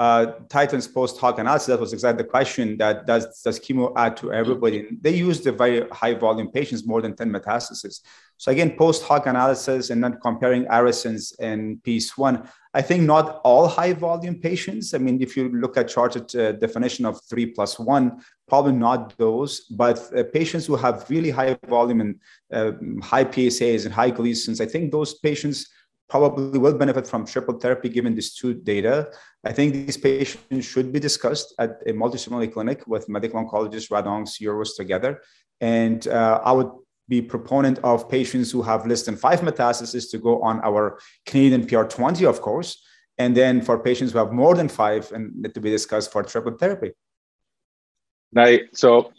uh, 0.00 0.32
Titan's 0.48 0.88
post 0.88 1.20
hoc 1.20 1.38
analysis, 1.38 1.68
that 1.68 1.78
was 1.78 1.92
exactly 1.92 2.24
the 2.24 2.28
question 2.28 2.76
that 2.78 3.06
does, 3.06 3.42
does 3.42 3.60
chemo 3.60 3.92
add 3.96 4.16
to 4.16 4.32
everybody? 4.32 4.88
And 4.88 5.00
they 5.00 5.14
used 5.14 5.44
the 5.44 5.52
very 5.52 5.88
high 5.90 6.14
volume 6.14 6.50
patients, 6.50 6.84
more 6.84 7.00
than 7.00 7.14
10 7.14 7.30
metastases. 7.30 8.00
So 8.38 8.50
again, 8.50 8.76
post 8.76 9.04
hoc 9.04 9.26
analysis 9.26 9.90
and 9.90 10.02
then 10.02 10.18
comparing 10.20 10.64
ARASENS 10.64 11.34
and 11.38 11.80
PEACE 11.84 12.18
1, 12.18 12.48
I 12.74 12.82
think 12.82 13.04
not 13.04 13.40
all 13.44 13.66
high 13.66 13.92
volume 13.92 14.36
patients. 14.40 14.94
I 14.94 14.98
mean, 14.98 15.20
if 15.22 15.36
you 15.36 15.48
look 15.48 15.76
at 15.76 15.88
CHAARTED 15.88 16.36
uh, 16.36 16.52
definition 16.52 17.06
of 17.06 17.20
three 17.24 17.46
plus 17.46 17.78
one, 17.78 18.20
probably 18.46 18.72
not 18.72 19.16
those, 19.16 19.60
but 19.60 19.98
uh, 20.14 20.24
patients 20.32 20.66
who 20.66 20.76
have 20.76 21.08
really 21.08 21.30
high 21.30 21.56
volume 21.66 22.00
and 22.00 22.20
uh, 22.52 22.72
high 23.02 23.24
PSAs 23.24 23.84
and 23.84 23.94
high 23.94 24.10
Gleasons, 24.10 24.60
I 24.60 24.66
think 24.66 24.92
those 24.92 25.14
patients 25.14 25.68
probably 26.08 26.58
will 26.58 26.74
benefit 26.74 27.06
from 27.06 27.26
triple 27.26 27.58
therapy 27.58 27.88
given 27.88 28.14
these 28.14 28.34
two 28.34 28.54
data. 28.54 29.10
I 29.44 29.52
think 29.52 29.72
these 29.74 29.96
patients 29.96 30.64
should 30.64 30.92
be 30.92 31.00
discussed 31.00 31.54
at 31.58 31.82
a 31.86 31.92
multidisciplinary 31.92 32.52
clinic 32.52 32.86
with 32.86 33.08
medical 33.08 33.44
oncologists, 33.44 33.90
radoncs, 33.90 34.40
urologists 34.40 34.76
together. 34.76 35.20
And 35.60 36.06
uh, 36.08 36.40
I 36.44 36.52
would 36.52 36.70
be 37.08 37.22
proponent 37.22 37.78
of 37.82 38.08
patients 38.08 38.50
who 38.50 38.62
have 38.62 38.86
less 38.86 39.02
than 39.02 39.16
five 39.16 39.40
metastases 39.40 40.10
to 40.10 40.18
go 40.18 40.42
on 40.42 40.60
our 40.62 40.98
Canadian 41.26 41.66
PR20, 41.66 42.28
of 42.28 42.40
course. 42.40 42.82
And 43.16 43.36
then 43.36 43.62
for 43.62 43.78
patients 43.78 44.12
who 44.12 44.18
have 44.18 44.32
more 44.32 44.54
than 44.54 44.68
five 44.68 45.10
and 45.12 45.52
to 45.54 45.60
be 45.60 45.70
discussed 45.70 46.12
for 46.12 46.22
triple 46.22 46.52
therapy. 46.52 46.92
Right. 48.32 48.64
So 48.74 49.12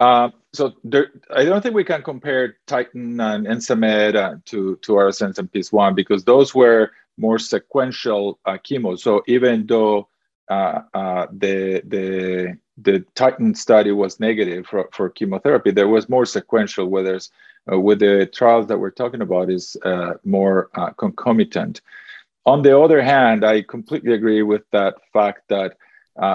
uh, 0.00 0.30
so 0.54 0.72
there, 0.82 1.12
I 1.30 1.44
don't 1.44 1.62
think 1.62 1.74
we 1.74 1.84
can 1.84 2.02
compare 2.02 2.56
Titan 2.66 3.20
and 3.20 3.46
ENZAMET 3.46 4.16
uh, 4.16 4.36
to 4.46 4.76
to 4.76 4.92
ARASENS 4.92 5.38
and 5.38 5.52
PEACE 5.52 5.70
1 5.70 5.94
because 5.94 6.24
those 6.24 6.54
were 6.54 6.90
more 7.18 7.38
sequential 7.38 8.40
uh, 8.46 8.56
chemo. 8.66 8.98
So 8.98 9.22
even 9.26 9.66
though 9.66 10.08
uh, 10.48 10.80
uh, 10.94 11.26
the 11.30 11.82
the 11.86 12.58
the 12.82 13.04
Titan 13.14 13.54
study 13.54 13.92
was 13.92 14.20
negative 14.20 14.66
for, 14.66 14.88
for 14.92 15.10
chemotherapy, 15.10 15.70
there 15.70 15.88
was 15.88 16.08
more 16.08 16.26
sequential. 16.26 16.86
Where 16.86 17.18
uh, 17.70 17.78
with 17.78 18.00
the 18.00 18.26
trials 18.26 18.66
that 18.68 18.78
we're 18.78 18.90
talking 18.90 19.22
about 19.22 19.50
is 19.50 19.76
more 20.24 20.70
concomitant. 20.96 21.80
On 22.46 22.62
the 22.62 22.78
other 22.78 23.02
hand, 23.02 23.44
I 23.44 23.62
completely 23.62 24.14
agree 24.14 24.42
with 24.42 24.62
that 24.72 24.94
fact 25.12 25.42
that 25.48 25.76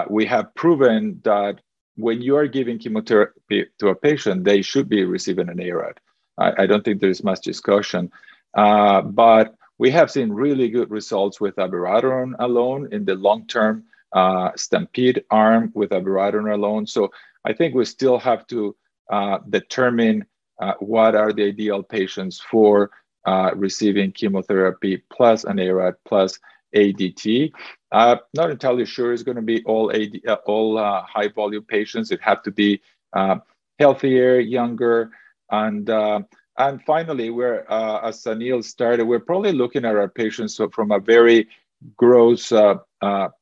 we 0.08 0.24
have 0.26 0.54
proven 0.54 1.20
that 1.24 1.60
when 1.96 2.20
you 2.22 2.36
are 2.36 2.46
giving 2.46 2.78
chemotherapy 2.78 3.66
to 3.78 3.88
a 3.88 3.94
patient, 3.94 4.44
they 4.44 4.62
should 4.62 4.88
be 4.88 5.04
receiving 5.04 5.48
an 5.48 5.60
ARAT. 5.60 5.98
I, 6.38 6.52
I 6.62 6.66
don't 6.66 6.84
think 6.84 7.00
there's 7.00 7.24
much 7.24 7.40
discussion. 7.40 8.12
Uh, 8.54 9.02
but 9.02 9.54
we 9.78 9.90
have 9.90 10.10
seen 10.10 10.30
really 10.30 10.68
good 10.68 10.90
results 10.90 11.40
with 11.40 11.56
abiraterone 11.56 12.34
alone 12.38 12.88
in 12.92 13.04
the 13.04 13.14
long-term 13.14 13.84
uh, 14.16 14.50
stampede 14.56 15.22
arm 15.30 15.70
with 15.74 15.90
abiraterone 15.90 16.54
alone. 16.54 16.86
So 16.86 17.12
I 17.44 17.52
think 17.52 17.74
we 17.74 17.84
still 17.84 18.18
have 18.18 18.46
to 18.46 18.74
uh, 19.12 19.38
determine 19.50 20.24
uh, 20.58 20.72
what 20.80 21.14
are 21.14 21.34
the 21.34 21.44
ideal 21.44 21.82
patients 21.82 22.40
for 22.40 22.90
uh, 23.26 23.50
receiving 23.54 24.10
chemotherapy 24.12 25.02
plus 25.12 25.44
an 25.44 25.58
ARAT 25.58 25.96
plus 26.06 26.38
ADT. 26.74 27.52
Uh, 27.92 28.16
not 28.32 28.50
entirely 28.50 28.86
sure 28.86 29.12
it's 29.12 29.22
going 29.22 29.36
to 29.36 29.42
be 29.42 29.62
all 29.64 29.92
AD, 29.92 30.18
uh, 30.26 30.38
all 30.46 30.78
high 30.78 31.28
volume 31.28 31.64
patients. 31.64 32.10
It 32.10 32.20
had 32.22 32.42
to 32.44 32.50
be 32.50 32.80
healthier, 33.78 34.40
younger, 34.40 35.10
and 35.50 35.90
and 36.58 36.82
finally, 36.86 37.28
we're 37.28 37.66
as 37.68 38.24
Anil 38.24 38.64
started, 38.64 39.04
we're 39.04 39.20
probably 39.20 39.52
looking 39.52 39.84
at 39.84 39.94
our 39.94 40.08
patients 40.08 40.58
from 40.72 40.90
a 40.90 40.98
very 40.98 41.48
gross 41.98 42.50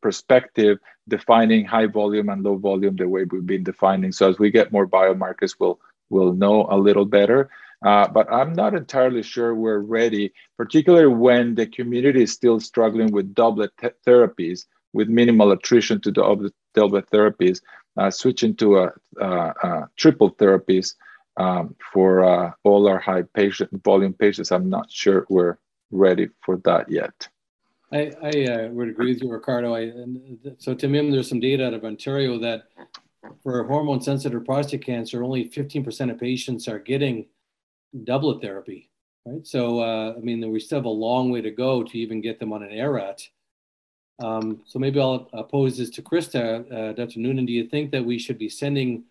perspective, 0.00 0.78
defining 1.08 1.64
high 1.64 1.86
volume 1.86 2.28
and 2.28 2.42
low 2.42 2.56
volume 2.56 2.96
the 2.96 3.08
way 3.08 3.24
we've 3.24 3.46
been 3.46 3.64
defining. 3.64 4.12
So 4.12 4.28
as 4.28 4.38
we 4.38 4.50
get 4.50 4.72
more 4.72 4.86
biomarkers, 4.86 5.56
we'll 5.58 5.80
we'll 6.10 6.32
know 6.32 6.66
a 6.70 6.76
little 6.76 7.04
better. 7.04 7.50
Uh, 7.84 8.08
but 8.08 8.32
I'm 8.32 8.54
not 8.54 8.74
entirely 8.74 9.22
sure 9.22 9.54
we're 9.54 9.78
ready, 9.78 10.32
particularly 10.56 11.14
when 11.14 11.54
the 11.54 11.66
community 11.66 12.22
is 12.22 12.32
still 12.32 12.58
struggling 12.58 13.12
with 13.12 13.34
doublet 13.34 13.72
therapies, 14.06 14.64
with 14.94 15.08
minimal 15.08 15.52
attrition 15.52 16.00
to 16.00 16.10
the 16.10 16.50
doublet 16.74 17.10
therapies, 17.10 17.60
uh, 17.98 18.10
switching 18.10 18.54
to 18.56 18.78
a, 18.78 19.88
triple 19.96 20.30
therapies 20.32 20.94
um, 21.36 21.74
for 21.92 22.24
uh, 22.24 22.52
all 22.62 22.88
our 22.88 22.98
high 22.98 23.22
patient 23.34 23.70
volume 23.84 24.14
patients. 24.14 24.50
I'm 24.50 24.70
not 24.70 24.90
sure 24.90 25.26
we're 25.28 25.58
ready 25.90 26.28
for 26.40 26.56
that 26.64 26.90
yet. 26.90 27.28
I, 27.94 28.10
I 28.22 28.44
uh, 28.52 28.68
would 28.70 28.88
agree 28.88 29.12
with 29.14 29.22
you, 29.22 29.30
Ricardo. 29.30 29.76
I, 29.76 29.92
so, 30.58 30.74
Tamim, 30.74 31.12
there's 31.12 31.28
some 31.28 31.38
data 31.38 31.68
out 31.68 31.74
of 31.74 31.84
Ontario 31.84 32.38
that 32.40 32.64
for 33.42 33.62
hormone 33.64 34.02
sensitive 34.02 34.44
prostate 34.44 34.84
cancer, 34.84 35.22
only 35.22 35.48
15% 35.48 36.10
of 36.10 36.18
patients 36.18 36.66
are 36.66 36.80
getting 36.80 37.26
doublet 38.02 38.42
therapy, 38.42 38.90
right? 39.24 39.46
So, 39.46 39.78
uh, 39.80 40.14
I 40.16 40.20
mean, 40.20 40.50
we 40.50 40.58
still 40.58 40.78
have 40.78 40.86
a 40.86 40.88
long 40.88 41.30
way 41.30 41.40
to 41.40 41.52
go 41.52 41.84
to 41.84 41.98
even 41.98 42.20
get 42.20 42.40
them 42.40 42.52
on 42.52 42.64
an 42.64 42.72
ARAT. 42.72 43.28
Um, 44.18 44.62
so 44.66 44.80
maybe 44.80 44.98
I'll 44.98 45.28
pose 45.50 45.78
this 45.78 45.90
to 45.90 46.02
Krista. 46.02 46.70
Uh, 46.72 46.92
Dr. 46.94 47.20
Noonan, 47.20 47.46
do 47.46 47.52
you 47.52 47.68
think 47.68 47.92
that 47.92 48.04
we 48.04 48.18
should 48.18 48.38
be 48.38 48.48
sending 48.48 49.04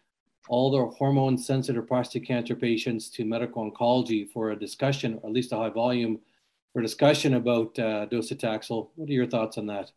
all 0.49 0.71
the 0.71 0.93
hormone 0.97 1.38
sensitive 1.38 1.88
prostate 1.88 2.27
cancer 2.27 2.55
patients 2.55 3.09
to 3.11 3.23
medical 3.23 3.69
oncology 3.69 4.29
for 4.29 4.51
a 4.51 4.59
discussion, 4.59 5.19
or 5.21 5.29
at 5.29 5.34
least 5.34 5.53
a 5.53 5.57
high 5.57 5.69
volume 5.69 6.19
for 6.74 6.82
discussion 6.82 7.36
about 7.36 7.78
uh, 7.80 8.07
docetaxel? 8.07 8.89
What 8.95 9.09
are 9.09 9.13
your 9.13 9.28
thoughts 9.28 9.57
on 9.57 9.67
that? 9.67 9.91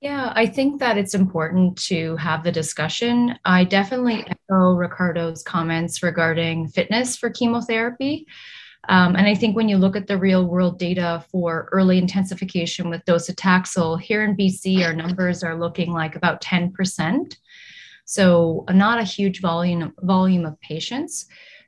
Yeah, 0.00 0.32
I 0.34 0.46
think 0.46 0.78
that 0.80 0.98
it's 0.98 1.14
important 1.14 1.78
to 1.84 2.16
have 2.16 2.44
the 2.44 2.52
discussion. 2.52 3.38
I 3.44 3.64
definitely 3.64 4.24
echo 4.26 4.74
Ricardo's 4.74 5.42
comments 5.42 6.02
regarding 6.02 6.68
fitness 6.68 7.16
for 7.16 7.30
chemotherapy. 7.30 8.26
Um, 8.88 9.16
and 9.16 9.26
I 9.26 9.34
think 9.34 9.56
when 9.56 9.68
you 9.68 9.78
look 9.78 9.96
at 9.96 10.06
the 10.06 10.18
real 10.18 10.46
world 10.46 10.78
data 10.78 11.24
for 11.32 11.68
early 11.72 11.98
intensification 11.98 12.88
with 12.88 13.04
docetaxel, 13.04 14.00
here 14.00 14.22
in 14.22 14.36
BC, 14.36 14.84
our 14.84 14.92
numbers 14.92 15.42
are 15.42 15.58
looking 15.58 15.92
like 15.92 16.14
about 16.14 16.42
10%. 16.42 17.36
So 18.04 18.64
not 18.70 19.00
a 19.00 19.04
huge 19.04 19.40
volume, 19.40 19.92
volume 20.02 20.44
of 20.44 20.60
patients. 20.60 21.26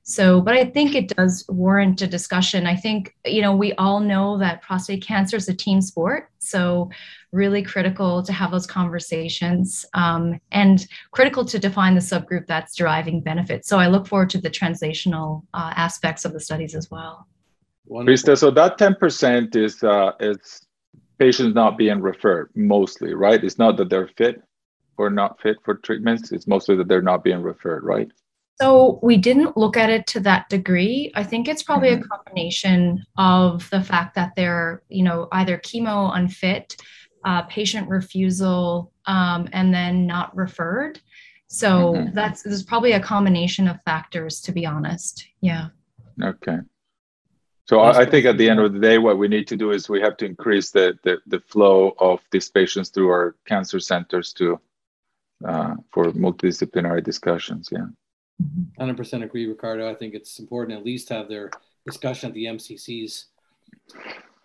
So, 0.08 0.40
but 0.40 0.54
I 0.54 0.64
think 0.64 0.94
it 0.94 1.08
does 1.08 1.44
warrant 1.50 2.00
a 2.00 2.06
discussion. 2.06 2.66
I 2.66 2.74
think, 2.74 3.14
you 3.26 3.42
know, 3.42 3.54
we 3.54 3.74
all 3.74 4.00
know 4.00 4.38
that 4.38 4.62
prostate 4.62 5.02
cancer 5.02 5.36
is 5.36 5.50
a 5.50 5.54
team 5.54 5.82
sport. 5.82 6.30
So, 6.38 6.88
really 7.30 7.62
critical 7.62 8.22
to 8.22 8.32
have 8.32 8.50
those 8.50 8.66
conversations 8.66 9.84
um, 9.92 10.40
and 10.50 10.86
critical 11.10 11.44
to 11.44 11.58
define 11.58 11.94
the 11.94 12.00
subgroup 12.00 12.46
that's 12.46 12.74
deriving 12.74 13.20
benefit. 13.20 13.66
So, 13.66 13.78
I 13.78 13.88
look 13.88 14.06
forward 14.06 14.30
to 14.30 14.40
the 14.40 14.48
translational 14.48 15.42
uh, 15.52 15.74
aspects 15.76 16.24
of 16.24 16.32
the 16.32 16.40
studies 16.40 16.74
as 16.74 16.90
well. 16.90 17.26
Krista, 17.90 18.38
so 18.38 18.50
that 18.50 18.78
10% 18.78 19.56
is, 19.56 19.84
uh, 19.84 20.12
is 20.20 20.66
patients 21.18 21.54
not 21.54 21.76
being 21.76 22.00
referred 22.00 22.48
mostly, 22.54 23.12
right? 23.12 23.44
It's 23.44 23.58
not 23.58 23.76
that 23.76 23.90
they're 23.90 24.08
fit 24.16 24.42
or 24.96 25.10
not 25.10 25.38
fit 25.42 25.58
for 25.66 25.74
treatments, 25.74 26.32
it's 26.32 26.46
mostly 26.46 26.76
that 26.76 26.88
they're 26.88 27.02
not 27.02 27.22
being 27.22 27.42
referred, 27.42 27.84
right? 27.84 28.10
So 28.60 28.98
we 29.02 29.16
didn't 29.16 29.56
look 29.56 29.76
at 29.76 29.88
it 29.88 30.06
to 30.08 30.20
that 30.20 30.48
degree. 30.48 31.12
I 31.14 31.22
think 31.22 31.46
it's 31.46 31.62
probably 31.62 31.90
mm-hmm. 31.90 32.02
a 32.02 32.08
combination 32.08 33.04
of 33.16 33.68
the 33.70 33.80
fact 33.80 34.16
that 34.16 34.34
they're, 34.34 34.82
you 34.88 35.04
know, 35.04 35.28
either 35.30 35.58
chemo 35.58 36.16
unfit, 36.16 36.76
uh, 37.24 37.42
patient 37.42 37.88
refusal, 37.88 38.92
um, 39.06 39.48
and 39.52 39.72
then 39.72 40.06
not 40.06 40.34
referred. 40.36 41.00
So 41.46 41.94
mm-hmm. 41.94 42.14
that's 42.14 42.42
there's 42.42 42.64
probably 42.64 42.92
a 42.92 43.00
combination 43.00 43.68
of 43.68 43.80
factors, 43.84 44.40
to 44.42 44.52
be 44.52 44.66
honest. 44.66 45.26
Yeah. 45.40 45.68
Okay. 46.22 46.58
So 47.66 47.80
I, 47.80 48.00
I 48.00 48.04
think 48.06 48.26
at 48.26 48.38
the 48.38 48.48
end 48.48 48.60
of 48.60 48.72
the 48.72 48.80
day, 48.80 48.98
what 48.98 49.18
we 49.18 49.28
need 49.28 49.46
to 49.48 49.56
do 49.56 49.72
is 49.72 49.88
we 49.88 50.00
have 50.00 50.16
to 50.16 50.24
increase 50.24 50.70
the, 50.70 50.98
the, 51.04 51.18
the 51.26 51.40
flow 51.40 51.94
of 51.98 52.20
these 52.32 52.50
patients 52.50 52.88
through 52.88 53.10
our 53.10 53.36
cancer 53.46 53.78
centers 53.78 54.32
to 54.34 54.58
uh, 55.46 55.74
for 55.92 56.06
multidisciplinary 56.06 57.04
discussions. 57.04 57.68
Yeah. 57.70 57.86
100% 58.78 59.24
agree, 59.24 59.46
Ricardo. 59.46 59.90
I 59.90 59.94
think 59.94 60.14
it's 60.14 60.38
important 60.38 60.78
at 60.78 60.84
least 60.84 61.08
to 61.08 61.14
have 61.14 61.28
their 61.28 61.50
discussion 61.84 62.28
at 62.28 62.34
the 62.34 62.44
MCCs. 62.44 63.24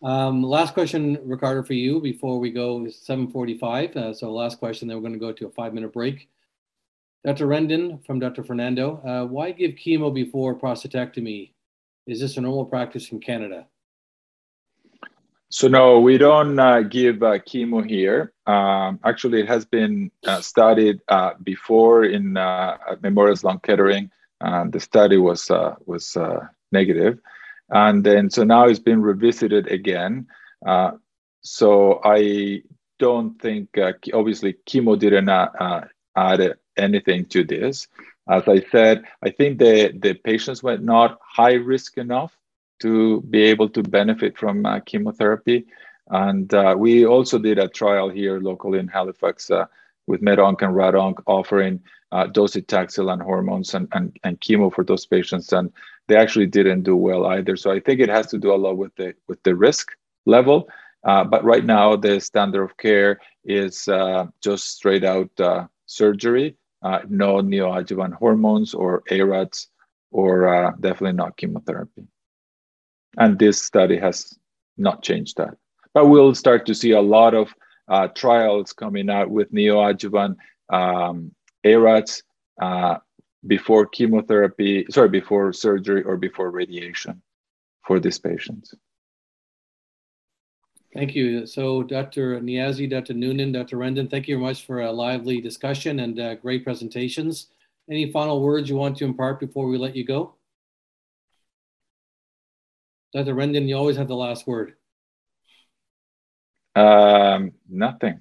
Um, 0.02 0.44
last 0.44 0.74
question, 0.74 1.18
Ricardo, 1.24 1.64
for 1.64 1.74
you 1.74 2.02
before 2.02 2.40
we 2.40 2.52
go 2.52 2.80
7:45. 2.80 3.96
Uh, 3.96 4.14
so 4.14 4.32
last 4.32 4.60
question, 4.60 4.88
then 4.88 4.98
we're 4.98 5.08
going 5.08 5.14
to 5.14 5.20
go 5.20 5.32
to 5.32 5.48
a 5.48 5.52
five-minute 5.52 5.94
break. 5.94 6.30
Dr. 7.26 7.48
Rendon 7.48 8.06
from 8.06 8.20
Dr. 8.20 8.44
Fernando, 8.44 8.98
uh, 9.06 9.26
why 9.26 9.52
give 9.52 9.72
chemo 9.72 10.14
before 10.14 10.60
prostatectomy? 10.60 11.54
Is 12.06 12.20
this 12.20 12.36
a 12.36 12.42
normal 12.42 12.66
practice 12.66 13.14
in 13.14 13.22
Canada? 13.22 13.68
So 15.50 15.70
no, 15.70 16.02
we 16.02 16.18
don't 16.18 16.60
uh, 16.60 16.82
give 16.82 17.24
uh, 17.24 17.40
chemo 17.40 17.88
here. 17.88 18.33
Um, 18.46 19.00
actually, 19.04 19.42
it 19.42 19.48
has 19.48 19.66
been 19.66 20.12
uh, 20.28 20.42
studied 20.42 21.00
uh, 21.08 21.32
before 21.44 22.04
in 22.04 22.38
uh, 22.38 22.78
Memorial 23.02 23.36
Sloan 23.36 23.60
Kettering. 23.60 24.12
And 24.42 24.74
the 24.74 24.80
study 24.80 25.18
was 25.18 25.50
was 25.86 26.18
negative. 26.18 26.44
negative, 26.72 27.20
and 27.70 28.04
then 28.04 28.30
so 28.30 28.44
now 28.44 28.66
it's 28.66 28.80
been 28.80 29.02
revisited 29.02 29.68
again. 29.72 30.28
so 31.42 32.02
I 32.04 32.64
don't 33.00 33.42
think 33.42 33.70
obviously 34.14 34.58
chemo 34.68 35.00
didn't 35.00 35.30
add 35.30 36.58
anything 36.78 37.26
to 37.28 37.44
this. 37.44 37.88
As 38.30 38.48
I 38.48 38.62
said, 38.72 39.04
I 39.22 39.30
think 39.32 39.60
the, 39.60 39.94
the 39.98 40.14
patients 40.14 40.64
were 40.64 40.78
not 40.78 41.20
high 41.22 41.54
risk 41.54 41.98
enough 41.98 42.38
to 42.82 43.22
be 43.22 43.44
able 43.44 43.70
to 43.70 43.84
benefit 43.84 44.38
from 44.38 44.66
uh, 44.66 44.80
chemotherapy. 44.82 45.66
And 46.14 46.54
uh, 46.54 46.76
we 46.78 47.08
also 47.08 47.40
did 47.40 47.58
a 47.58 47.68
trial 47.68 48.08
here 48.08 48.40
locally 48.40 48.78
in 48.78 48.88
Halifax 48.88 49.50
uh, 49.50 49.66
with 50.06 50.22
MedOnc 50.22 50.62
and 50.62 50.76
RadOnc 50.76 51.24
offering 51.26 51.82
uh, 52.12 52.28
docetaxel 52.28 53.12
and 53.12 53.20
hormones 53.20 53.74
and, 53.74 53.88
and, 53.94 54.16
and 54.24 54.40
chemo 54.40 54.72
for 54.72 54.84
those 54.84 55.08
patients. 55.08 55.52
And 55.52 55.74
they 56.08 56.16
actually 56.16 56.46
didn't 56.46 56.84
do 56.84 56.96
well 56.96 57.26
either. 57.26 57.58
So 57.58 57.72
I 57.72 57.80
think 57.80 58.00
it 58.00 58.10
has 58.10 58.28
to 58.28 58.38
do 58.38 58.54
a 58.54 58.56
lot 58.56 58.78
with 58.78 58.96
the, 58.96 59.16
with 59.28 59.42
the 59.42 59.56
risk 59.56 59.94
level. 60.28 60.70
Uh, 61.04 61.24
but 61.24 61.44
right 61.44 61.66
now, 61.66 61.96
the 61.96 62.22
standard 62.22 62.64
of 62.64 62.78
care 62.78 63.20
is 63.44 63.88
uh, 63.88 64.28
just 64.40 64.70
straight 64.70 65.04
out 65.04 65.32
uh, 65.40 65.66
surgery 65.88 66.56
uh, 66.84 67.00
no 67.10 67.42
neoadjuvant 67.42 68.14
hormones 68.14 68.74
or 68.74 69.02
ARADs, 69.10 69.68
or 70.12 70.76
definitely 70.80 71.14
not 71.14 71.38
chemotherapy. 71.38 72.06
And 73.18 73.40
this 73.40 73.62
study 73.62 73.98
has 73.98 74.38
not 74.78 75.02
changed 75.02 75.38
that. 75.38 75.56
But 75.94 76.08
we'll 76.08 76.36
start 76.36 76.66
to 76.66 76.76
see 76.76 76.92
a 76.92 77.02
lot 77.02 77.34
of 77.34 77.54
uh, 77.88 78.08
trials 78.08 78.74
coming 78.74 79.10
out 79.10 79.30
with 79.30 79.52
neoadjuvant 79.54 80.36
um, 80.70 81.32
ARADs 81.64 82.24
uh, 82.62 82.98
before 83.46 83.86
chemotherapy, 83.86 84.86
sorry, 84.90 85.10
before 85.10 85.54
surgery 85.54 86.04
or 86.04 86.18
before 86.18 86.50
radiation 86.50 87.22
for 87.86 88.00
these 88.00 88.18
patients. 88.18 88.74
Thank 90.94 91.16
you. 91.16 91.48
So 91.48 91.84
Dr. 91.84 92.40
Niazi, 92.40 92.90
Dr. 92.90 93.14
Noonan, 93.14 93.52
Dr. 93.52 93.78
Rendon, 93.78 94.10
thank 94.10 94.28
you 94.28 94.36
very 94.36 94.46
much 94.46 94.66
for 94.66 94.82
a 94.82 94.92
lively 94.92 95.42
discussion 95.42 96.00
and 96.00 96.20
uh, 96.20 96.36
great 96.36 96.64
presentations. 96.64 97.48
Any 97.90 98.12
final 98.12 98.42
words 98.42 98.70
you 98.70 98.76
want 98.76 98.98
to 98.98 99.06
impart 99.06 99.40
before 99.40 99.68
we 99.68 99.78
let 99.78 99.96
you 99.96 100.06
go? 100.06 100.36
Dr. 103.14 103.34
Rendon, 103.34 103.68
you 103.68 103.76
always 103.76 103.98
have 103.98 104.08
the 104.08 104.16
last 104.16 104.48
word. 104.48 104.76
Um, 106.76 107.54
nothing. 107.70 108.20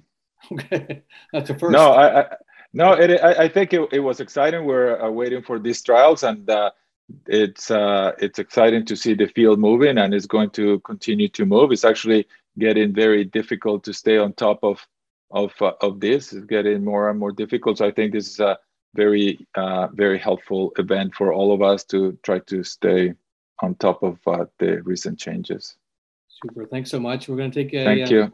Okay, 0.51 1.03
that's 1.33 1.49
the 1.49 1.57
first. 1.57 1.71
No, 1.71 1.91
I, 1.91 2.21
I 2.21 2.25
no, 2.73 2.93
it, 2.93 3.21
I, 3.23 3.43
I 3.43 3.47
think 3.47 3.73
it, 3.73 3.87
it 3.91 3.99
was 3.99 4.19
exciting. 4.19 4.65
We're 4.65 4.99
uh, 4.99 5.09
waiting 5.09 5.43
for 5.43 5.59
these 5.59 5.81
trials, 5.81 6.23
and 6.23 6.49
uh, 6.49 6.71
it's 7.27 7.69
uh, 7.69 8.13
it's 8.19 8.39
exciting 8.39 8.85
to 8.85 8.95
see 8.95 9.13
the 9.13 9.27
field 9.27 9.59
moving, 9.59 9.97
and 9.97 10.13
it's 10.13 10.25
going 10.25 10.49
to 10.51 10.79
continue 10.79 11.29
to 11.29 11.45
move. 11.45 11.71
It's 11.71 11.85
actually 11.85 12.27
getting 12.57 12.93
very 12.93 13.25
difficult 13.25 13.83
to 13.85 13.93
stay 13.93 14.17
on 14.17 14.33
top 14.33 14.63
of 14.63 14.85
of 15.31 15.53
uh, 15.61 15.73
of 15.81 15.99
this. 15.99 16.33
It's 16.33 16.45
getting 16.45 16.83
more 16.83 17.09
and 17.09 17.19
more 17.19 17.31
difficult. 17.31 17.77
So 17.77 17.87
I 17.87 17.91
think 17.91 18.13
this 18.13 18.27
is 18.27 18.39
a 18.39 18.57
very 18.95 19.47
uh, 19.55 19.87
very 19.93 20.17
helpful 20.17 20.71
event 20.77 21.13
for 21.15 21.33
all 21.33 21.53
of 21.53 21.61
us 21.61 21.83
to 21.85 22.17
try 22.23 22.39
to 22.39 22.63
stay 22.63 23.13
on 23.61 23.75
top 23.75 24.03
of 24.03 24.19
uh, 24.27 24.45
the 24.59 24.81
recent 24.81 25.19
changes. 25.19 25.75
Super. 26.27 26.65
Thanks 26.65 26.89
so 26.89 26.99
much. 26.99 27.29
We're 27.29 27.37
going 27.37 27.51
to 27.51 27.63
take 27.63 27.73
a 27.73 27.83
thank 27.83 28.09
you. 28.09 28.33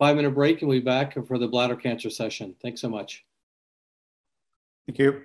Five 0.00 0.16
minute 0.16 0.30
break 0.30 0.62
and 0.62 0.68
we'll 0.68 0.80
be 0.80 0.84
back 0.84 1.14
for 1.26 1.38
the 1.38 1.46
bladder 1.46 1.76
cancer 1.76 2.10
session. 2.10 2.56
Thanks 2.60 2.80
so 2.80 2.88
much. 2.88 3.24
Thank 4.88 4.98
you. 4.98 5.22